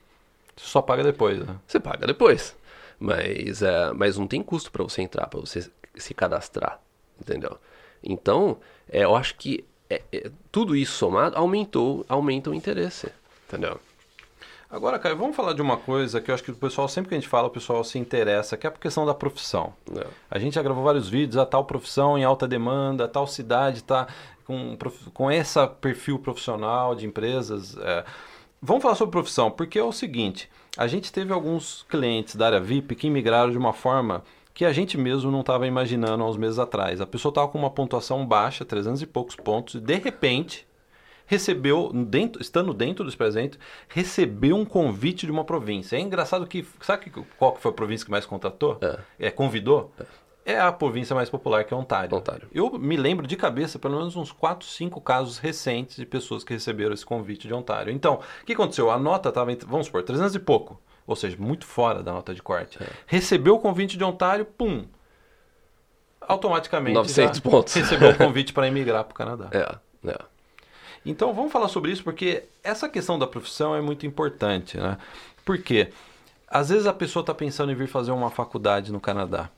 Você 0.56 0.66
só 0.66 0.80
paga 0.80 1.02
depois, 1.02 1.38
né? 1.38 1.56
Você 1.66 1.80
paga 1.80 2.06
depois. 2.06 2.56
Mas, 2.98 3.62
é, 3.62 3.92
mas 3.92 4.16
não 4.16 4.26
tem 4.26 4.42
custo 4.42 4.70
para 4.70 4.82
você 4.82 5.02
entrar, 5.02 5.26
para 5.26 5.40
você 5.40 5.70
se 5.94 6.14
cadastrar, 6.14 6.80
entendeu? 7.20 7.58
Então, 8.02 8.58
é, 8.90 9.04
eu 9.04 9.14
acho 9.16 9.34
que 9.36 9.64
é, 9.88 10.02
é, 10.12 10.30
tudo 10.50 10.76
isso 10.76 10.92
somado 10.92 11.36
aumentou, 11.36 12.04
aumenta 12.08 12.50
o 12.50 12.54
interesse, 12.54 13.10
entendeu? 13.46 13.80
Agora, 14.68 14.98
Caio, 14.98 15.16
vamos 15.16 15.36
falar 15.36 15.52
de 15.52 15.62
uma 15.62 15.76
coisa 15.76 16.20
que 16.20 16.30
eu 16.30 16.34
acho 16.34 16.42
que 16.42 16.50
o 16.50 16.54
pessoal, 16.56 16.88
sempre 16.88 17.08
que 17.08 17.14
a 17.14 17.18
gente 17.18 17.28
fala, 17.28 17.46
o 17.46 17.50
pessoal 17.50 17.84
se 17.84 17.98
interessa, 17.98 18.56
que 18.56 18.66
é 18.66 18.70
a 18.70 18.72
questão 18.72 19.06
da 19.06 19.14
profissão. 19.14 19.72
É. 19.96 20.06
A 20.28 20.38
gente 20.40 20.54
já 20.54 20.62
gravou 20.62 20.82
vários 20.82 21.08
vídeos, 21.08 21.36
a 21.36 21.46
tal 21.46 21.64
profissão 21.64 22.18
em 22.18 22.24
alta 22.24 22.48
demanda, 22.48 23.04
a 23.04 23.08
tal 23.08 23.28
cidade 23.28 23.78
está 23.78 24.08
com, 24.44 24.76
com 25.14 25.30
esse 25.30 25.64
perfil 25.80 26.18
profissional 26.18 26.96
de 26.96 27.06
empresas. 27.06 27.76
É. 27.78 28.04
Vamos 28.60 28.82
falar 28.82 28.96
sobre 28.96 29.12
profissão, 29.12 29.52
porque 29.52 29.78
é 29.78 29.84
o 29.84 29.92
seguinte, 29.92 30.50
a 30.76 30.88
gente 30.88 31.12
teve 31.12 31.32
alguns 31.32 31.84
clientes 31.88 32.34
da 32.34 32.46
área 32.46 32.60
VIP 32.60 32.96
que 32.96 33.08
migraram 33.08 33.52
de 33.52 33.58
uma 33.58 33.72
forma 33.72 34.24
que 34.56 34.64
a 34.64 34.72
gente 34.72 34.96
mesmo 34.96 35.30
não 35.30 35.40
estava 35.40 35.66
imaginando 35.66 36.24
há 36.24 36.26
uns 36.26 36.38
meses 36.38 36.58
atrás. 36.58 36.98
A 36.98 37.06
pessoa 37.06 37.30
estava 37.30 37.46
com 37.46 37.58
uma 37.58 37.68
pontuação 37.68 38.26
baixa, 38.26 38.64
300 38.64 39.02
e 39.02 39.06
poucos 39.06 39.36
pontos, 39.36 39.74
e 39.74 39.80
de 39.80 39.96
repente 39.96 40.66
recebeu, 41.26 41.92
dentro, 41.92 42.40
estando 42.40 42.72
dentro 42.72 43.04
dos 43.04 43.14
presentes, 43.14 43.58
recebeu 43.86 44.56
um 44.56 44.64
convite 44.64 45.26
de 45.26 45.30
uma 45.30 45.44
província. 45.44 45.96
É 45.96 46.00
engraçado 46.00 46.46
que, 46.46 46.66
sabe 46.80 47.12
qual 47.38 47.54
foi 47.56 47.70
a 47.70 47.74
província 47.74 48.06
que 48.06 48.10
mais 48.10 48.24
contratou? 48.24 48.78
É. 48.80 49.26
é 49.26 49.30
convidou? 49.30 49.92
É. 50.46 50.54
é. 50.54 50.58
a 50.58 50.72
província 50.72 51.14
mais 51.14 51.28
popular, 51.28 51.62
que 51.62 51.74
é 51.74 51.76
Ontário. 51.76 52.16
Ontário. 52.16 52.48
Eu 52.50 52.78
me 52.78 52.96
lembro 52.96 53.26
de 53.26 53.36
cabeça, 53.36 53.78
pelo 53.78 53.98
menos 53.98 54.16
uns 54.16 54.32
4, 54.32 54.66
5 54.66 54.98
casos 55.02 55.36
recentes 55.36 55.96
de 55.96 56.06
pessoas 56.06 56.42
que 56.42 56.54
receberam 56.54 56.94
esse 56.94 57.04
convite 57.04 57.46
de 57.46 57.52
Ontário. 57.52 57.92
Então, 57.92 58.20
o 58.40 58.46
que 58.46 58.54
aconteceu? 58.54 58.90
A 58.90 58.98
nota 58.98 59.28
estava, 59.28 59.54
vamos 59.66 59.84
supor, 59.84 60.02
300 60.02 60.34
e 60.34 60.38
pouco 60.38 60.80
ou 61.06 61.14
seja, 61.14 61.36
muito 61.38 61.66
fora 61.66 62.02
da 62.02 62.12
nota 62.12 62.34
de 62.34 62.42
corte. 62.42 62.82
É. 62.82 62.86
Recebeu 63.06 63.54
o 63.54 63.58
convite 63.58 63.96
de 63.96 64.04
Ontário, 64.04 64.44
pum, 64.44 64.84
automaticamente 66.20 66.94
900 66.94 67.40
pontos. 67.40 67.74
recebeu 67.74 68.10
o 68.10 68.16
convite 68.18 68.52
para 68.52 68.66
emigrar 68.66 69.04
para 69.04 69.12
o 69.12 69.14
Canadá. 69.14 69.48
É, 69.52 70.10
é. 70.10 70.18
Então 71.04 71.32
vamos 71.32 71.52
falar 71.52 71.68
sobre 71.68 71.92
isso 71.92 72.02
porque 72.02 72.44
essa 72.64 72.88
questão 72.88 73.18
da 73.18 73.26
profissão 73.26 73.76
é 73.76 73.80
muito 73.80 74.04
importante, 74.04 74.76
né? 74.76 74.98
Porque 75.44 75.92
às 76.48 76.68
vezes 76.68 76.86
a 76.86 76.92
pessoa 76.92 77.20
está 77.20 77.32
pensando 77.32 77.70
em 77.70 77.74
vir 77.76 77.86
fazer 77.86 78.10
uma 78.10 78.30
faculdade 78.30 78.90
no 78.90 79.00
Canadá. 79.00 79.48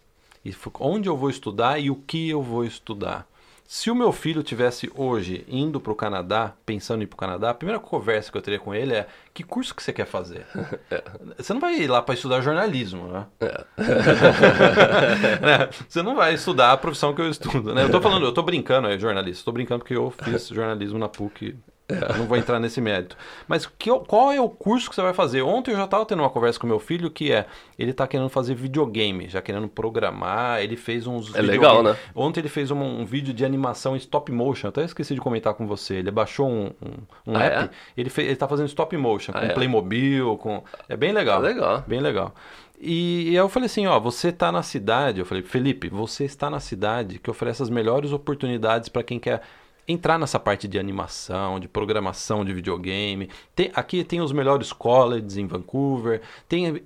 E 0.44 0.54
onde 0.78 1.08
eu 1.08 1.16
vou 1.16 1.30
estudar 1.30 1.78
e 1.78 1.90
o 1.90 1.96
que 1.96 2.28
eu 2.28 2.42
vou 2.42 2.64
estudar. 2.64 3.26
Se 3.70 3.90
o 3.90 3.94
meu 3.94 4.12
filho 4.12 4.42
tivesse 4.42 4.90
hoje 4.94 5.44
indo 5.46 5.78
para 5.78 5.92
o 5.92 5.94
Canadá, 5.94 6.54
pensando 6.64 7.02
em 7.02 7.04
ir 7.04 7.06
para 7.06 7.16
o 7.16 7.18
Canadá, 7.18 7.50
a 7.50 7.54
primeira 7.54 7.78
conversa 7.78 8.32
que 8.32 8.38
eu 8.38 8.40
teria 8.40 8.58
com 8.58 8.74
ele 8.74 8.94
é: 8.94 9.06
que 9.34 9.42
curso 9.44 9.74
que 9.74 9.82
você 9.82 9.92
quer 9.92 10.06
fazer? 10.06 10.46
É. 10.90 11.02
Você 11.36 11.52
não 11.52 11.60
vai 11.60 11.74
ir 11.74 11.86
lá 11.86 12.00
para 12.00 12.14
estudar 12.14 12.40
jornalismo, 12.40 13.08
né? 13.08 13.26
É. 13.40 13.64
né? 15.44 15.68
Você 15.86 16.02
não 16.02 16.16
vai 16.16 16.32
estudar 16.32 16.72
a 16.72 16.76
profissão 16.78 17.14
que 17.14 17.20
eu 17.20 17.28
estudo, 17.28 17.74
né? 17.74 17.82
Eu 17.82 17.86
estou 17.86 18.00
falando, 18.00 18.22
eu 18.22 18.30
estou 18.30 18.42
brincando, 18.42 18.88
é 18.88 18.98
jornalista, 18.98 19.40
estou 19.40 19.52
brincando 19.52 19.80
porque 19.80 19.94
eu 19.94 20.10
fiz 20.10 20.48
jornalismo 20.48 20.98
na 20.98 21.08
PUC 21.08 21.58
Eu 21.88 22.18
não 22.18 22.26
vou 22.26 22.36
entrar 22.36 22.60
nesse 22.60 22.82
mérito. 22.82 23.16
Mas 23.46 23.64
que, 23.64 23.90
qual 24.00 24.30
é 24.30 24.38
o 24.38 24.48
curso 24.48 24.90
que 24.90 24.94
você 24.94 25.00
vai 25.00 25.14
fazer? 25.14 25.40
Ontem 25.40 25.70
eu 25.70 25.76
já 25.76 25.84
estava 25.84 26.04
tendo 26.04 26.20
uma 26.20 26.28
conversa 26.28 26.60
com 26.60 26.66
meu 26.66 26.78
filho 26.78 27.10
que 27.10 27.32
é, 27.32 27.46
ele 27.78 27.92
está 27.92 28.06
querendo 28.06 28.28
fazer 28.28 28.54
videogame, 28.54 29.26
já 29.26 29.40
querendo 29.40 29.66
programar, 29.68 30.60
ele 30.60 30.76
fez 30.76 31.06
uns... 31.06 31.34
É 31.34 31.40
legal, 31.40 31.82
né? 31.82 31.96
Ontem 32.14 32.40
ele 32.40 32.50
fez 32.50 32.70
um, 32.70 32.78
um, 32.78 33.06
vídeo 33.06 33.32
de 33.32 33.42
animação 33.42 33.94
em 33.94 33.98
stop 33.98 34.30
motion, 34.30 34.68
até 34.68 34.84
esqueci 34.84 35.14
de 35.14 35.20
comentar 35.20 35.54
com 35.54 35.66
você. 35.66 35.94
Ele 35.94 36.10
baixou 36.10 36.46
um, 36.46 36.70
um, 36.82 37.32
um 37.32 37.36
Ah, 37.36 37.44
app, 37.44 37.64
é? 37.64 37.70
ele, 37.96 38.10
fez, 38.10 38.28
ele 38.28 38.36
tá 38.36 38.46
fazendo 38.46 38.66
stop 38.66 38.94
motion, 38.94 39.32
Ah, 39.34 39.40
com 39.40 39.46
é? 39.46 39.54
Playmobil, 39.54 40.36
com... 40.36 40.62
É 40.90 40.96
bem 40.96 41.12
legal. 41.12 41.40
Legal. 41.40 41.84
Bem 41.86 42.00
legal. 42.00 42.34
E, 42.78 43.30
e 43.30 43.34
eu 43.34 43.48
falei 43.48 43.66
assim, 43.66 43.86
ó, 43.86 43.98
você 43.98 44.28
está 44.28 44.52
na 44.52 44.62
cidade, 44.62 45.20
eu 45.20 45.26
falei, 45.26 45.42
Felipe, 45.42 45.88
você 45.88 46.24
está 46.24 46.50
na 46.50 46.60
cidade 46.60 47.18
que 47.18 47.30
oferece 47.30 47.62
as 47.62 47.70
melhores 47.70 48.12
oportunidades 48.12 48.90
para 48.90 49.02
quem 49.02 49.18
quer 49.18 49.40
entrar 49.88 50.18
nessa 50.18 50.38
parte 50.38 50.68
de 50.68 50.78
animação, 50.78 51.58
de 51.58 51.66
programação 51.66 52.44
de 52.44 52.52
videogame. 52.52 53.30
Tem- 53.56 53.72
aqui 53.74 54.04
tem 54.04 54.20
os 54.20 54.30
melhores 54.30 54.72
colleges 54.72 55.36
em 55.38 55.46
Vancouver, 55.46 56.20
tem 56.46 56.82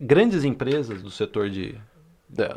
grandes 0.00 0.44
empresas 0.44 1.02
do 1.02 1.10
setor 1.10 1.50
de, 1.50 1.74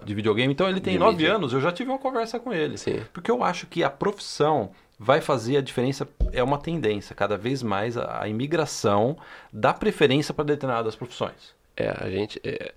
de 0.04 0.16
videogame. 0.16 0.54
Então 0.54 0.70
ele 0.70 0.80
tem 0.80 0.98
nove 0.98 1.26
anos, 1.26 1.52
eu 1.52 1.60
já 1.60 1.72
tive 1.72 1.90
uma 1.90 2.00
conversa 2.00 2.40
com 2.40 2.54
ele. 2.54 2.78
Sim. 2.78 3.02
Porque 3.12 3.32
eu 3.32 3.44
acho 3.44 3.66
que 3.68 3.84
a 3.84 3.90
profissão 3.90 4.72
vai 4.98 5.20
fazer 5.20 5.58
a 5.58 5.62
diferença, 5.62 6.08
é 6.32 6.42
uma 6.42 6.58
tendência, 6.58 7.16
cada 7.16 7.38
vez 7.38 7.62
mais 7.62 7.98
a, 7.98 8.24
a 8.24 8.30
imigração 8.30 9.18
dá 9.52 9.74
preferência 9.74 10.34
para 10.34 10.46
determinadas 10.46 10.96
profissões. 10.96 11.54
É, 11.76 11.90
a 11.90 12.10
gente. 12.10 12.40
é, 12.44 12.74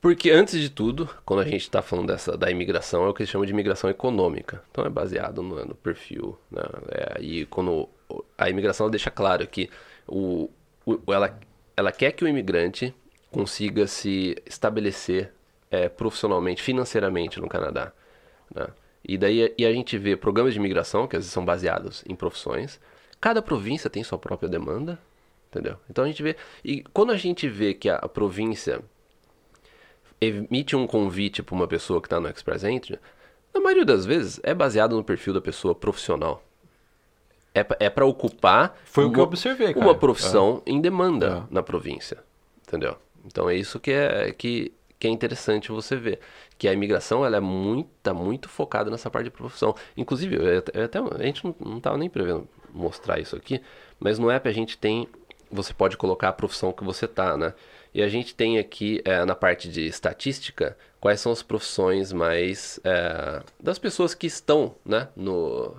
Porque 0.00 0.30
antes 0.30 0.60
de 0.60 0.70
tudo, 0.70 1.08
quando 1.24 1.40
a 1.40 1.44
gente 1.44 1.62
está 1.62 1.82
falando 1.82 2.06
dessa, 2.06 2.36
da 2.36 2.50
imigração, 2.50 3.04
é 3.04 3.08
o 3.08 3.14
que 3.14 3.22
eles 3.22 3.30
chamam 3.30 3.44
de 3.44 3.52
imigração 3.52 3.90
econômica. 3.90 4.62
Então 4.70 4.84
é 4.84 4.88
baseado 4.88 5.42
no, 5.42 5.64
no 5.64 5.74
perfil. 5.74 6.38
Né? 6.50 6.62
É, 6.90 7.20
e 7.20 7.46
quando 7.46 7.88
a 8.36 8.48
imigração 8.48 8.88
deixa 8.88 9.10
claro 9.10 9.44
que 9.46 9.68
o, 10.06 10.48
o- 10.86 11.12
ela, 11.12 11.36
ela 11.76 11.90
quer 11.90 12.12
que 12.12 12.24
o 12.24 12.28
imigrante 12.28 12.94
consiga 13.30 13.86
se 13.88 14.36
estabelecer 14.46 15.32
é, 15.70 15.88
profissionalmente, 15.88 16.62
financeiramente 16.62 17.40
no 17.40 17.48
Canadá. 17.48 17.92
né? 18.54 18.68
E 19.06 19.18
daí 19.18 19.52
e 19.58 19.66
a 19.66 19.72
gente 19.72 19.98
vê 19.98 20.16
programas 20.16 20.52
de 20.52 20.58
imigração 20.60 21.06
que 21.08 21.16
às 21.16 21.22
vezes 21.22 21.32
são 21.32 21.44
baseados 21.44 22.04
em 22.08 22.14
profissões. 22.14 22.80
Cada 23.20 23.42
província 23.42 23.90
tem 23.90 24.04
sua 24.04 24.18
própria 24.18 24.48
demanda, 24.48 24.98
entendeu? 25.50 25.76
Então 25.90 26.04
a 26.04 26.06
gente 26.06 26.22
vê 26.22 26.36
e 26.64 26.82
quando 26.92 27.10
a 27.10 27.16
gente 27.16 27.48
vê 27.48 27.74
que 27.74 27.88
a, 27.88 27.96
a 27.96 28.08
província 28.08 28.80
emite 30.20 30.74
um 30.76 30.86
convite 30.86 31.42
para 31.42 31.54
uma 31.54 31.66
pessoa 31.68 32.00
que 32.00 32.06
está 32.06 32.18
no 32.20 32.28
Express 32.28 32.64
Entry, 32.64 32.98
na 33.54 33.60
maioria 33.60 33.84
das 33.84 34.04
vezes 34.04 34.40
é 34.42 34.52
baseado 34.54 34.96
no 34.96 35.04
perfil 35.04 35.32
da 35.34 35.40
pessoa 35.40 35.74
profissional. 35.74 36.42
É, 37.54 37.64
pra- 37.64 37.76
é 37.80 37.90
para 37.90 38.04
ocupar 38.06 38.76
Foi 38.84 39.04
o 39.04 39.08
que 39.10 39.16
uma- 39.16 39.22
eu 39.22 39.26
observei, 39.26 39.72
cara. 39.74 39.84
uma 39.84 39.94
profissão 39.94 40.62
em 40.66 40.80
demanda 40.80 41.46
É. 41.50 41.54
na 41.54 41.62
província, 41.62 42.18
entendeu? 42.66 42.96
Então 43.24 43.48
é 43.48 43.54
isso 43.56 43.80
que 43.80 43.90
é 43.90 44.32
que, 44.32 44.72
que 44.98 45.06
é 45.08 45.10
interessante 45.10 45.70
você 45.72 45.96
ver, 45.96 46.20
que 46.56 46.68
a 46.68 46.72
imigração 46.72 47.24
ela 47.24 47.36
é 47.36 47.40
muito, 47.40 47.88
tá 48.02 48.12
muito 48.14 48.48
focada 48.48 48.90
nessa 48.90 49.10
parte 49.10 49.24
de 49.24 49.30
profissão. 49.30 49.74
Inclusive, 49.96 50.36
eu 50.36 50.58
até, 50.58 50.78
eu 50.80 50.84
até- 50.84 50.98
a 50.98 51.22
gente 51.26 51.44
não, 51.44 51.54
não 51.58 51.80
tava 51.80 51.96
nem 51.96 52.08
prevendo 52.10 52.46
mostrar 52.72 53.18
isso 53.18 53.34
aqui, 53.34 53.60
mas 53.98 54.18
no 54.18 54.30
app 54.30 54.48
a 54.48 54.52
gente 54.52 54.76
tem, 54.76 55.08
você 55.50 55.72
pode 55.72 55.96
colocar 55.96 56.28
a 56.28 56.32
profissão 56.32 56.70
que 56.72 56.84
você 56.84 57.08
tá, 57.08 57.36
né? 57.36 57.54
E 57.94 58.02
a 58.02 58.08
gente 58.08 58.34
tem 58.34 58.58
aqui 58.58 59.00
é, 59.04 59.24
na 59.24 59.34
parte 59.34 59.68
de 59.68 59.86
estatística 59.86 60.76
quais 61.00 61.20
são 61.20 61.32
as 61.32 61.42
profissões 61.42 62.12
mais 62.12 62.78
é, 62.84 63.42
das 63.60 63.78
pessoas 63.78 64.14
que 64.14 64.26
estão, 64.26 64.74
né, 64.84 65.08
no 65.16 65.74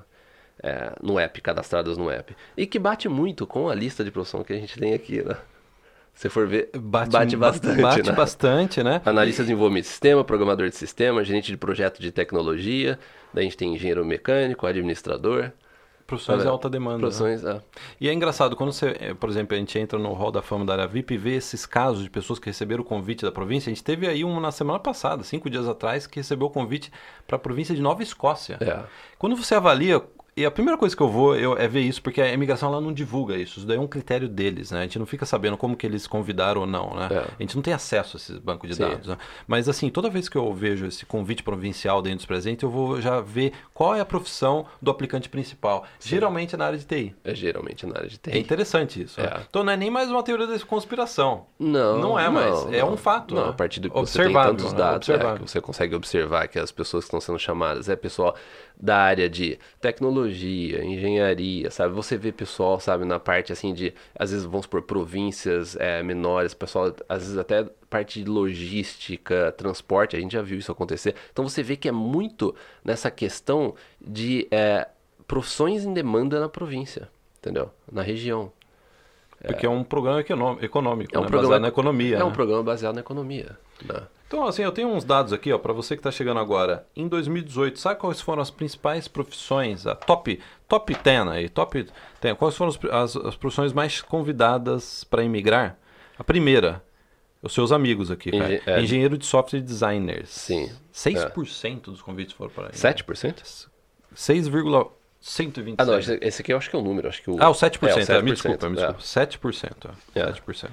é, 0.62 0.92
no 1.02 1.18
app, 1.18 1.40
cadastradas 1.42 1.98
no 1.98 2.10
app. 2.10 2.36
E 2.58 2.68
que 2.68 2.78
bate 2.78 3.08
muito 3.08 3.48
com 3.48 3.70
a 3.70 3.76
lista 3.76 4.04
de 4.04 4.12
profissão 4.12 4.44
que 4.44 4.54
a 4.54 4.58
gente 4.58 4.78
tem 4.78 4.94
aqui, 4.94 5.24
né? 5.24 5.38
Se 6.14 6.28
for 6.28 6.46
ver, 6.46 6.70
bate, 6.76 7.38
bastante, 7.38 7.82
Bate 7.82 8.10
né? 8.10 8.12
bastante, 8.12 8.84
né? 8.84 9.02
Analista 9.06 9.42
de 9.42 9.48
desenvolvimento 9.48 9.84
de 9.84 9.90
sistema, 9.90 10.22
programador 10.22 10.68
de 10.68 10.76
sistema, 10.76 11.24
gerente 11.24 11.50
de 11.50 11.56
projeto 11.56 12.02
de 12.02 12.12
tecnologia, 12.12 13.00
daí 13.34 13.44
a 13.44 13.46
gente 13.46 13.56
tem 13.56 13.74
engenheiro 13.74 14.04
mecânico, 14.04 14.68
administrador. 14.68 15.52
Profissões 16.10 16.42
de 16.42 16.48
alta 16.48 16.70
demanda. 16.70 16.98
né? 16.98 17.02
Profissões, 17.02 17.44
é. 17.44 17.62
E 18.02 18.10
é 18.10 18.14
engraçado, 18.14 18.56
quando 18.56 18.74
você, 18.74 18.98
eh, 19.00 19.14
por 19.14 19.30
exemplo, 19.30 19.56
a 19.56 19.60
gente 19.60 19.78
entra 19.78 20.00
no 20.00 20.12
hall 20.14 20.32
da 20.32 20.42
fama 20.42 20.66
da 20.66 20.74
área 20.74 20.88
VIP 20.88 21.14
e 21.14 21.18
vê 21.18 21.36
esses 21.36 21.66
casos 21.66 22.04
de 22.04 22.10
pessoas 22.10 22.40
que 22.40 22.48
receberam 22.48 22.82
o 22.82 22.86
convite 22.86 23.24
da 23.24 23.32
província. 23.32 23.70
A 23.70 23.74
gente 23.74 23.84
teve 23.84 24.08
aí 24.08 24.26
um 24.26 24.40
na 24.40 24.52
semana 24.52 24.80
passada, 24.80 25.24
cinco 25.24 25.50
dias 25.50 25.68
atrás, 25.68 26.08
que 26.08 26.18
recebeu 26.18 26.48
o 26.48 26.50
convite 26.50 26.92
para 27.28 27.36
a 27.36 27.40
província 27.40 27.76
de 27.76 27.82
Nova 27.82 28.02
Escócia. 28.02 28.58
É. 28.60 28.80
Quando 29.18 29.36
você 29.36 29.56
avalia, 29.56 30.02
e 30.36 30.46
a 30.46 30.52
primeira 30.52 30.78
coisa 30.78 30.96
que 30.96 31.02
eu 31.02 31.10
vou 31.10 31.36
eu- 31.36 31.58
é 31.58 31.68
ver 31.68 31.82
isso, 31.82 32.02
porque 32.02 32.22
a 32.22 32.32
imigração 32.32 32.70
ela 32.70 32.80
não 32.82 32.94
divulga 32.94 33.36
isso. 33.36 33.60
Isso 33.60 33.68
daí 33.68 33.78
é 33.78 33.80
um 33.80 33.88
critério 33.88 34.28
deles, 34.30 34.72
né? 34.72 34.80
A 34.80 34.84
gente 34.84 34.98
não 35.00 35.06
fica 35.06 35.26
sabendo 35.26 35.58
como 35.58 35.76
que 35.76 35.86
eles 35.86 36.08
convidaram 36.08 36.62
ou 36.62 36.68
não, 36.68 36.94
né? 36.96 37.08
É. 37.12 37.18
A 37.18 37.42
gente 37.42 37.56
não 37.56 37.62
tem 37.64 37.74
acesso 37.74 38.16
a 38.16 38.20
esses 38.20 38.38
bancos 38.38 38.70
de 38.70 38.76
Sim. 38.76 38.84
dados. 38.84 39.08
né? 39.08 39.18
Mas 39.48 39.68
assim, 39.70 39.90
toda 39.90 40.10
vez 40.10 40.30
que 40.30 40.38
eu 40.38 40.54
vejo 40.54 40.86
esse 40.86 41.06
convite 41.06 41.44
provincial 41.44 42.02
dentro 42.02 42.18
dos 42.18 42.26
presentes, 42.26 42.64
eu 42.64 42.70
vou 42.70 43.02
já 43.02 43.20
ver 43.22 43.54
qual 43.74 43.96
é 43.96 44.00
a 44.00 44.06
profissão 44.06 44.66
do 44.82 44.90
aplicante 44.92 45.28
principal. 45.30 45.86
Geralmente 46.00 46.56
é 46.56 46.58
na 46.58 46.66
área 46.68 46.78
de 46.78 46.86
TI. 46.86 47.16
É 47.24 47.34
geralmente 47.36 47.86
na 47.86 47.96
área 47.98 48.08
de 48.10 48.16
É 48.28 48.32
TI. 48.32 48.40
interessante 48.40 49.02
isso. 49.02 49.20
né? 49.20 49.28
É. 49.36 49.42
Então 49.50 49.64
não 49.64 49.74
é 49.74 49.78
nem 49.78 49.90
mais 49.90 50.10
uma 50.10 50.24
teoria 50.24 50.48
da 50.48 50.58
conspiração. 50.60 51.46
Não, 51.60 52.00
Não 52.00 52.20
é 52.20 52.30
mais, 52.30 52.52
não, 52.66 52.74
é 52.74 52.80
não. 52.80 52.94
um 52.94 52.98
fato, 52.98 53.36
Não, 53.36 53.44
né? 53.44 53.50
a 53.50 53.54
partir 53.54 53.80
do 53.80 53.90
que 53.90 53.96
você 54.00 54.24
tem 54.24 54.34
tantos 54.34 54.72
né? 54.72 54.78
dados, 54.80 55.10
é, 55.10 55.14
Observável. 55.14 55.46
que 55.46 55.52
você 55.52 55.62
consegue 55.62 55.96
observar 55.96 56.48
que 56.48 56.58
as 56.60 56.72
pessoas 56.72 57.04
que 57.04 57.08
estão 57.08 57.20
sendo 57.22 57.40
chamadas 57.40 57.90
é 57.90 57.96
pessoal 57.96 58.36
da 58.82 58.98
área 58.98 59.30
de 59.30 59.60
tecnologia, 59.82 60.84
engenharia, 60.86 61.70
sabe? 61.70 61.94
Você 61.94 62.16
vê 62.18 62.32
pessoal, 62.32 62.80
sabe, 62.80 63.04
na 63.04 63.20
parte 63.20 63.52
assim 63.52 63.74
de, 63.74 63.94
às 64.18 64.32
vezes 64.32 64.46
vamos 64.46 64.66
por 64.66 64.82
províncias 64.84 65.76
é, 65.76 66.02
menores, 66.02 66.54
pessoal, 66.54 66.94
às 67.10 67.24
vezes 67.24 67.38
até 67.38 67.66
parte 67.90 68.24
de 68.24 68.30
logística, 68.30 69.52
transporte, 69.58 70.16
a 70.16 70.20
gente 70.20 70.32
já 70.32 70.42
viu 70.42 70.58
isso 70.58 70.72
acontecer. 70.72 71.14
Então 71.32 71.48
você 71.48 71.62
vê 71.62 71.76
que 71.76 71.90
é 71.90 71.92
muito 71.92 72.56
nessa 72.84 73.12
questão 73.12 73.76
de 74.00 74.48
é, 74.50 74.88
profissões 75.28 75.84
em 75.84 75.94
demanda 75.94 76.40
na 76.40 76.48
província, 76.48 77.10
entendeu? 77.40 77.72
Na 77.92 78.02
região. 78.02 78.52
Porque 79.46 79.66
é 79.66 79.70
um 79.70 79.84
programa 79.84 80.20
econô- 80.22 80.58
econômico, 80.62 81.16
É 81.16 81.20
um 81.20 81.24
né? 81.24 81.28
programa 81.28 81.48
baseado 81.50 81.62
na 81.62 81.68
economia. 81.70 82.18
É 82.18 82.24
um 82.24 82.28
né? 82.30 82.34
programa 82.34 82.64
baseado 82.64 82.96
na 82.96 83.02
economia. 83.02 83.58
né? 83.86 84.02
Então, 84.30 84.46
assim, 84.46 84.62
eu 84.62 84.72
tenho 84.72 84.90
uns 84.90 85.04
dados 85.04 85.34
aqui, 85.34 85.52
ó, 85.52 85.58
para 85.58 85.74
você 85.74 85.96
que 85.96 86.02
está 86.02 86.12
chegando 86.12 86.40
agora. 86.40 86.86
Em 86.96 87.08
2018, 87.08 87.80
sabe 87.80 88.00
quais 88.00 88.22
foram 88.22 88.44
as 88.44 88.52
principais 88.52 89.08
profissões, 89.08 89.88
a 89.88 89.96
top, 89.96 90.40
top 90.68 90.94
10 91.04 91.28
aí, 91.30 91.50
top 91.50 91.88
10, 92.22 92.38
quais 92.38 92.56
foram 92.56 92.72
as, 92.92 93.16
as, 93.16 93.36
profissões 93.36 93.74
mais 93.74 94.04
convidadas 94.04 95.04
para 95.04 95.24
imigrar? 95.24 95.76
A 96.16 96.24
primeira, 96.24 96.84
os 97.42 97.54
seus 97.56 97.72
amigos 97.72 98.12
aqui, 98.12 98.30
cara. 98.30 98.46
Engen- 98.54 98.62
é. 98.68 98.82
Engenheiro 98.82 99.18
de 99.18 99.26
software 99.26 99.62
designers. 99.62 100.30
Sim. 100.30 100.72
6% 100.94 101.86
dos 101.86 102.04
convites 102.04 102.34
foram 102.36 102.52
para 102.52 102.66
aí. 102.68 102.74
7%? 102.74 103.68
6,126. 104.14 105.76
Ah, 105.80 105.86
não, 105.86 105.98
esse, 106.22 106.42
aqui 106.44 106.54
eu 106.54 106.58
acho 106.58 106.70
que 106.70 106.76
é 106.76 106.80
o 106.80 106.84
número. 106.84 107.08
Acho 107.08 107.24
que 107.24 107.32
o, 107.32 107.38
Ah, 107.42 107.50
o 107.50 107.54
7%, 107.54 107.88
É, 107.88 108.14
o 108.14 108.18
é, 108.20 108.22
me 108.22 108.30
7%, 108.32 108.34
desculpa, 108.34 108.70
me 108.70 108.80
é. 108.80 108.92
desculpa. 108.94 109.02
7%. 109.02 109.90
ó, 109.90 110.20
É. 110.20 110.32
7%. 110.34 110.70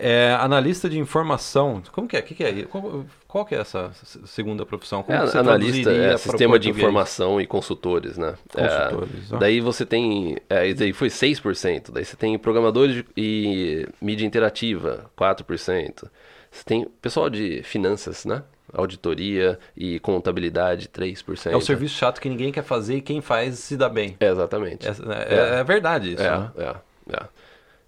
É, 0.00 0.32
analista 0.40 0.88
de 0.88 0.98
informação. 0.98 1.82
Como 1.92 2.08
que 2.08 2.16
é? 2.16 2.22
Que 2.22 2.34
que 2.34 2.42
é? 2.44 2.62
Qual, 2.64 3.04
qual 3.28 3.44
que 3.44 3.54
é 3.54 3.58
essa 3.58 3.90
segunda 4.24 4.64
profissão? 4.64 5.02
Como 5.02 5.16
É, 5.16 5.20
você 5.26 5.38
analista, 5.38 5.90
é, 5.92 6.16
sistema 6.16 6.58
de 6.58 6.70
informação 6.70 7.40
e 7.40 7.46
consultores, 7.46 8.16
né? 8.16 8.34
Consultores, 8.52 9.30
É, 9.32 9.34
ó. 9.34 9.38
daí 9.38 9.60
você 9.60 9.84
tem, 9.84 10.36
é, 10.48 10.66
isso 10.68 10.78
daí 10.78 10.92
foi 10.92 11.08
6%, 11.08 11.90
daí 11.92 12.04
você 12.04 12.16
tem 12.16 12.38
programadores 12.38 13.04
e 13.16 13.86
mídia 14.00 14.24
interativa, 14.26 15.10
4%. 15.16 16.08
Você 16.50 16.64
tem 16.64 16.86
pessoal 17.00 17.28
de 17.30 17.62
finanças, 17.62 18.24
né? 18.24 18.42
Auditoria 18.72 19.58
e 19.76 19.98
contabilidade, 20.00 20.88
3%. 20.88 21.52
É 21.52 21.56
o 21.56 21.60
serviço 21.60 21.96
chato 21.96 22.20
que 22.20 22.28
ninguém 22.28 22.52
quer 22.52 22.62
fazer 22.64 22.96
e 22.96 23.00
quem 23.00 23.20
faz 23.20 23.58
se 23.58 23.76
dá 23.76 23.88
bem. 23.88 24.16
É, 24.20 24.28
exatamente. 24.30 24.86
É, 24.86 24.90
é- 25.28 25.60
é 25.60 25.64
verdade 25.64 26.12
isso, 26.14 26.22
É, 26.22 26.38
né? 26.38 26.50
é, 26.56 26.74
é. 27.16 27.22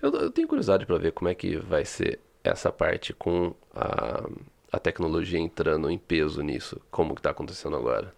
Eu, 0.03 0.11
eu 0.13 0.31
tenho 0.31 0.49
curiosidade 0.49 0.85
para 0.85 0.99
ver 0.99 1.13
como 1.13 1.29
é 1.29 1.35
que 1.35 1.57
vai 1.57 1.85
ser 1.85 2.19
essa 2.43 2.73
parte 2.73 3.13
com 3.15 3.55
a, 3.75 4.29
a 4.73 4.79
tecnologia 4.81 5.39
entrando 5.39 5.89
em 5.89 5.97
peso 5.97 6.43
nisso, 6.43 6.81
como 6.91 7.15
que 7.15 7.23
tá 7.23 7.31
acontecendo 7.31 7.77
agora. 7.77 8.13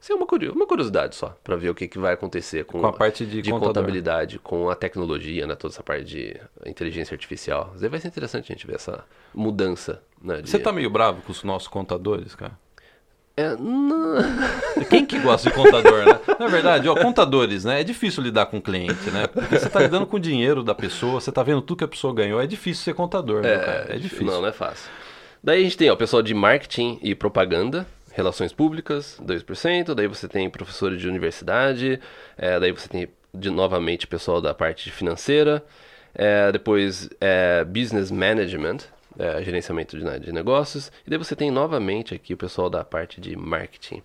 Isso 0.00 0.10
é 0.12 0.14
uma, 0.16 0.26
uma 0.54 0.66
curiosidade 0.66 1.14
só, 1.14 1.36
para 1.44 1.56
ver 1.56 1.68
o 1.68 1.74
que, 1.74 1.86
que 1.86 1.98
vai 1.98 2.14
acontecer 2.14 2.64
com, 2.64 2.80
Com 2.80 2.86
a 2.86 2.92
parte 2.92 3.26
de 3.26 3.42
contador. 3.42 3.66
contabilidade, 3.74 4.38
com 4.38 4.70
a 4.70 4.74
tecnologia, 4.74 5.46
né, 5.46 5.54
toda 5.54 5.74
essa 5.74 5.82
parte 5.82 6.04
de 6.06 6.40
inteligência 6.64 7.12
artificial. 7.14 7.74
Vai 7.76 8.00
ser 8.00 8.08
interessante 8.08 8.50
a 8.50 8.54
gente 8.56 8.66
ver 8.66 8.76
essa 8.76 9.04
mudança, 9.34 10.02
né, 10.22 10.40
de- 10.40 10.48
Você 10.48 10.58
tá 10.58 10.72
meio 10.72 10.88
bravo 10.88 11.20
com 11.20 11.30
os 11.30 11.44
nossos 11.44 11.68
contadores, 11.68 12.34
cara? 12.34 12.58
É, 13.40 13.56
não... 13.56 14.16
Quem 14.88 15.06
que 15.06 15.18
gosta 15.18 15.48
de 15.48 15.56
contador, 15.56 16.04
né? 16.04 16.20
Na 16.38 16.46
verdade, 16.46 16.88
ó, 16.88 16.94
contadores, 16.94 17.64
né? 17.64 17.80
É 17.80 17.84
difícil 17.84 18.22
lidar 18.22 18.46
com 18.46 18.58
o 18.58 18.62
cliente, 18.62 19.10
né? 19.10 19.26
Porque 19.26 19.58
você 19.58 19.68
tá 19.68 19.80
lidando 19.80 20.06
com 20.06 20.16
o 20.16 20.20
dinheiro 20.20 20.62
da 20.62 20.74
pessoa, 20.74 21.20
você 21.20 21.32
tá 21.32 21.42
vendo 21.42 21.62
tudo 21.62 21.78
que 21.78 21.84
a 21.84 21.88
pessoa 21.88 22.14
ganhou. 22.14 22.40
É 22.40 22.46
difícil 22.46 22.84
ser 22.84 22.94
contador, 22.94 23.42
né, 23.42 23.58
cara? 23.58 23.86
É 23.88 23.96
difícil. 23.96 24.26
Não, 24.26 24.42
não 24.42 24.48
é 24.48 24.52
fácil. 24.52 24.90
Daí 25.42 25.60
a 25.60 25.62
gente 25.64 25.76
tem 25.76 25.88
ó, 25.88 25.94
o 25.94 25.96
pessoal 25.96 26.22
de 26.22 26.34
marketing 26.34 26.98
e 27.02 27.14
propaganda, 27.14 27.86
relações 28.12 28.52
públicas, 28.52 29.18
2%. 29.24 29.94
Daí 29.94 30.06
você 30.06 30.28
tem 30.28 30.50
professores 30.50 31.00
de 31.00 31.08
universidade, 31.08 31.98
é, 32.36 32.60
daí 32.60 32.72
você 32.72 32.88
tem 32.88 33.08
de 33.32 33.48
novamente 33.48 34.06
pessoal 34.06 34.40
da 34.40 34.52
parte 34.52 34.90
financeira, 34.90 35.64
é, 36.14 36.50
depois 36.52 37.08
é, 37.20 37.64
business 37.64 38.10
management, 38.10 38.78
é, 39.18 39.42
gerenciamento 39.42 39.98
de, 39.98 40.20
de 40.20 40.32
negócios, 40.32 40.90
e 41.06 41.10
daí 41.10 41.18
você 41.18 41.34
tem 41.36 41.50
novamente 41.50 42.14
aqui 42.14 42.34
o 42.34 42.36
pessoal 42.36 42.68
da 42.70 42.84
parte 42.84 43.20
de 43.20 43.36
marketing. 43.36 44.02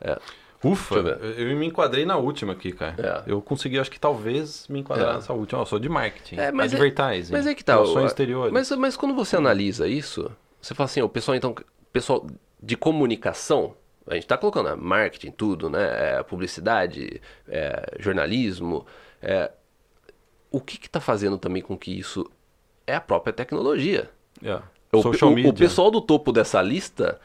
É, 0.00 0.18
Ufa, 0.62 0.94
eu, 0.94 1.48
eu 1.48 1.56
me 1.56 1.66
enquadrei 1.66 2.06
na 2.06 2.16
última 2.16 2.54
aqui, 2.54 2.72
cara. 2.72 3.24
É. 3.26 3.30
Eu 3.30 3.42
consegui, 3.42 3.78
acho 3.78 3.90
que 3.90 4.00
talvez 4.00 4.66
me 4.68 4.80
enquadrar 4.80 5.10
É. 5.10 5.14
nessa 5.16 5.32
última. 5.34 5.60
Eu 5.60 5.66
sou 5.66 5.78
de 5.78 5.90
marketing, 5.90 6.36
É, 6.36 6.50
mas 6.50 6.72
é- 6.72 6.76
advertising, 6.76 7.32
Mas 7.32 7.46
é 7.46 7.54
que 7.54 7.62
tá. 7.62 7.74
relações 7.74 8.06
exteriores. 8.06 8.50
Mas, 8.52 8.70
mas 8.70 8.96
quando 8.96 9.14
você 9.14 9.36
analisa 9.36 9.86
isso, 9.86 10.30
você 10.60 10.74
fala 10.74 10.86
assim, 10.86 11.02
o 11.02 11.08
pessoal 11.08 11.36
então, 11.36 11.54
pessoal 11.92 12.26
de 12.62 12.76
comunicação, 12.78 13.76
a 14.06 14.14
gente 14.14 14.26
tá 14.26 14.38
colocando 14.38 14.70
né, 14.70 14.74
marketing, 14.74 15.30
tudo, 15.32 15.68
né? 15.68 16.18
é, 16.18 16.22
publicidade, 16.22 17.20
é, 17.46 17.96
jornalismo, 17.98 18.86
é, 19.20 19.50
o 20.50 20.60
que 20.62 20.78
que 20.78 20.88
tá 20.88 21.00
fazendo 21.00 21.36
também 21.36 21.60
com 21.62 21.76
que 21.76 21.90
isso 21.90 22.30
é 22.86 22.94
a 22.94 23.00
própria 23.02 23.32
tecnologia. 23.34 24.08
É. 24.42 24.58
O, 24.92 24.98
o- 24.98 25.48
o 25.48 25.52
pessoal 25.54 25.90
do 25.90 26.00
topo 26.00 26.32
dessa 26.32 26.62
lista 26.62 27.18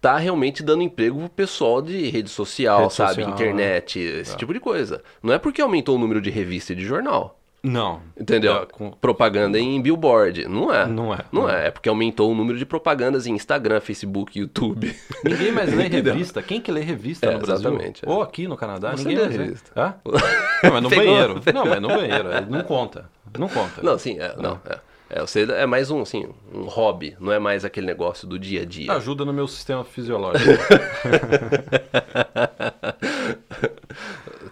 tá 0.00 0.16
realmente 0.18 0.62
dando 0.62 0.82
emprego 0.82 1.18
pro 1.18 1.28
pessoal 1.28 1.82
de 1.82 2.08
rede 2.10 2.30
social, 2.30 2.82
Rede 2.82 2.94
sabe? 2.94 3.14
social, 3.14 3.30
Internet, 3.32 3.98
esse 3.98 4.36
tipo 4.36 4.52
de 4.52 4.60
coisa. 4.60 5.02
Não 5.22 5.32
é 5.32 5.38
porque 5.38 5.60
aumentou 5.60 5.96
o 5.96 5.98
número 5.98 6.20
de 6.20 6.30
revista 6.30 6.72
e 6.72 6.76
de 6.76 6.84
jornal. 6.84 7.38
Não. 7.62 8.00
Entendeu? 8.16 8.54
É, 8.62 8.66
com- 8.66 8.92
Propaganda 8.92 9.58
em 9.58 9.80
billboard. 9.82 10.46
Não 10.46 10.72
é. 10.72 10.86
Não 10.86 11.12
é. 11.12 11.18
Não 11.32 11.50
é. 11.50 11.66
É 11.66 11.70
porque 11.72 11.88
aumentou 11.88 12.30
o 12.30 12.34
número 12.36 12.56
de 12.56 12.64
propagandas 12.64 13.26
em 13.26 13.32
Instagram, 13.34 13.80
Facebook, 13.80 14.38
YouTube. 14.38 14.94
Ninguém 15.24 15.50
mais 15.50 15.74
lê 15.74 15.88
revista. 15.88 16.40
Quem 16.40 16.60
que 16.60 16.70
lê 16.70 16.82
revista 16.82 17.26
É, 17.26 17.32
no 17.32 17.40
Brasil? 17.40 17.68
exatamente, 17.70 18.06
é. 18.06 18.08
Ou 18.08 18.22
aqui 18.22 18.46
no 18.46 18.56
Canadá, 18.56 18.92
Você 18.92 19.02
ninguém 19.02 19.16
lê 19.16 19.24
mais 19.24 19.36
lê. 19.36 19.44
revista. 19.46 19.70
Hã? 19.74 19.94
Não, 20.62 20.72
mas 20.74 20.82
no 20.84 20.90
banheiro. 20.90 21.40
Não, 21.52 21.66
mas 21.66 21.82
no 21.82 21.88
banheiro. 21.88 22.30
é, 22.30 22.40
Não 22.48 22.62
conta. 22.62 23.10
Não 23.36 23.48
conta. 23.48 23.82
Não, 23.82 23.98
sim, 23.98 24.16
é, 24.20 24.36
não, 24.38 24.60
é. 24.70 24.78
É, 25.08 25.20
você 25.20 25.42
é 25.44 25.66
mais 25.66 25.90
um, 25.90 26.02
assim, 26.02 26.28
um 26.52 26.62
hobby, 26.64 27.16
não 27.20 27.30
é 27.32 27.38
mais 27.38 27.64
aquele 27.64 27.86
negócio 27.86 28.26
do 28.26 28.38
dia 28.38 28.62
a 28.62 28.64
dia. 28.64 28.92
Ajuda 28.92 29.24
no 29.24 29.32
meu 29.32 29.46
sistema 29.46 29.84
fisiológico. 29.84 30.50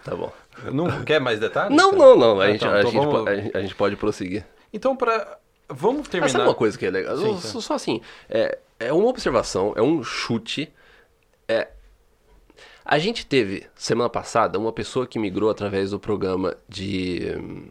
Tá 0.03 0.15
bom. 0.15 0.31
não 0.71 1.03
quer 1.03 1.19
mais 1.19 1.39
detalhes? 1.39 1.75
Não, 1.75 1.91
cara? 1.91 2.03
não, 2.03 2.15
não. 2.17 2.39
A, 2.41 2.45
Ah, 2.45 2.47
gente, 2.51 2.57
então, 2.63 2.73
a, 2.73 2.79
então 2.79 2.91
gente, 2.91 3.05
vamos- 3.05 3.27
a 3.55 3.61
gente- 3.61 3.75
pode 3.75 3.95
prosseguir. 3.95 4.45
Então, 4.71 4.95
para 4.95 5.39
Vamos 5.67 6.07
Ah, 6.07 6.11
terminar. 6.11 6.29
sabe 6.31 6.43
uma 6.43 6.53
coisa 6.53 6.77
que 6.77 6.85
é 6.85 6.91
legal? 6.91 7.17
Sim, 7.17 7.39
só, 7.39 7.59
só 7.59 7.73
assim, 7.73 7.99
é, 8.29 8.59
é 8.79 8.93
uma 8.93 9.07
observação, 9.07 9.73
é 9.75 9.81
um 9.81 10.03
chute. 10.03 10.71
É, 11.47 11.69
a 12.83 12.99
gente 12.99 13.25
teve, 13.25 13.65
semana 13.75 14.07
passada, 14.07 14.59
uma 14.59 14.71
pessoa 14.71 15.07
que 15.07 15.17
migrou 15.17 15.49
através 15.49 15.89
do 15.89 15.99
programa 15.99 16.55
de 16.69 17.33
hum, 17.35 17.67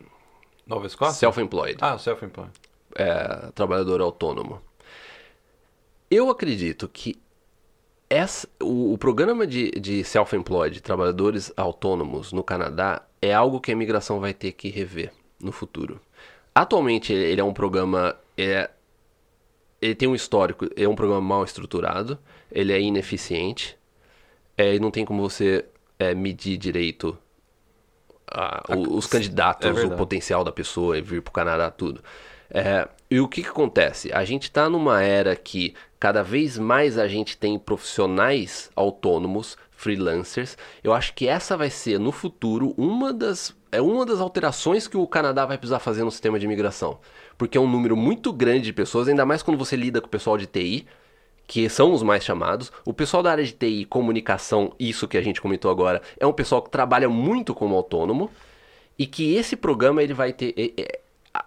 Nova 0.67 0.89
Escócia? 0.89 1.15
self-employed. 1.15 1.79
Ah, 1.81 1.97
self-employed. 1.97 2.51
É, 2.95 3.51
trabalhador 3.55 4.01
autônomo. 4.01 4.61
Eu 6.11 6.31
acredito 6.31 6.89
que 6.89 7.21
essa, 8.09 8.49
o, 8.63 8.93
o 8.93 8.99
programa 8.99 9.47
de, 9.47 9.71
de 9.73 10.05
self-employed, 10.05 10.81
trabalhadores 10.81 11.53
autônomos 11.57 12.33
no 12.33 12.43
Canadá, 12.43 13.03
é 13.21 13.33
algo 13.33 13.61
que 13.61 13.71
a 13.71 13.75
imigração 13.75 14.21
vai 14.21 14.35
ter 14.35 14.53
que 14.53 14.69
rever 14.69 15.13
no 15.41 15.51
futuro. 15.51 16.01
Atualmente 16.55 17.13
ele 17.13 17.41
é 17.41 17.45
um 17.45 17.53
programa. 17.53 18.17
É, 18.37 18.71
ele 19.81 19.95
tem 19.95 20.09
um 20.09 20.15
histórico, 20.15 20.69
é 20.77 20.89
um 20.89 20.95
programa 20.95 21.21
mal 21.21 21.45
estruturado, 21.45 22.19
ele 22.51 22.73
é 22.73 22.81
ineficiente, 22.81 23.77
é, 24.57 24.75
e 24.75 24.81
não 24.81 24.91
tem 24.91 25.05
como 25.05 25.21
você 25.21 25.65
é, 25.99 26.15
medir 26.15 26.57
direito 26.57 27.19
os 28.89 29.07
candidatos, 29.07 29.67
é 29.67 29.85
o 29.85 29.97
potencial 29.97 30.43
da 30.43 30.51
pessoa 30.51 31.01
vir 31.01 31.23
para 31.23 31.31
o 31.31 31.33
Canadá, 31.33 31.71
tudo. 31.71 32.03
É, 32.57 32.89
e 33.11 33.19
o 33.19 33.27
que, 33.27 33.43
que 33.43 33.49
acontece? 33.49 34.13
A 34.13 34.25
gente 34.25 34.45
está 34.45 34.71
numa 34.71 35.03
era 35.03 35.35
que 35.35 35.75
cada 35.99 36.23
vez 36.23 36.57
mais 36.57 36.97
a 36.97 37.09
gente 37.09 37.37
tem 37.37 37.59
profissionais 37.59 38.71
autônomos, 38.77 39.59
freelancers. 39.73 40.57
Eu 40.83 40.93
acho 40.93 41.13
que 41.15 41.27
essa 41.27 41.57
vai 41.57 41.69
ser, 41.69 41.99
no 41.99 42.13
futuro, 42.13 42.73
uma 42.79 43.13
das, 43.13 43.57
é 43.73 43.83
uma 43.83 44.07
das 44.07 44.21
alterações 44.21 44.87
que 44.87 44.97
o 44.97 45.05
Canadá 45.05 45.45
vai 45.45 45.59
precisar 45.59 45.81
fazer 45.81 46.05
no 46.05 46.13
sistema 46.13 46.39
de 46.39 46.45
imigração. 46.45 47.01
Porque 47.37 47.59
é 47.59 47.61
um 47.61 47.69
número 47.69 47.97
muito 47.97 48.33
grande 48.33 48.67
de 48.67 48.73
pessoas, 48.73 49.09
ainda 49.09 49.27
mais 49.27 49.43
quando 49.43 49.59
você 49.59 49.75
lida 49.75 50.01
com 50.01 50.07
o 50.07 50.11
pessoal 50.11 50.39
de 50.39 50.47
TI, 50.47 50.87
que 51.49 51.69
são 51.69 51.93
os 51.93 52.05
mais 52.05 52.23
chamados. 52.23 52.71
O 52.85 52.95
pessoal 52.95 53.21
da 53.21 53.33
área 53.33 53.45
de 53.45 53.53
TI, 53.53 53.85
comunicação, 53.85 54.73
isso 54.79 55.09
que 55.09 55.19
a 55.19 55.23
gente 55.23 55.41
comentou 55.41 55.73
agora, 55.73 56.01
é 56.21 56.25
um 56.25 56.33
pessoal 56.33 56.63
que 56.63 56.71
trabalha 56.71 57.09
muito 57.09 57.53
como 57.53 57.75
autônomo 57.75 58.31
e 58.97 59.09
que 59.09 59.35
esse 59.35 59.57
programa 59.57 60.05
ele 60.05 60.15
vai 60.15 60.33
ter 60.33 60.55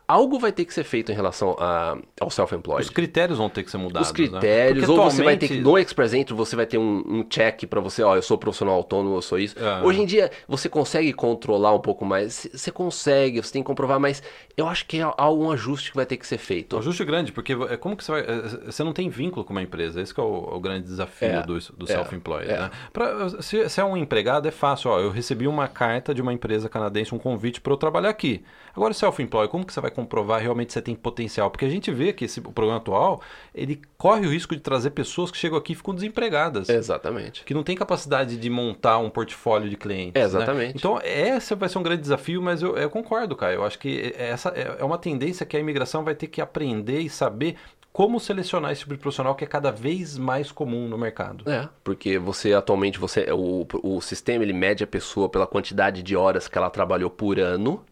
algo 0.08 0.40
vai 0.40 0.52
ter 0.52 0.64
que 0.66 0.74
ser 0.74 0.84
feito 0.84 1.12
em 1.12 1.16
relação 1.16 1.56
a- 1.60 1.98
ao 2.22 2.28
Os 2.28 2.34
self-employed. 2.34 2.92
critérios 2.92 3.38
vão 3.38 3.50
ter 3.50 3.64
que 3.64 3.72
ser 3.72 3.78
mudados. 3.78 4.08
Os 4.10 4.14
critérios, 4.14 4.88
né? 4.88 4.94
ou 4.94 5.04
você 5.12 5.24
vai 5.24 5.36
ter 5.38 5.48
que, 5.48 5.60
no 5.60 5.78
Express 5.78 6.14
Entry, 6.14 6.34
você 6.34 6.56
vai 6.56 6.66
ter 6.66 6.78
um, 6.78 7.04
um 7.08 7.24
check 7.24 7.66
pra 7.68 7.82
você, 7.82 8.02
ó, 8.04 8.16
eu 8.16 8.22
sou 8.22 8.38
profissional 8.38 8.76
autônomo, 8.76 9.16
eu 9.16 9.22
sou 9.22 9.38
isso. 9.38 9.56
Ah. 9.60 9.82
Hoje 9.84 10.02
em 10.02 10.06
dia, 10.06 10.32
você 10.48 10.70
consegue 10.70 11.12
controlar 11.14 11.74
um 11.74 11.80
pouco 11.80 12.06
mais, 12.06 12.48
você 12.54 12.72
consegue, 12.72 13.42
você 13.42 13.52
tem 13.54 13.62
que 13.62 13.68
comprovar, 13.68 14.00
mas 14.00 14.24
eu 14.56 14.68
acho 14.68 14.86
que 14.86 15.00
é 15.00 15.14
algum 15.18 15.52
ajuste 15.52 15.92
que 15.92 15.98
vai 15.98 16.06
ter 16.06 16.18
que 16.18 16.26
ser 16.26 16.38
feito. 16.38 16.76
Um 16.76 16.80
ajuste 16.80 17.04
grande, 17.04 17.32
porque 17.32 17.54
é 17.70 17.76
como 17.78 17.96
que 17.98 18.04
você 18.04 18.12
vai. 18.12 18.22
é, 18.22 18.42
Você 18.72 18.84
não 18.84 18.94
tem 18.94 19.10
vínculo 19.10 19.44
com 19.46 19.52
uma 19.54 19.62
empresa. 19.62 20.02
Esse 20.02 20.18
é 20.18 20.24
o, 20.24 20.56
o 20.56 20.60
grande 20.60 20.86
desafio 20.86 21.28
É, 21.28 21.42
do, 21.44 21.58
do 21.60 21.84
é, 21.86 21.88
self-employed. 21.88 22.50
é. 22.50 22.58
né? 22.60 22.72
Pra- 22.94 23.30
se, 23.42 23.68
se 23.70 23.82
é 23.82 23.84
um 23.84 23.98
empregado, 23.98 24.48
é 24.48 24.52
fácil. 24.52 24.90
Ó, 24.92 25.00
eu 25.00 25.10
recebi 25.12 25.48
uma 25.48 25.68
carta 25.68 26.14
de 26.14 26.22
uma 26.22 26.32
empresa 26.34 26.70
canadense, 26.70 27.14
um 27.14 27.20
convite 27.20 27.60
para 27.62 27.74
eu 27.74 27.78
trabalhar 27.78 28.10
aqui. 28.10 28.44
Agora, 28.76 28.94
self-employed, 28.94 29.50
como 29.52 29.66
que 29.66 29.74
você 29.74 29.82
vai 29.82 29.90
comprovar 29.98 30.42
realmente 30.42 30.68
que 30.68 30.74
você 30.74 30.82
tem 30.82 30.96
potencial? 30.96 31.50
Porque 31.50 31.66
a 31.66 31.70
gente 31.70 31.92
vê 31.92 32.14
que 32.14 32.26
esse 32.26 32.40
o 32.40 32.52
programa 32.52 32.78
atual, 32.78 33.22
ele 33.54 33.82
corre 33.98 34.26
o 34.26 34.30
risco 34.30 34.56
de 34.56 34.62
trazer 34.62 34.92
pessoas 34.92 35.32
que 35.32 35.38
chegam 35.38 35.58
aqui 35.58 35.74
e 35.74 35.76
ficam 35.76 35.94
desempregadas. 35.94 36.70
Exatamente. 36.70 37.44
Que 37.44 37.54
não 37.54 37.64
tem 37.64 37.76
capacidade 37.76 38.38
de 38.38 38.50
montar 38.50 39.00
um 39.00 39.10
portfólio 39.10 39.70
de 39.70 39.76
clientes. 39.76 40.16
É, 40.16 40.20
né? 40.20 40.26
exatamente. 40.26 40.78
Então, 40.78 41.00
esse 41.04 41.56
vai 41.56 41.68
ser 41.68 41.80
um 41.80 41.84
grande 41.84 42.02
desafio, 42.02 42.42
mas 42.42 42.62
eu, 42.62 42.78
eu 42.78 42.90
concordo, 42.90 43.36
Caio. 43.36 43.56
Eu 43.56 43.66
acho 43.66 43.80
que 43.80 44.14
essa 44.16 44.50
é 44.50 44.68
é 44.78 44.84
uma 44.84 44.98
tendência 44.98 45.46
que 45.46 45.56
a 45.56 45.60
imigração 45.60 46.04
vai 46.04 46.16
ter 46.16 46.28
que 46.28 46.42
aprender 46.42 47.00
e 47.00 47.10
saber 47.10 47.56
como 47.92 48.20
selecionar 48.20 48.72
esse 48.72 48.82
tipo 48.82 48.94
de 48.94 49.00
profissional 49.00 49.34
que 49.34 49.44
é 49.44 49.48
cada 49.48 49.72
vez 49.72 50.18
mais 50.18 50.52
comum 50.52 50.88
no 50.88 50.98
mercado. 50.98 51.50
É, 51.50 51.68
porque 51.84 52.20
você 52.20 52.54
atualmente, 52.54 53.00
você 53.00 53.28
o, 53.32 53.66
o 53.82 54.02
sistema 54.02 54.44
ele 54.44 54.54
mede 54.54 54.84
a 54.84 54.88
pessoa 54.88 55.28
pela 55.28 55.48
quantidade 55.48 56.04
de 56.04 56.16
horas 56.16 56.48
que 56.48 56.58
ela 56.58 56.70
trabalhou 56.70 57.10
por 57.10 57.40
ano. 57.40 57.84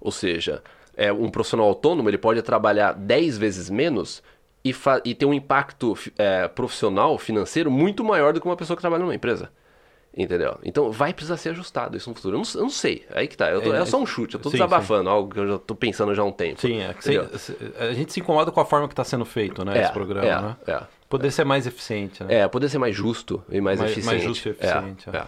Ou 0.00 0.12
seja, 0.12 0.62
é, 0.98 1.10
um 1.12 1.30
profissional 1.30 1.66
autônomo 1.66 2.10
ele 2.10 2.18
pode 2.18 2.42
trabalhar 2.42 2.92
10 2.92 3.38
vezes 3.38 3.70
menos 3.70 4.22
e, 4.64 4.74
e 5.04 5.14
ter 5.14 5.24
um 5.24 5.32
impacto 5.32 5.96
é, 6.18 6.48
profissional, 6.48 7.16
financeiro, 7.16 7.70
muito 7.70 8.04
maior 8.04 8.32
do 8.34 8.40
que 8.40 8.46
uma 8.46 8.56
pessoa 8.56 8.76
que 8.76 8.82
trabalha 8.82 9.02
numa 9.04 9.14
empresa. 9.14 9.50
Entendeu? 10.16 10.58
Então 10.64 10.90
vai 10.90 11.12
precisar 11.14 11.36
ser 11.36 11.50
ajustado 11.50 11.96
isso 11.96 12.08
no 12.10 12.16
futuro. 12.16 12.36
Eu 12.36 12.40
não, 12.40 12.46
eu 12.56 12.62
não 12.62 12.70
sei. 12.70 13.04
Aí 13.14 13.28
que 13.28 13.36
tá. 13.36 13.50
Eu 13.50 13.60
tô- 13.60 13.72
É, 13.72 13.82
é, 13.82 13.84
só 13.84 13.98
um 14.00 14.06
chute. 14.06 14.34
Eu 14.34 14.40
tô 14.40 14.48
sim, 14.50 14.56
desabafando, 14.56 15.08
algo 15.08 15.32
que 15.32 15.38
eu 15.38 15.46
já 15.46 15.58
tô 15.58 15.74
pensando 15.76 16.12
já 16.14 16.22
há 16.22 16.24
um 16.24 16.32
tempo. 16.32 16.60
Sim, 16.60 16.80
é 16.80 16.92
a 17.78 17.92
gente 17.92 18.12
se 18.12 18.18
incomoda 18.18 18.50
com 18.50 18.60
a 18.60 18.64
forma 18.64 18.88
que 18.88 18.94
está 18.94 19.04
sendo 19.04 19.24
feito, 19.24 19.64
né? 19.64 19.78
É, 19.78 19.82
esse 19.82 19.92
programa, 19.92 20.26
é, 20.66 20.72
né? 20.72 20.78
é. 20.80 20.82
Poder 21.08 21.30
ser 21.30 21.44
mais 21.44 21.66
eficiente, 21.66 22.24
né? 22.24 22.34
É, 22.40 22.48
poder 22.48 22.68
ser 22.68 22.78
mais 22.78 22.96
justo 22.96 23.42
e 23.48 23.60
mais, 23.60 23.78
Mais- 23.78 23.92
eficiente. 23.92 24.14
mais 24.14 24.22
justo 24.26 24.48
e 24.48 24.50
eficiente, 24.50 25.08
É, 25.12 25.16
é. 25.16 25.20
é. 25.20 25.24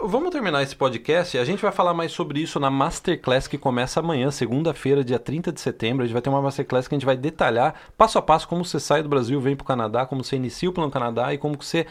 Vamos 0.00 0.30
terminar 0.30 0.62
esse 0.62 0.76
podcast 0.76 1.36
a 1.36 1.44
gente 1.44 1.60
vai 1.60 1.72
falar 1.72 1.92
mais 1.92 2.12
sobre 2.12 2.40
isso 2.40 2.60
na 2.60 2.70
Masterclass 2.70 3.48
que 3.48 3.58
começa 3.58 3.98
amanhã, 3.98 4.30
segunda-feira, 4.30 5.02
dia 5.02 5.18
30 5.18 5.50
de 5.50 5.60
setembro. 5.60 6.04
A 6.04 6.06
gente 6.06 6.12
vai 6.12 6.22
ter 6.22 6.30
uma 6.30 6.40
Masterclass 6.40 6.86
que 6.86 6.94
a 6.94 6.98
gente 6.98 7.06
vai 7.06 7.16
detalhar 7.16 7.74
passo 7.96 8.18
a 8.18 8.22
passo 8.22 8.46
como 8.46 8.64
você 8.64 8.78
sai 8.78 9.02
do 9.02 9.08
Brasil, 9.08 9.40
vem 9.40 9.56
para 9.56 9.64
o 9.64 9.66
Canadá, 9.66 10.06
como 10.06 10.22
você 10.22 10.36
inicia 10.36 10.70
o 10.70 10.72
plano 10.72 10.90
Canadá 10.90 11.34
e 11.34 11.38
como 11.38 11.56
você 11.60 11.86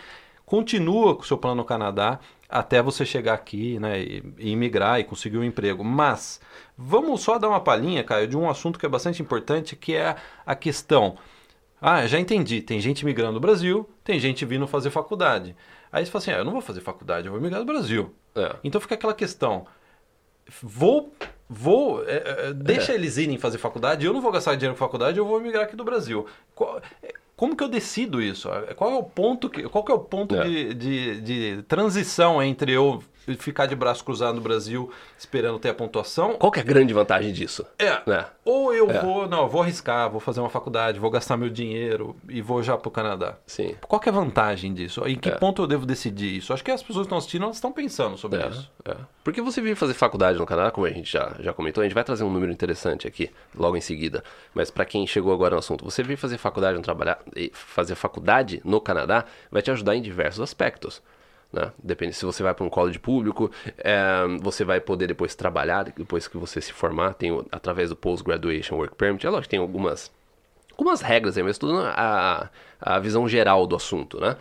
continua 0.46 1.16
com 1.16 1.24
o 1.24 1.26
seu 1.26 1.38
plano 1.38 1.58
no 1.58 1.66
Canadá 1.66 2.20
até 2.50 2.82
você 2.82 3.06
chegar 3.06 3.34
aqui 3.34 3.78
né, 3.78 4.02
e, 4.02 4.24
e 4.38 4.52
imigrar 4.52 5.00
e 5.00 5.04
conseguir 5.04 5.38
um 5.38 5.44
emprego. 5.44 5.84
Mas 5.84 6.40
vamos 6.78 7.22
só 7.22 7.38
dar 7.38 7.50
uma 7.50 7.60
palhinha, 7.60 8.04
Caio, 8.04 8.28
de 8.28 8.38
um 8.38 8.50
assunto 8.50 8.80
que 8.80 8.86
é 8.86 8.90
bastante 8.90 9.22
importante, 9.22 9.76
que 9.76 9.94
é 9.94 10.16
a 10.46 10.56
questão 10.56 11.18
ah, 11.82 12.06
já 12.08 12.20
entendi. 12.20 12.62
Tem 12.62 12.80
gente 12.80 13.06
migrando 13.06 13.34
do 13.34 13.40
Brasil, 13.40 13.88
tem 14.04 14.20
gente 14.20 14.44
vindo 14.46 14.68
fazer 14.68 14.90
faculdade. 14.90 15.56
Aí 15.92 16.06
você 16.06 16.12
fala 16.12 16.22
assim: 16.22 16.32
ah, 16.32 16.38
eu 16.38 16.46
não 16.46 16.52
vou 16.54 16.62
fazer 16.62 16.82
faculdade, 16.82 17.28
eu 17.28 17.32
vou 17.34 17.42
migrar 17.42 17.62
do 17.62 17.66
Brasil. 17.66 18.14
É. 18.36 18.56
Então 18.64 18.80
fica 18.82 18.96
aquela 18.96 19.14
questão: 19.14 19.66
vou. 20.62 21.14
Vou. 21.50 22.04
é, 22.06 22.48
é, 22.50 22.54
deixa 22.54 22.94
eles 22.94 23.16
irem 23.18 23.38
fazer 23.38 23.58
faculdade, 23.58 24.06
eu 24.06 24.12
não 24.14 24.20
vou 24.22 24.32
gastar 24.34 24.56
dinheiro 24.56 24.74
com 24.76 24.80
faculdade, 24.80 25.18
eu 25.18 25.26
vou 25.26 25.40
migrar 25.40 25.64
aqui 25.64 25.78
do 25.78 25.84
Brasil. 25.86 26.28
Qual- 26.54 26.82
é, 27.02 27.14
como 27.38 27.56
que 27.56 27.64
eu 27.64 27.70
decido 27.70 28.22
isso? 28.22 28.50
Qual 28.76 28.92
é 28.92 28.96
o 28.96 29.04
ponto 29.04 29.50
que, 29.50 29.64
qual 29.70 29.82
que 29.84 29.92
é 29.92 29.96
o 29.96 30.00
ponto 30.00 30.36
É. 30.36 30.44
de, 30.44 30.74
de, 30.74 31.22
de 31.22 31.64
transição 31.64 32.44
entre 32.44 32.74
eu 32.74 33.02
ficar 33.36 33.66
de 33.66 33.76
braço 33.76 34.04
cruzado 34.04 34.36
no 34.36 34.42
Brasil 34.42 34.92
esperando 35.18 35.60
ter 35.60 35.70
a 35.70 35.74
pontuação. 35.74 36.34
Qual 36.36 36.52
que 36.52 36.60
é 36.60 36.62
a 36.62 36.66
grande 36.66 36.94
vantagem 36.94 37.34
disso? 37.34 37.66
É. 37.78 38.02
Né? 38.08 38.26
Ou 38.46 38.74
eu 38.74 38.90
É. 38.90 39.02
vou, 39.02 39.28
não, 39.28 39.48
vou 39.50 39.62
arriscar, 39.62 40.10
vou 40.10 40.20
fazer 40.20 40.40
uma 40.40 40.50
faculdade, 40.50 41.00
vou 41.00 41.10
gastar 41.12 41.36
meu 41.38 41.50
dinheiro 41.50 42.16
e 42.30 42.42
vou 42.42 42.64
já 42.64 42.78
pro 42.78 42.90
Canadá. 42.92 43.36
Sim. 43.46 43.76
Qual 43.88 44.00
que 44.00 44.08
é 44.08 44.12
a 44.12 44.16
vantagem 44.16 44.74
disso? 44.74 45.02
Em 45.08 45.18
que 45.18 45.30
É. 45.30 45.34
ponto 45.34 45.62
eu 45.64 45.68
devo 45.68 45.86
decidir 45.86 46.38
isso? 46.38 46.54
Acho 46.54 46.64
que 46.64 46.72
as 46.72 46.82
pessoas 46.82 47.04
que 47.04 47.08
estão 47.08 47.18
assistindo 47.18 47.44
elas 47.44 47.58
estão 47.58 47.72
pensando 47.72 48.18
sobre 48.18 48.40
É, 48.42 48.48
isso. 48.48 48.72
é. 48.86 48.96
Porque 49.24 49.42
você 49.42 49.60
vir 49.62 49.76
fazer 49.76 49.94
faculdade 49.94 50.38
no 50.40 50.46
Canadá, 50.46 50.72
como 50.72 50.86
a 50.86 50.90
gente 50.90 51.12
já, 51.12 51.34
já 51.40 51.52
comentou, 51.54 51.82
a 51.82 51.86
gente 51.86 51.94
vai 51.94 52.04
trazer 52.04 52.24
um 52.24 52.32
número 52.32 52.52
interessante 52.52 53.08
aqui, 53.08 53.30
logo 53.56 53.76
em 53.76 53.82
seguida. 53.82 54.24
Mas 54.54 54.72
para 54.72 54.86
quem 54.86 55.06
chegou 55.06 55.34
agora 55.34 55.56
no 55.56 55.60
assunto, 55.60 55.84
você 55.84 56.02
vir 56.04 56.16
fazer 56.16 56.38
faculdade 56.38 56.78
no 56.78 56.84
trabalhar, 56.84 57.20
e 57.36 57.52
fazer 57.54 57.96
faculdade 57.96 58.62
no 58.64 58.80
Canadá 58.80 59.26
vai 59.52 59.62
te 59.62 59.70
ajudar 59.72 59.96
em 59.96 60.02
diversos 60.02 60.42
aspectos. 60.42 61.02
Né? 61.52 61.72
Depende 61.82 62.14
se 62.14 62.26
você 62.26 62.44
vai 62.44 62.54
para 62.54 62.66
um 62.66 62.70
college 62.70 63.00
público, 63.00 63.50
é, 63.78 64.26
você 64.42 64.64
vai 64.64 64.80
poder 64.80 65.08
depois 65.08 65.34
trabalhar, 65.34 65.84
depois 65.84 66.28
que 66.28 66.38
você 66.38 66.60
se 66.60 66.74
formar, 66.74 67.14
tem 67.14 67.32
através 67.52 67.90
do 67.90 67.96
Post-Graduation 67.96 68.76
Work 68.76 68.96
Permit. 68.96 69.26
É 69.26 69.30
lógico 69.30 69.50
tem 69.50 69.60
algumas 69.60 70.12
algumas 70.78 71.02
regras 71.02 71.38
aí, 71.38 71.44
mas 71.44 71.58
tudo 71.58 71.80
a, 71.80 72.50
a 72.80 73.00
visão 73.00 73.28
geral 73.28 73.66
do 73.66 73.76
assunto, 73.76 74.20
né? 74.20 74.38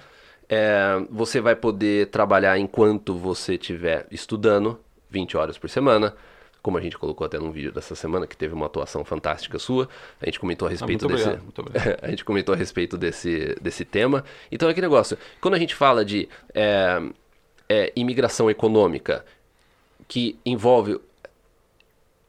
É, 0.48 1.02
você 1.10 1.40
vai 1.40 1.56
poder 1.56 2.08
trabalhar 2.08 2.58
enquanto 2.58 3.14
você 3.14 3.54
estiver 3.54 4.06
estudando, 4.10 4.78
20 5.10 5.36
horas 5.36 5.58
por 5.58 5.68
semana, 5.68 6.14
como 6.66 6.78
a 6.78 6.80
gente 6.80 6.98
colocou 6.98 7.24
até 7.24 7.38
num 7.38 7.52
vídeo 7.52 7.70
dessa 7.70 7.94
semana, 7.94 8.26
que 8.26 8.36
teve 8.36 8.52
uma 8.52 8.66
atuação 8.66 9.04
fantástica 9.04 9.56
sua. 9.56 9.88
A 10.20 10.26
gente 10.26 10.40
comentou 10.40 10.66
a 10.66 10.70
respeito 10.72 11.04
Ah, 11.04 11.08
desse. 11.08 11.22
obrigado, 11.22 11.42
muito 11.44 11.60
obrigado. 11.60 11.98
a 12.02 12.10
gente 12.10 12.24
comentou 12.24 12.52
a 12.52 12.58
respeito 12.58 12.98
desse, 12.98 13.54
desse 13.62 13.84
tema. 13.84 14.24
Então 14.50 14.68
é 14.68 14.72
aquele 14.72 14.88
negócio. 14.88 15.16
Quando 15.40 15.54
a 15.54 15.60
gente 15.60 15.76
fala 15.76 16.04
de 16.04 16.28
é, 16.52 17.00
é, 17.68 17.92
imigração 17.94 18.50
econômica, 18.50 19.24
que 20.08 20.40
envolve 20.44 21.00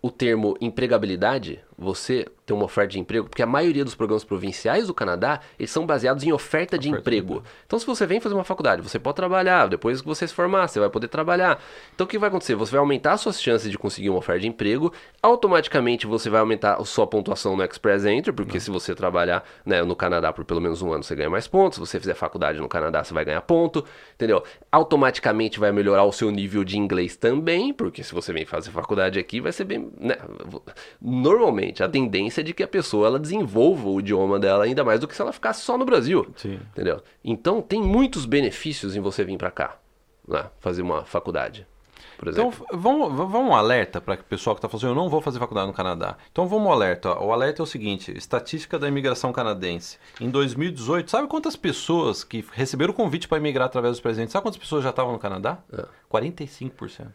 o 0.04 0.12
termo 0.12 0.56
empregabilidade, 0.62 1.60
você 1.78 2.26
tem 2.46 2.56
uma 2.56 2.66
oferta 2.66 2.94
de 2.94 3.00
emprego, 3.00 3.30
porque 3.30 3.44
a 3.44 3.48
maioria 3.48 3.84
dos 3.86 3.94
programas 3.94 4.24
provinciais 4.24 4.88
do 4.88 4.94
Canadá, 4.94 5.42
eles 5.60 5.70
são 5.70 5.86
baseados 5.86 6.24
em 6.24 6.32
oferta 6.32 6.48
de 6.48 6.58
Oferta 6.58 6.80
de 6.80 6.90
emprego. 6.90 7.44
Então, 7.66 7.78
se 7.78 7.86
você 7.86 8.06
vem 8.06 8.20
fazer 8.20 8.34
uma 8.34 8.44
faculdade, 8.44 8.82
você 8.82 8.98
pode 8.98 9.16
trabalhar, 9.16 9.68
depois 9.68 10.02
que 10.02 10.08
você 10.08 10.28
se 10.28 10.34
formar, 10.34 10.68
você 10.68 10.80
vai 10.80 10.90
poder 10.90 11.08
trabalhar. 11.08 11.62
Então, 11.94 12.06
o 12.06 12.08
que 12.08 12.18
vai 12.18 12.30
acontecer? 12.30 12.56
Você 12.56 12.72
vai 12.72 12.80
aumentar 12.80 13.14
as 13.14 13.22
suas 13.22 13.42
chances 13.42 13.70
de 13.70 13.78
conseguir 13.78 14.10
uma 14.10 14.20
oferta 14.20 14.42
de 14.42 14.48
emprego, 14.48 14.94
automaticamente 15.22 16.08
você 16.08 16.30
vai 16.30 16.40
aumentar 16.40 16.76
a 16.76 16.86
sua 16.86 17.06
pontuação 17.06 17.56
no 17.56 17.64
Express 17.64 18.06
Entry, 18.06 18.32
porque 18.32 18.60
se 18.60 18.72
você 18.72 18.96
trabalhar 18.96 19.44
né, 19.66 19.84
no 19.84 19.96
Canadá 19.96 20.32
por 20.32 20.46
pelo 20.46 20.62
menos 20.62 20.82
um 20.82 20.92
ano, 20.92 21.04
você 21.04 21.16
ganha 21.16 21.30
mais 21.30 21.48
pontos, 21.48 21.76
se 21.76 21.80
você 21.80 22.00
fizer 22.00 22.14
faculdade 22.14 22.60
no 22.60 22.68
Canadá, 22.68 23.04
você 23.04 23.14
vai 23.14 23.26
ganhar 23.26 23.42
ponto, 23.42 23.84
entendeu? 24.16 24.44
Automaticamente 24.72 25.60
vai 25.60 25.72
melhorar 25.72 26.04
o 26.06 26.12
seu 26.12 26.32
nível 26.32 26.64
de 26.64 26.78
inglês 26.78 27.16
também, 27.16 27.74
porque 27.74 28.04
se 28.04 28.14
você 28.14 28.32
vem 28.32 28.46
fazer 28.46 28.72
faculdade 28.72 29.20
aqui, 29.20 29.42
vai 29.42 29.52
ser 29.52 29.66
bem... 29.66 29.92
Né? 30.00 30.16
Normalmente, 31.02 31.67
a 31.80 31.90
tendência 31.90 32.42
é 32.42 32.44
de 32.44 32.54
que 32.54 32.64
a 32.64 32.68
pessoa 32.68 33.08
ela 33.08 33.20
desenvolva 33.20 33.90
o 33.90 34.00
idioma 34.00 34.40
dela 34.40 34.64
ainda 34.64 34.84
mais 34.84 35.00
do 35.00 35.08
que 35.08 35.16
se 35.16 35.22
ela 35.22 35.34
ficasse 35.34 35.62
só 35.62 35.78
no 35.78 35.86
Brasil. 35.86 36.28
Sim. 36.36 36.60
Entendeu? 36.72 37.02
Então, 37.24 37.62
tem 37.62 37.82
muitos 37.82 38.26
benefícios 38.26 38.96
em 38.96 39.02
você 39.02 39.24
vir 39.24 39.38
pra 39.38 39.52
cá, 39.52 39.78
né? 40.28 40.46
fazer 40.60 40.82
uma 40.82 41.04
faculdade, 41.06 41.66
por 42.18 42.30
Então, 42.30 42.52
vamos, 42.72 43.14
vamos 43.14 43.52
um 43.52 43.54
alerta 43.54 44.02
para 44.02 44.16
o 44.16 44.24
pessoal 44.24 44.56
que 44.56 44.60
está 44.60 44.68
falando 44.68 44.86
assim, 44.86 44.92
eu 44.92 44.96
não 44.96 45.10
vou 45.10 45.22
fazer 45.22 45.38
faculdade 45.38 45.68
no 45.68 45.74
Canadá. 45.74 46.18
Então, 46.32 46.48
vamos 46.48 46.68
um 46.68 46.72
alerta. 46.72 47.12
ó. 47.12 47.28
O 47.28 47.32
alerta 47.32 47.62
é 47.62 47.64
o 47.64 47.68
seguinte, 47.68 48.12
estatística 48.18 48.80
da 48.80 48.88
imigração 48.88 49.32
canadense. 49.32 50.00
Em 50.20 50.30
2018, 50.30 51.12
sabe 51.12 51.28
quantas 51.28 51.56
pessoas 51.56 52.24
que 52.24 52.44
receberam 52.54 52.92
o 52.92 52.96
convite 52.96 53.28
para 53.28 53.38
imigrar 53.38 53.68
através 53.68 53.94
dos 53.94 54.02
presentes, 54.02 54.32
sabe 54.32 54.44
quantas 54.44 54.60
pessoas 54.60 54.84
já 54.84 54.90
estavam 54.90 55.14
no 55.14 55.20
Canadá? 55.20 55.60
É. 55.72 55.86
45%. 56.12 57.08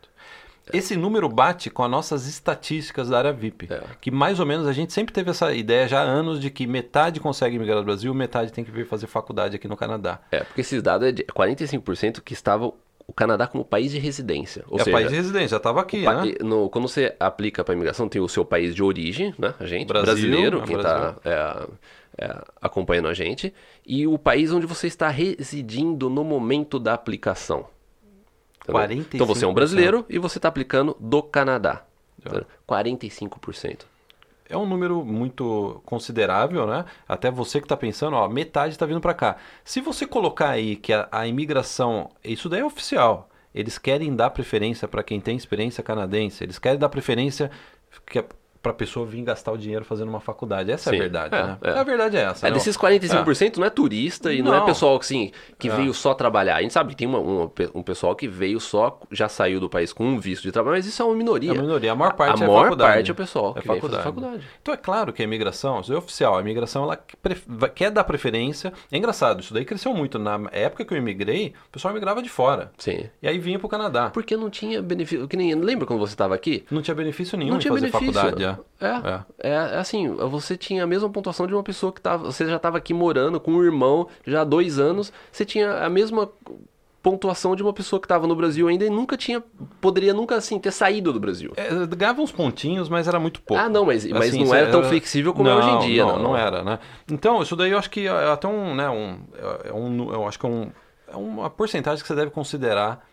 Esse 0.72 0.96
número 0.96 1.28
bate 1.28 1.70
com 1.70 1.82
as 1.82 1.90
nossas 1.90 2.26
estatísticas 2.28 3.08
da 3.08 3.18
área 3.18 3.32
VIP. 3.32 3.68
É. 3.72 3.80
Que 4.00 4.10
mais 4.10 4.38
ou 4.38 4.46
menos 4.46 4.66
a 4.66 4.72
gente 4.72 4.92
sempre 4.92 5.12
teve 5.12 5.30
essa 5.30 5.52
ideia 5.54 5.88
já 5.88 6.00
há 6.00 6.04
anos 6.04 6.38
de 6.40 6.50
que 6.50 6.66
metade 6.66 7.18
consegue 7.20 7.56
imigrar 7.56 7.78
no 7.78 7.84
Brasil, 7.84 8.12
metade 8.14 8.52
tem 8.52 8.64
que 8.64 8.70
vir 8.70 8.86
fazer 8.86 9.06
faculdade 9.06 9.56
aqui 9.56 9.66
no 9.66 9.76
Canadá. 9.76 10.20
É, 10.30 10.40
porque 10.44 10.60
esses 10.60 10.82
dados 10.82 11.08
é 11.08 11.12
de 11.12 11.24
45% 11.24 12.20
que 12.20 12.32
estava 12.32 12.72
o 13.04 13.12
Canadá 13.12 13.46
como 13.48 13.64
país 13.64 13.90
de 13.90 13.98
residência. 13.98 14.64
Ou 14.68 14.78
é 14.78 14.84
seja, 14.84 14.96
país 14.96 15.08
de 15.08 15.16
residência, 15.16 15.48
já 15.48 15.56
estava 15.56 15.80
aqui, 15.80 16.02
né? 16.02 16.34
no- 16.40 16.70
quando 16.70 16.86
você 16.88 17.14
aplica 17.18 17.64
para 17.64 17.74
imigração, 17.74 18.08
tem 18.08 18.22
o 18.22 18.28
seu 18.28 18.44
país 18.44 18.74
de 18.74 18.82
origem, 18.82 19.34
né? 19.38 19.54
A 19.58 19.66
gente, 19.66 19.88
Brasil, 19.88 20.06
brasileiro, 20.14 20.60
né, 20.60 20.66
quem 20.66 20.76
está 20.76 21.16
acompanhando 22.60 23.08
a 23.08 23.14
gente, 23.14 23.52
e 23.86 24.06
o 24.06 24.18
país 24.18 24.52
onde 24.52 24.66
você 24.66 24.86
está 24.86 25.08
residindo 25.08 26.08
no 26.08 26.22
momento 26.22 26.78
da 26.78 26.94
aplicação. 26.94 27.66
Entendeu? 28.62 29.06
Então 29.12 29.26
você 29.26 29.44
é 29.44 29.48
um 29.48 29.52
45%. 29.52 29.54
brasileiro 29.54 30.06
e 30.08 30.18
você 30.18 30.38
está 30.38 30.48
aplicando 30.48 30.96
do 31.00 31.22
Canadá. 31.22 31.84
Já. 32.22 32.30
Entendeu? 32.30 32.46
45%. 32.68 33.82
É 34.48 34.56
um 34.56 34.66
número 34.66 35.02
muito 35.04 35.80
considerável, 35.86 36.66
né? 36.66 36.84
Até 37.08 37.30
você 37.30 37.58
que 37.58 37.64
está 37.64 37.76
pensando, 37.76 38.16
ó, 38.16 38.28
metade 38.28 38.74
está 38.74 38.84
vindo 38.84 39.00
para 39.00 39.14
cá. 39.14 39.36
Se 39.64 39.80
você 39.80 40.06
colocar 40.06 40.50
aí 40.50 40.76
que 40.76 40.92
a, 40.92 41.08
a 41.10 41.26
imigração, 41.26 42.10
isso 42.22 42.48
daí 42.48 42.60
é 42.60 42.64
oficial. 42.64 43.30
Eles 43.54 43.78
querem 43.78 44.14
dar 44.14 44.30
preferência 44.30 44.86
para 44.86 45.02
quem 45.02 45.20
tem 45.20 45.36
experiência 45.36 45.82
canadense. 45.82 46.44
Eles 46.44 46.58
querem 46.58 46.78
dar 46.78 46.88
preferência 46.88 47.50
para 48.62 48.70
a 48.70 48.74
pessoa 48.74 49.04
vir 49.04 49.22
gastar 49.24 49.50
o 49.50 49.58
dinheiro 49.58 49.84
fazendo 49.84 50.08
uma 50.08 50.20
faculdade. 50.20 50.70
Essa 50.70 50.90
é 50.90 50.92
Sim, 50.92 50.96
a 50.96 51.02
verdade, 51.02 51.34
é, 51.34 51.42
né? 51.42 51.58
é. 51.62 51.70
A 51.70 51.82
verdade 51.82 52.16
é 52.16 52.20
essa. 52.20 52.46
É, 52.46 52.50
não? 52.50 52.56
desses 52.56 52.76
45% 52.76 53.56
não 53.56 53.66
é 53.66 53.70
turista 53.70 54.32
e 54.32 54.40
não, 54.40 54.54
é 54.54 54.58
Não. 54.58 54.64
pessoal 54.66 54.96
assim, 54.96 55.32
que 55.58 55.68
É. 55.68 55.74
veio 55.74 55.92
só 55.92 56.14
trabalhar. 56.14 56.56
A 56.56 56.62
gente 56.62 56.72
sabe 56.72 56.90
que 56.90 56.96
tem 56.96 57.08
uma- 57.08 57.18
uma 57.18 57.50
um 57.74 57.82
pessoal 57.82 58.14
que 58.14 58.28
veio 58.28 58.60
só, 58.60 59.00
já 59.10 59.28
saiu 59.28 59.58
do 59.58 59.68
país 59.68 59.92
com 59.92 60.04
um 60.04 60.18
visto 60.20 60.42
de 60.44 60.52
trabalho, 60.52 60.76
mas 60.76 60.86
isso 60.86 61.02
é 61.02 61.04
uma 61.04 61.14
minoria. 61.16 61.50
É 61.50 61.58
a 61.58 61.60
minoria. 61.60 61.90
A 61.92 61.94
maior 61.96 62.12
parte 62.14 62.40
a 62.42 62.44
é 62.44 62.48
maior 62.48 62.62
faculdade. 62.64 62.92
parte 62.94 63.10
é 63.10 63.12
o 63.12 63.16
pessoal 63.16 63.54
É 63.56 63.60
que 63.60 63.66
faculdade. 63.66 64.02
faculdade. 64.04 64.42
Então 64.62 64.72
é 64.74 64.76
claro 64.76 65.12
que 65.12 65.22
a 65.22 65.24
imigração, 65.24 65.80
isso 65.80 65.92
é 65.92 65.96
oficial, 65.96 66.38
a 66.38 66.40
imigração 66.40 66.84
ela 66.84 66.96
quer 67.74 67.90
dar 67.90 68.04
preferência. 68.04 68.72
É 68.92 68.96
engraçado, 68.96 69.40
isso 69.40 69.52
daí 69.52 69.64
cresceu 69.64 69.92
muito. 69.92 70.18
Na 70.20 70.40
época 70.52 70.84
que 70.84 70.94
eu 70.94 70.98
imigrei, 70.98 71.52
o 71.68 71.70
pessoal 71.72 71.92
migrava 71.92 72.22
de 72.22 72.28
fora. 72.28 72.70
Sim. 72.78 73.06
E 73.20 73.26
aí 73.26 73.38
vinha 73.38 73.58
pro 73.58 73.68
Canadá. 73.68 74.10
Porque 74.10 74.36
não 74.36 74.48
tinha 74.48 74.80
benefício. 74.80 75.26
Que 75.26 75.36
nem, 75.36 75.52
lembra 75.54 75.84
quando 75.86 75.98
você 75.98 76.14
estava 76.14 76.34
aqui? 76.34 76.64
Não 76.70 76.80
tinha 76.80 76.94
benefício 76.94 77.36
nenhum 77.36 77.50
Não 77.50 77.56
em 77.56 77.60
tinha 77.60 77.72
fazer 77.72 77.86
benefício. 77.90 78.12
faculdade. 78.14 78.51
É. 78.80 78.86
É, 78.86 79.50
é. 79.50 79.50
é 79.50 79.56
assim, 79.78 80.08
você 80.08 80.56
tinha 80.56 80.84
a 80.84 80.86
mesma 80.86 81.08
pontuação 81.08 81.46
de 81.46 81.54
uma 81.54 81.62
pessoa 81.62 81.92
que 81.92 82.00
tava, 82.00 82.24
você 82.24 82.46
já 82.46 82.56
estava 82.56 82.78
aqui 82.78 82.92
morando 82.92 83.38
com 83.40 83.52
um 83.52 83.62
irmão 83.62 84.08
já 84.26 84.42
há 84.42 84.44
dois 84.44 84.78
anos, 84.78 85.12
você 85.30 85.44
tinha 85.44 85.84
a 85.84 85.88
mesma 85.88 86.30
pontuação 87.02 87.56
de 87.56 87.62
uma 87.62 87.72
pessoa 87.72 87.98
que 87.98 88.06
estava 88.06 88.26
no 88.26 88.36
Brasil 88.36 88.68
ainda 88.68 88.84
e 88.84 88.90
nunca 88.90 89.16
tinha, 89.16 89.42
poderia 89.80 90.14
nunca 90.14 90.36
assim 90.36 90.58
ter 90.58 90.70
saído 90.70 91.12
do 91.12 91.18
Brasil. 91.18 91.52
É, 91.56 91.68
ganhava 91.96 92.22
uns 92.22 92.30
pontinhos, 92.30 92.88
mas 92.88 93.08
era 93.08 93.18
muito 93.18 93.42
pouco. 93.42 93.60
Ah, 93.60 93.68
não, 93.68 93.84
mas, 93.84 94.06
mas 94.06 94.28
Assim, 94.28 94.44
não 94.44 94.54
era 94.54 94.70
tão 94.70 94.84
flexível 94.84 95.34
como 95.34 95.48
é 95.48 95.54
hoje 95.54 95.68
em 95.68 95.78
dia, 95.80 96.04
não, 96.04 96.16
não. 96.16 96.22
não 96.22 96.36
era, 96.36 96.62
né? 96.62 96.78
Então, 97.10 97.42
isso 97.42 97.56
daí 97.56 97.72
eu 97.72 97.78
acho 97.78 97.90
que 97.90 98.06
é 98.06 98.30
até 98.30 98.46
um, 98.46 98.74
né, 98.74 98.88
um, 98.88 99.18
é 99.64 99.72
um 99.72 100.12
eu 100.12 100.28
acho 100.28 100.38
que 100.38 100.46
é, 100.46 100.48
um, 100.48 100.70
é 101.08 101.16
uma 101.16 101.50
porcentagem 101.50 102.00
que 102.00 102.06
você 102.06 102.14
deve 102.14 102.30
considerar 102.30 103.04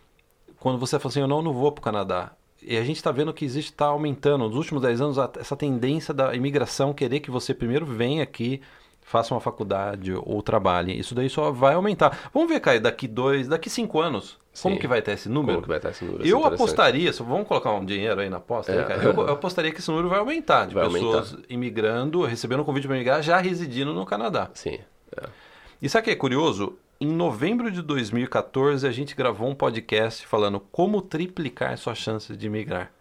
quando 0.60 0.78
você 0.78 1.00
fala 1.00 1.10
assim, 1.10 1.22
eu 1.22 1.28
não, 1.28 1.42
não 1.42 1.54
vou 1.54 1.72
pro 1.72 1.82
Canadá. 1.82 2.32
E 2.62 2.78
a 2.78 2.84
gente 2.84 2.98
está 2.98 3.12
vendo 3.12 3.34
que 3.34 3.46
existe, 3.46 3.72
está 3.72 3.86
aumentando, 3.86 4.46
nos 4.48 4.56
últimos 4.56 4.82
10 4.84 5.00
anos, 5.02 5.18
a- 5.20 5.32
essa 5.40 5.56
tendência 5.56 6.14
da 6.14 6.34
imigração 6.36 6.94
querer 6.94 7.20
que 7.22 7.32
você 7.32 7.54
primeiro 7.54 7.86
venha 7.86 8.22
aqui, 8.24 8.62
faça 9.02 9.34
uma 9.34 9.40
faculdade 9.40 10.14
ou 10.14 10.42
trabalhe. 10.44 10.98
Isso 11.00 11.16
daí 11.16 11.30
só 11.30 11.52
vai 11.52 11.74
aumentar. 11.74 12.30
Vamos 12.34 12.50
ver, 12.50 12.60
Caio, 12.60 12.80
daqui 12.82 13.08
dois, 13.08 13.48
daqui 13.48 13.70
cinco 13.70 14.00
anos, 14.02 14.38
como 14.62 14.76
Sim. 14.76 14.82
que 14.82 14.88
vai 14.88 15.00
estar 15.00 15.14
esse 15.14 15.28
número? 15.30 15.54
Como 15.54 15.64
que 15.64 15.68
vai 15.70 15.78
estar 15.78 15.90
esse 15.92 16.04
número? 16.06 16.24
É 16.24 16.28
Eu 16.28 16.38
interessante. 16.38 16.54
apostaria, 16.62 17.12
vamos 17.14 17.48
colocar 17.48 17.72
um 17.72 17.84
dinheiro 17.86 18.20
aí 18.22 18.30
na 18.30 18.38
aposta, 18.38 18.72
aí, 18.72 18.78
É. 18.80 18.84
cara? 18.84 19.04
eu, 19.04 19.14
eu 19.14 19.30
apostaria 19.32 19.72
que 19.72 19.80
esse 19.80 19.90
número 19.90 20.10
vai 20.10 20.20
aumentar, 20.20 20.68
de 20.68 20.76
Vai 20.76 20.88
pessoas 20.90 21.36
imigrando, 21.50 22.24
recebendo 22.24 22.60
um 22.62 22.66
convite 22.66 22.86
para 22.88 22.96
imigrar, 22.98 23.24
já 23.24 23.38
residindo 23.40 23.94
no 23.94 24.06
Canadá. 24.06 24.50
Sim. 24.54 24.78
é. 25.18 25.24
E 25.82 25.88
sabe 25.90 26.02
o 26.02 26.06
que 26.06 26.12
é 26.12 26.16
curioso? 26.16 26.78
Em 27.02 27.08
novembro 27.08 27.72
de 27.72 27.82
2014, 27.82 28.86
a 28.86 28.92
gente 28.92 29.16
gravou 29.16 29.48
um 29.48 29.56
podcast 29.56 30.28
falando 30.28 30.60
como 30.60 31.02
triplicar 31.02 31.78
suas 31.78 31.98
chances 31.98 32.38
de 32.38 32.48
imigrar. 32.48 32.92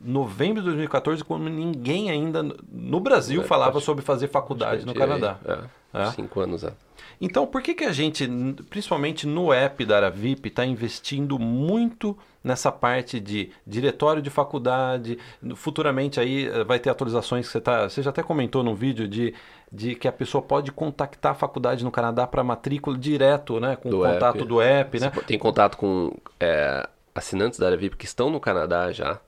Novembro 0.00 0.60
de 0.60 0.66
2014, 0.66 1.24
quando 1.24 1.48
ninguém 1.50 2.10
ainda 2.10 2.42
no 2.42 3.00
Brasil 3.00 3.42
É, 3.42 3.44
falava 3.44 3.80
sobre 3.80 4.04
fazer 4.04 4.28
faculdade 4.28 4.86
no 4.86 4.94
Canadá. 4.94 5.38
É, 5.44 5.58
É. 5.92 6.06
Cinco 6.12 6.40
anos, 6.40 6.62
é. 6.64 6.72
Então, 7.20 7.46
por 7.46 7.62
que, 7.62 7.74
que 7.74 7.84
a 7.84 7.92
gente, 7.92 8.26
principalmente 8.68 9.26
no 9.26 9.52
app 9.52 9.84
da 9.84 9.96
Aravip, 9.96 10.48
está 10.48 10.64
investindo 10.64 11.38
muito 11.38 12.16
nessa 12.42 12.72
parte 12.72 13.20
de 13.20 13.50
diretório 13.66 14.22
de 14.22 14.30
faculdade? 14.30 15.18
Futuramente 15.54 16.18
aí 16.18 16.46
eh, 16.46 16.64
vai 16.64 16.78
ter 16.78 16.88
atualizações 16.88 17.46
que 17.46 17.52
você, 17.52 17.60
tá, 17.60 17.88
você 17.88 18.02
já 18.02 18.10
até 18.10 18.22
comentou 18.22 18.62
num 18.62 18.74
vídeo 18.74 19.06
de, 19.06 19.34
de 19.70 19.94
que 19.94 20.08
a 20.08 20.12
pessoa 20.12 20.40
pode 20.40 20.72
contactar 20.72 21.32
a 21.32 21.34
faculdade 21.34 21.84
no 21.84 21.90
Canadá 21.90 22.26
para 22.26 22.42
matrícula 22.42 22.96
direto, 22.96 23.60
né? 23.60 23.76
Com 23.76 23.90
Do 23.90 24.00
o 24.00 24.06
contato 24.06 24.38
app. 24.38 24.48
do 24.48 24.60
app, 24.60 25.00
né? 25.00 25.12
Tem 25.26 25.38
contato 25.38 25.76
com 25.76 26.16
é, 26.38 26.88
assinantes 27.14 27.58
da 27.58 27.66
área 27.66 27.76
VIP 27.78 27.96
que 27.96 28.06
estão 28.06 28.30
no 28.30 28.40
Canadá 28.40 28.92
já, 28.92 29.20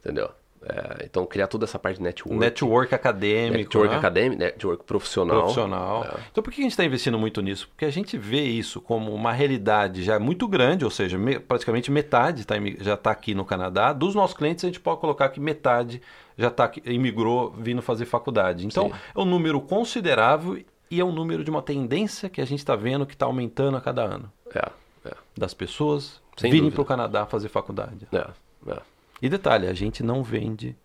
entendeu? 0.00 0.30
É, 0.62 1.04
então, 1.04 1.24
criar 1.24 1.46
toda 1.46 1.64
essa 1.64 1.78
parte 1.78 1.98
de 1.98 2.02
network. 2.02 2.38
Network 2.38 2.94
acadêmico. 2.94 3.58
Network 3.58 3.90
né? 3.92 3.96
acadêmico, 3.98 4.38
network 4.42 4.84
profissional. 4.84 5.38
profissional. 5.42 6.04
É. 6.04 6.20
Então 6.32 6.42
por 6.42 6.52
que 6.52 6.60
a 6.60 6.62
gente 6.64 6.72
está 6.72 6.84
investindo 6.84 7.18
muito 7.18 7.40
nisso? 7.40 7.68
Porque 7.68 7.84
a 7.84 7.90
gente 7.90 8.18
vê 8.18 8.42
isso 8.42 8.80
como 8.80 9.12
uma 9.14 9.32
realidade 9.32 10.02
já 10.02 10.18
muito 10.18 10.48
grande, 10.48 10.84
ou 10.84 10.90
seja, 10.90 11.16
me- 11.16 11.38
praticamente 11.38 11.90
metade 11.90 12.44
tá 12.46 12.56
já 12.80 12.94
está 12.94 13.10
aqui 13.10 13.34
no 13.34 13.44
Canadá. 13.44 13.92
Dos 13.92 14.14
nossos 14.14 14.36
clientes, 14.36 14.64
a 14.64 14.66
gente 14.68 14.80
pode 14.80 15.00
colocar 15.00 15.28
que 15.28 15.38
metade 15.40 16.02
já 16.36 16.50
tá 16.50 16.70
imigrou 16.84 17.50
vindo 17.56 17.80
fazer 17.80 18.04
faculdade. 18.04 18.66
Então 18.66 18.88
Sim. 18.88 18.94
é 19.16 19.20
um 19.20 19.24
número 19.24 19.60
considerável 19.60 20.62
e 20.90 21.00
é 21.00 21.04
um 21.04 21.12
número 21.12 21.44
de 21.44 21.50
uma 21.50 21.62
tendência 21.62 22.28
que 22.28 22.40
a 22.40 22.44
gente 22.46 22.58
está 22.60 22.74
vendo 22.74 23.06
que 23.06 23.14
está 23.14 23.26
aumentando 23.26 23.76
a 23.76 23.80
cada 23.80 24.02
ano. 24.02 24.30
É, 24.54 24.68
é, 25.04 25.12
Das 25.36 25.54
pessoas 25.54 26.20
Sem 26.36 26.50
virem 26.50 26.70
para 26.70 26.82
o 26.82 26.84
Canadá 26.84 27.26
fazer 27.26 27.48
faculdade. 27.48 28.08
é, 28.12 28.26
é. 28.72 28.78
E 29.20 29.28
detalhe, 29.28 29.66
a 29.66 29.74
gente 29.74 30.02
não 30.02 30.22
vende 30.22 30.76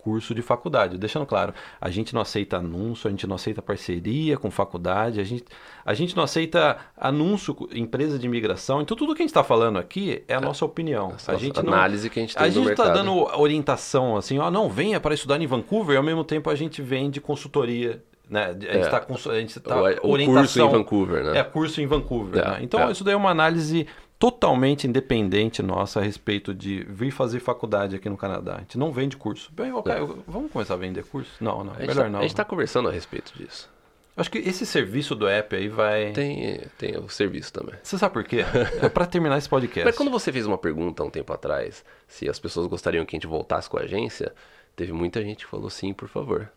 curso 0.00 0.34
de 0.34 0.42
faculdade. 0.42 0.98
Deixando 0.98 1.26
claro, 1.26 1.52
a 1.80 1.90
gente 1.90 2.14
não 2.14 2.20
aceita 2.22 2.56
anúncio, 2.56 3.06
a 3.06 3.10
gente 3.10 3.26
não 3.26 3.36
aceita 3.36 3.62
parceria 3.62 4.36
com 4.36 4.50
faculdade, 4.50 5.20
a 5.20 5.24
gente, 5.24 5.44
a 5.84 5.94
gente 5.94 6.16
não 6.16 6.24
aceita 6.24 6.78
anúncio, 6.96 7.56
empresa 7.72 8.18
de 8.18 8.26
imigração. 8.26 8.80
Então 8.80 8.96
tudo 8.96 9.14
que 9.14 9.22
a 9.22 9.24
gente 9.24 9.30
está 9.30 9.44
falando 9.44 9.78
aqui 9.78 10.24
é 10.26 10.34
a 10.34 10.40
nossa 10.40 10.64
opinião. 10.64 11.12
Essa 11.14 11.32
a 11.32 11.36
gente 11.36 11.62
não, 11.62 11.72
análise 11.72 12.08
que 12.08 12.18
a 12.18 12.22
gente 12.22 12.34
tem 12.34 12.46
a 12.46 12.48
gente 12.48 12.70
está 12.70 12.88
dando 12.88 13.12
orientação 13.38 14.16
assim, 14.16 14.38
ó, 14.38 14.50
não, 14.50 14.68
venha 14.68 14.98
para 14.98 15.14
estudar 15.14 15.40
em 15.40 15.46
Vancouver 15.46 15.94
e 15.94 15.96
ao 15.96 16.02
mesmo 16.02 16.24
tempo 16.24 16.50
a 16.50 16.54
gente 16.54 16.82
vende 16.82 17.20
consultoria. 17.20 18.02
Né? 18.28 18.44
A 18.44 18.52
gente 18.52 18.66
É. 18.66 18.80
está 18.80 19.04
a 19.30 19.40
gente 19.40 19.58
tá 19.58 19.76
o 19.76 20.10
orientação. 20.10 20.34
curso 20.34 20.60
em 20.60 20.68
Vancouver, 20.68 21.24
né? 21.24 21.38
É, 21.40 21.42
curso 21.42 21.80
em 21.80 21.86
Vancouver. 21.86 22.40
É, 22.40 22.48
né? 22.48 22.58
Então, 22.62 22.88
é. 22.88 22.92
isso 22.92 23.02
daí 23.02 23.14
é 23.14 23.16
uma 23.16 23.30
análise 23.30 23.88
totalmente 24.20 24.86
independente 24.86 25.62
nossa 25.62 25.98
a 25.98 26.02
respeito 26.02 26.54
de 26.54 26.84
vir 26.84 27.10
fazer 27.10 27.40
faculdade 27.40 27.96
aqui 27.96 28.06
no 28.06 28.18
Canadá. 28.18 28.56
A 28.56 28.58
gente 28.58 28.76
não 28.76 28.92
vende 28.92 29.16
curso. 29.16 29.50
Bem, 29.50 29.72
ok, 29.72 29.94
vamos 30.28 30.52
começar 30.52 30.74
a 30.74 30.76
vender 30.76 31.04
curso? 31.04 31.32
Não, 31.40 31.64
não, 31.64 31.74
melhor 31.74 31.94
tá, 31.94 32.08
não. 32.10 32.18
a 32.18 32.22
gente 32.22 32.36
tá 32.36 32.44
conversando 32.44 32.90
a 32.90 32.92
respeito 32.92 33.32
disso. 33.34 33.70
Acho 34.14 34.30
que 34.30 34.36
esse 34.36 34.66
serviço 34.66 35.14
do 35.14 35.26
app 35.26 35.56
aí 35.56 35.68
vai... 35.68 36.12
Tem, 36.12 36.60
tem 36.76 36.98
o 36.98 37.08
serviço 37.08 37.50
também. 37.50 37.74
Você 37.82 37.96
sabe 37.96 38.12
por 38.12 38.22
quê? 38.24 38.44
É 38.82 38.90
para 38.90 39.06
terminar 39.06 39.38
esse 39.38 39.48
podcast. 39.48 39.86
Mas 39.86 39.96
quando 39.96 40.10
você 40.10 40.30
fez 40.30 40.44
uma 40.44 40.58
pergunta 40.58 41.02
há 41.02 41.06
um 41.06 41.10
tempo 41.10 41.32
atrás, 41.32 41.82
se 42.06 42.28
as 42.28 42.38
pessoas 42.38 42.66
gostariam 42.66 43.06
que 43.06 43.16
a 43.16 43.18
gente 43.18 43.26
voltasse 43.26 43.70
com 43.70 43.78
a 43.78 43.82
agência, 43.82 44.34
teve 44.76 44.92
muita 44.92 45.22
gente 45.22 45.46
que 45.46 45.50
falou 45.50 45.70
sim, 45.70 45.94
por 45.94 46.08
favor. 46.08 46.50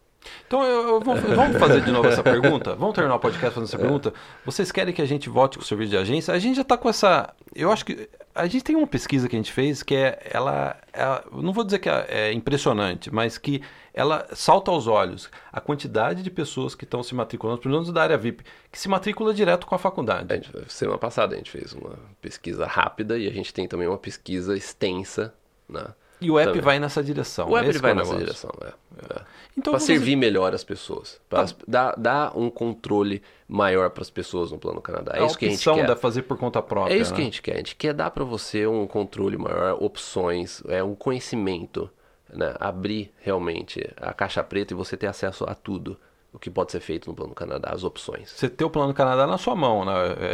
Então, 0.48 0.64
eu, 0.64 0.88
eu 0.90 1.00
vou- 1.00 1.16
vamos 1.16 1.58
fazer 1.58 1.82
de 1.82 1.92
novo 1.92 2.08
essa 2.08 2.24
pergunta? 2.24 2.76
Vamos 2.76 2.94
terminar 2.96 3.16
o 3.16 3.20
podcast 3.20 3.54
fazendo 3.56 3.68
essa 3.70 3.78
pergunta? 3.78 4.14
Vocês 4.46 4.72
querem 4.72 4.94
que 4.94 5.02
a 5.02 5.06
gente 5.06 5.30
volte 5.30 5.58
com 5.58 5.64
o 5.64 5.68
serviço 5.68 5.92
de 5.92 5.98
agência? 5.98 6.34
A 6.34 6.40
gente 6.40 6.56
já 6.56 6.62
está 6.62 6.78
com 6.78 6.90
essa... 6.90 7.34
Eu 7.56 7.72
acho 7.72 7.86
que... 7.86 8.10
A 8.36 8.48
gente 8.48 8.64
tem 8.64 8.76
uma 8.76 8.88
pesquisa 8.88 9.28
que 9.30 9.36
a 9.36 9.40
gente 9.40 9.52
fez 9.52 9.84
que 9.84 9.94
é... 9.96 10.20
Ela, 10.32 10.76
ela- 10.92 11.24
eu 11.32 11.42
não 11.42 11.54
vou 11.54 11.64
dizer 11.64 11.80
que 11.80 11.90
é, 11.90 12.06
é 12.10 12.34
impressionante, 12.34 13.14
mas 13.14 13.38
que 13.38 13.62
ela 13.94 14.26
salta 14.34 14.72
aos 14.72 14.88
olhos 14.88 15.30
a 15.52 15.62
quantidade 15.62 16.24
de 16.24 16.32
pessoas 16.32 16.74
que 16.74 16.84
estão 16.84 17.04
se 17.04 17.14
matriculando, 17.14 17.60
pelo 17.62 17.74
menos 17.76 17.92
da 17.92 18.02
área 18.02 18.18
VIP, 18.18 18.44
que 18.72 18.80
se 18.80 18.90
matricula 18.90 19.34
direto 19.34 19.68
com 19.68 19.76
a 19.76 19.78
faculdade. 19.78 20.34
A 20.34 20.36
gente, 20.36 20.52
semana 20.74 20.98
passada 20.98 21.36
a 21.36 21.38
gente 21.38 21.52
fez 21.52 21.74
uma 21.74 21.94
pesquisa 22.22 22.66
rápida 22.66 23.18
e 23.20 23.28
a 23.28 23.32
gente 23.32 23.54
tem 23.54 23.68
também 23.68 23.88
uma 23.88 23.98
pesquisa 24.00 24.58
extensa, 24.58 25.34
né? 25.70 25.86
E 26.24 26.32
o 26.32 26.40
app 26.40 26.48
Também. 26.48 26.62
vai 26.62 26.80
nessa 26.80 27.04
direção. 27.04 27.50
O 27.50 27.58
app 27.58 27.70
Esse 27.70 27.80
vai 27.80 27.92
é 27.92 27.94
o 27.94 27.98
nessa 27.98 28.16
direção, 28.16 28.50
é. 28.64 28.68
é. 28.68 29.22
Então, 29.58 29.72
para 29.72 29.80
servir 29.80 30.16
melhor 30.16 30.54
as 30.56 30.64
pessoas, 30.64 31.20
para 31.30 31.46
Tá. 31.46 31.56
dar, 31.68 31.96
dar 31.98 32.38
um 32.38 32.50
controle 32.50 33.22
maior 33.48 33.90
para 33.90 34.02
as 34.02 34.10
pessoas 34.10 34.52
no 34.52 34.58
Plano 34.58 34.82
Canadá. 34.82 35.14
É 35.16 35.22
a 35.22 35.26
isso 35.26 35.38
que 35.38 35.46
a 35.46 35.50
gente 35.50 35.58
opção 35.58 35.76
quer. 35.76 35.86
da 35.88 35.96
fazer 35.96 36.24
por 36.24 36.38
conta 36.38 36.62
própria. 36.62 36.94
É 36.94 36.98
isso 36.98 37.14
que 37.14 37.22
a 37.22 37.24
né? 37.24 37.26
gente 37.26 37.42
quer. 37.42 37.54
A 37.54 37.58
gente 37.58 37.76
quer 37.76 37.94
dar 37.94 38.10
para 38.10 38.24
você 38.24 38.66
um 38.66 38.88
controle 38.88 39.38
maior, 39.38 39.78
opções, 39.84 40.64
é 40.68 40.84
um 40.84 40.96
conhecimento, 40.96 41.90
né? 42.32 42.56
abrir 42.60 43.12
realmente 43.20 43.88
a 43.98 44.14
caixa 44.14 44.44
preta 44.44 44.74
e 44.74 44.76
você 44.76 44.98
ter 44.98 45.08
acesso 45.08 45.44
a 45.48 45.54
tudo 45.54 46.00
o 46.34 46.40
que 46.40 46.50
pode 46.50 46.72
ser 46.72 46.80
feito 46.80 47.08
no 47.10 47.16
Plano 47.16 47.34
Canadá, 47.36 47.70
as 47.72 47.84
opções. 47.84 48.32
Você 48.32 48.50
ter 48.50 48.66
o 48.66 48.70
plano 48.70 48.94
Canadá 48.94 49.28
na 49.28 49.38
sua 49.38 49.56
mão, 49.56 49.86
né? 49.86 49.94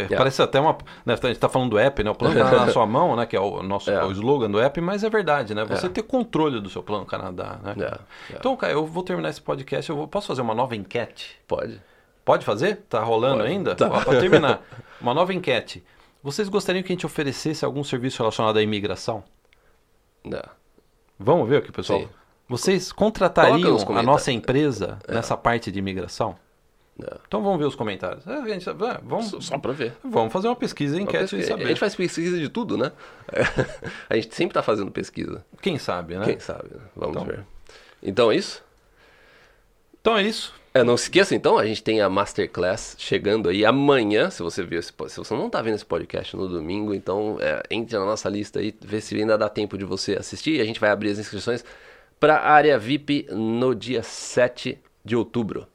É, 0.09 0.15
Parece 0.15 0.41
até 0.41 0.59
uma. 0.59 0.77
Né? 1.05 1.13
A 1.13 1.15
gente 1.17 1.31
está 1.31 1.49
falando 1.49 1.71
do 1.71 1.77
app, 1.77 2.01
né? 2.03 2.09
O 2.09 2.15
plano 2.15 2.33
Canadá 2.35 2.65
na 2.65 2.71
sua 2.71 2.85
mão, 2.87 3.15
né? 3.17 3.25
Que 3.25 3.35
é 3.35 3.39
o 3.39 3.61
nosso 3.61 3.91
É. 3.91 4.03
o 4.05 4.11
slogan 4.11 4.49
do 4.49 4.59
app, 4.61 4.79
mas 4.79 5.03
é 5.03 5.09
verdade, 5.09 5.53
né? 5.53 5.65
Você 5.65 5.87
É. 5.87 5.89
ter 5.89 6.03
controle 6.03 6.61
do 6.61 6.69
seu 6.69 6.81
plano 6.81 7.05
Canadá, 7.05 7.59
né? 7.61 7.75
É, 7.77 8.33
é. 8.33 8.37
Então, 8.37 8.55
cara, 8.55 8.71
eu 8.73 8.85
vou 8.85 9.03
terminar 9.03 9.29
esse 9.29 9.41
podcast. 9.41 9.89
Eu 9.89 9.97
vou- 9.97 10.07
posso 10.07 10.27
fazer 10.27 10.41
uma 10.41 10.55
nova 10.55 10.75
enquete? 10.75 11.37
Pode? 11.47 11.81
Pode 12.23 12.45
fazer? 12.45 12.77
Tá 12.89 13.01
rolando 13.03 13.39
Pode. 13.39 13.49
ainda? 13.51 13.75
Tá. 13.75 13.89
Para 13.89 14.19
terminar, 14.19 14.61
uma 15.01 15.13
nova 15.13 15.33
enquete. 15.33 15.83
Vocês 16.23 16.47
gostariam 16.47 16.81
que 16.83 16.91
a 16.91 16.95
gente 16.95 17.05
oferecesse 17.05 17.65
algum 17.65 17.83
serviço 17.83 18.21
relacionado 18.21 18.57
à 18.57 18.61
imigração? 18.61 19.23
Não. 20.23 20.41
Vamos 21.17 21.49
ver 21.49 21.57
aqui, 21.57 21.71
pessoal. 21.71 21.99
Sim. 22.01 22.09
Vocês 22.49 22.91
contratariam 22.91 23.77
a 23.95 24.01
nossa 24.03 24.31
empresa 24.31 24.97
nessa 25.07 25.37
parte 25.37 25.71
de 25.71 25.77
imigração? 25.79 26.35
Não. 26.97 27.17
Então 27.27 27.41
vamos 27.41 27.59
ver 27.59 27.65
os 27.65 27.75
comentários. 27.75 28.27
É, 28.27 28.43
gente- 28.45 28.67
é, 28.67 28.73
vamos, 29.03 29.27
Só, 29.27 29.39
só 29.39 29.57
para 29.57 29.71
ver. 29.71 29.93
vamos 30.03 30.33
fazer 30.33 30.47
uma 30.49 30.55
pesquisa, 30.55 30.95
Uma 30.97 31.03
enquete 31.03 31.17
e 31.23 31.27
pesquisa. 31.37 31.47
saber. 31.47 31.63
A 31.63 31.67
gente 31.67 31.79
faz 31.79 31.95
pesquisa 31.95 32.37
de 32.37 32.49
tudo, 32.49 32.77
né? 32.77 32.91
a 34.09 34.15
gente 34.15 34.35
sempre 34.35 34.53
tá 34.53 34.61
fazendo 34.61 34.91
pesquisa. 34.91 35.45
Quem 35.61 35.77
sabe, 35.77 36.15
né? 36.17 36.25
Quem 36.25 36.39
sabe? 36.39 36.69
né? 36.73 36.81
Vamos 36.95 37.15
Então. 37.15 37.25
ver. 37.25 37.45
Então 38.03 38.31
é 38.31 38.35
isso? 38.35 38.61
Então 40.01 40.17
é 40.17 40.23
isso. 40.23 40.53
É, 40.73 40.83
não 40.83 40.95
se 40.97 41.03
esqueça 41.03 41.33
então, 41.33 41.57
a 41.57 41.65
gente 41.65 41.81
tem 41.81 41.99
a 42.01 42.09
Masterclass 42.09 42.95
chegando 42.99 43.49
aí 43.49 43.65
amanhã. 43.65 44.29
Se 44.29 44.43
você 44.43 44.61
viu 44.63 44.79
esse, 44.79 44.93
se 45.07 45.17
você 45.17 45.33
não 45.33 45.49
tá 45.49 45.61
vendo 45.61 45.75
esse 45.75 45.85
podcast 45.85 46.35
no 46.35 46.47
domingo, 46.47 46.93
então 46.93 47.37
é, 47.39 47.63
entre 47.71 47.97
na 47.97 48.05
nossa 48.05 48.27
lista 48.29 48.59
aí, 48.59 48.75
vê 48.81 48.99
se 49.01 49.15
ainda 49.15 49.37
dá 49.37 49.49
tempo 49.49 49.77
de 49.77 49.85
você 49.85 50.15
assistir. 50.15 50.59
A 50.61 50.65
gente 50.65 50.79
vai 50.79 50.89
abrir 50.91 51.09
as 51.11 51.17
inscrições 51.17 51.63
para 52.19 52.35
a 52.37 52.51
área 52.51 52.77
VIP 52.77 53.27
no 53.31 53.73
dia 53.73 54.03
7 54.03 54.79
de 55.03 55.15
outubro, 55.15 55.67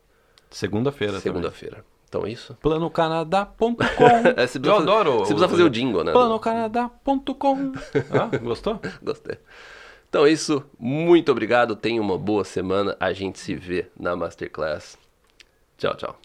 Segunda-feira 0.55 1.19
segunda-feira. 1.19 1.85
Então 2.09 2.25
é 2.25 2.31
isso. 2.31 2.57
Planocanadá.com 2.63 3.75
É, 4.39 4.69
Eu 4.69 4.77
adoro. 4.77 5.19
Você 5.19 5.35
precisa 5.35 5.49
fazer 5.49 5.65
o 5.65 5.69
jingle, 5.69 6.05
né? 6.05 6.13
Planocanadá.com 6.13 7.73
ah, 8.13 8.39
Gostou? 8.39 8.81
Gostei. 9.03 9.37
Então 10.09 10.25
é 10.25 10.31
isso. 10.31 10.65
Muito 10.79 11.33
obrigado. 11.33 11.75
Tenha 11.75 12.01
uma 12.01 12.17
boa 12.17 12.45
semana. 12.45 12.97
A 13.01 13.13
gente 13.13 13.41
se 13.41 13.57
vê 13.57 13.89
na 13.99 14.15
Masterclass. 14.15 14.97
Tchau, 15.77 15.97
tchau. 15.97 16.17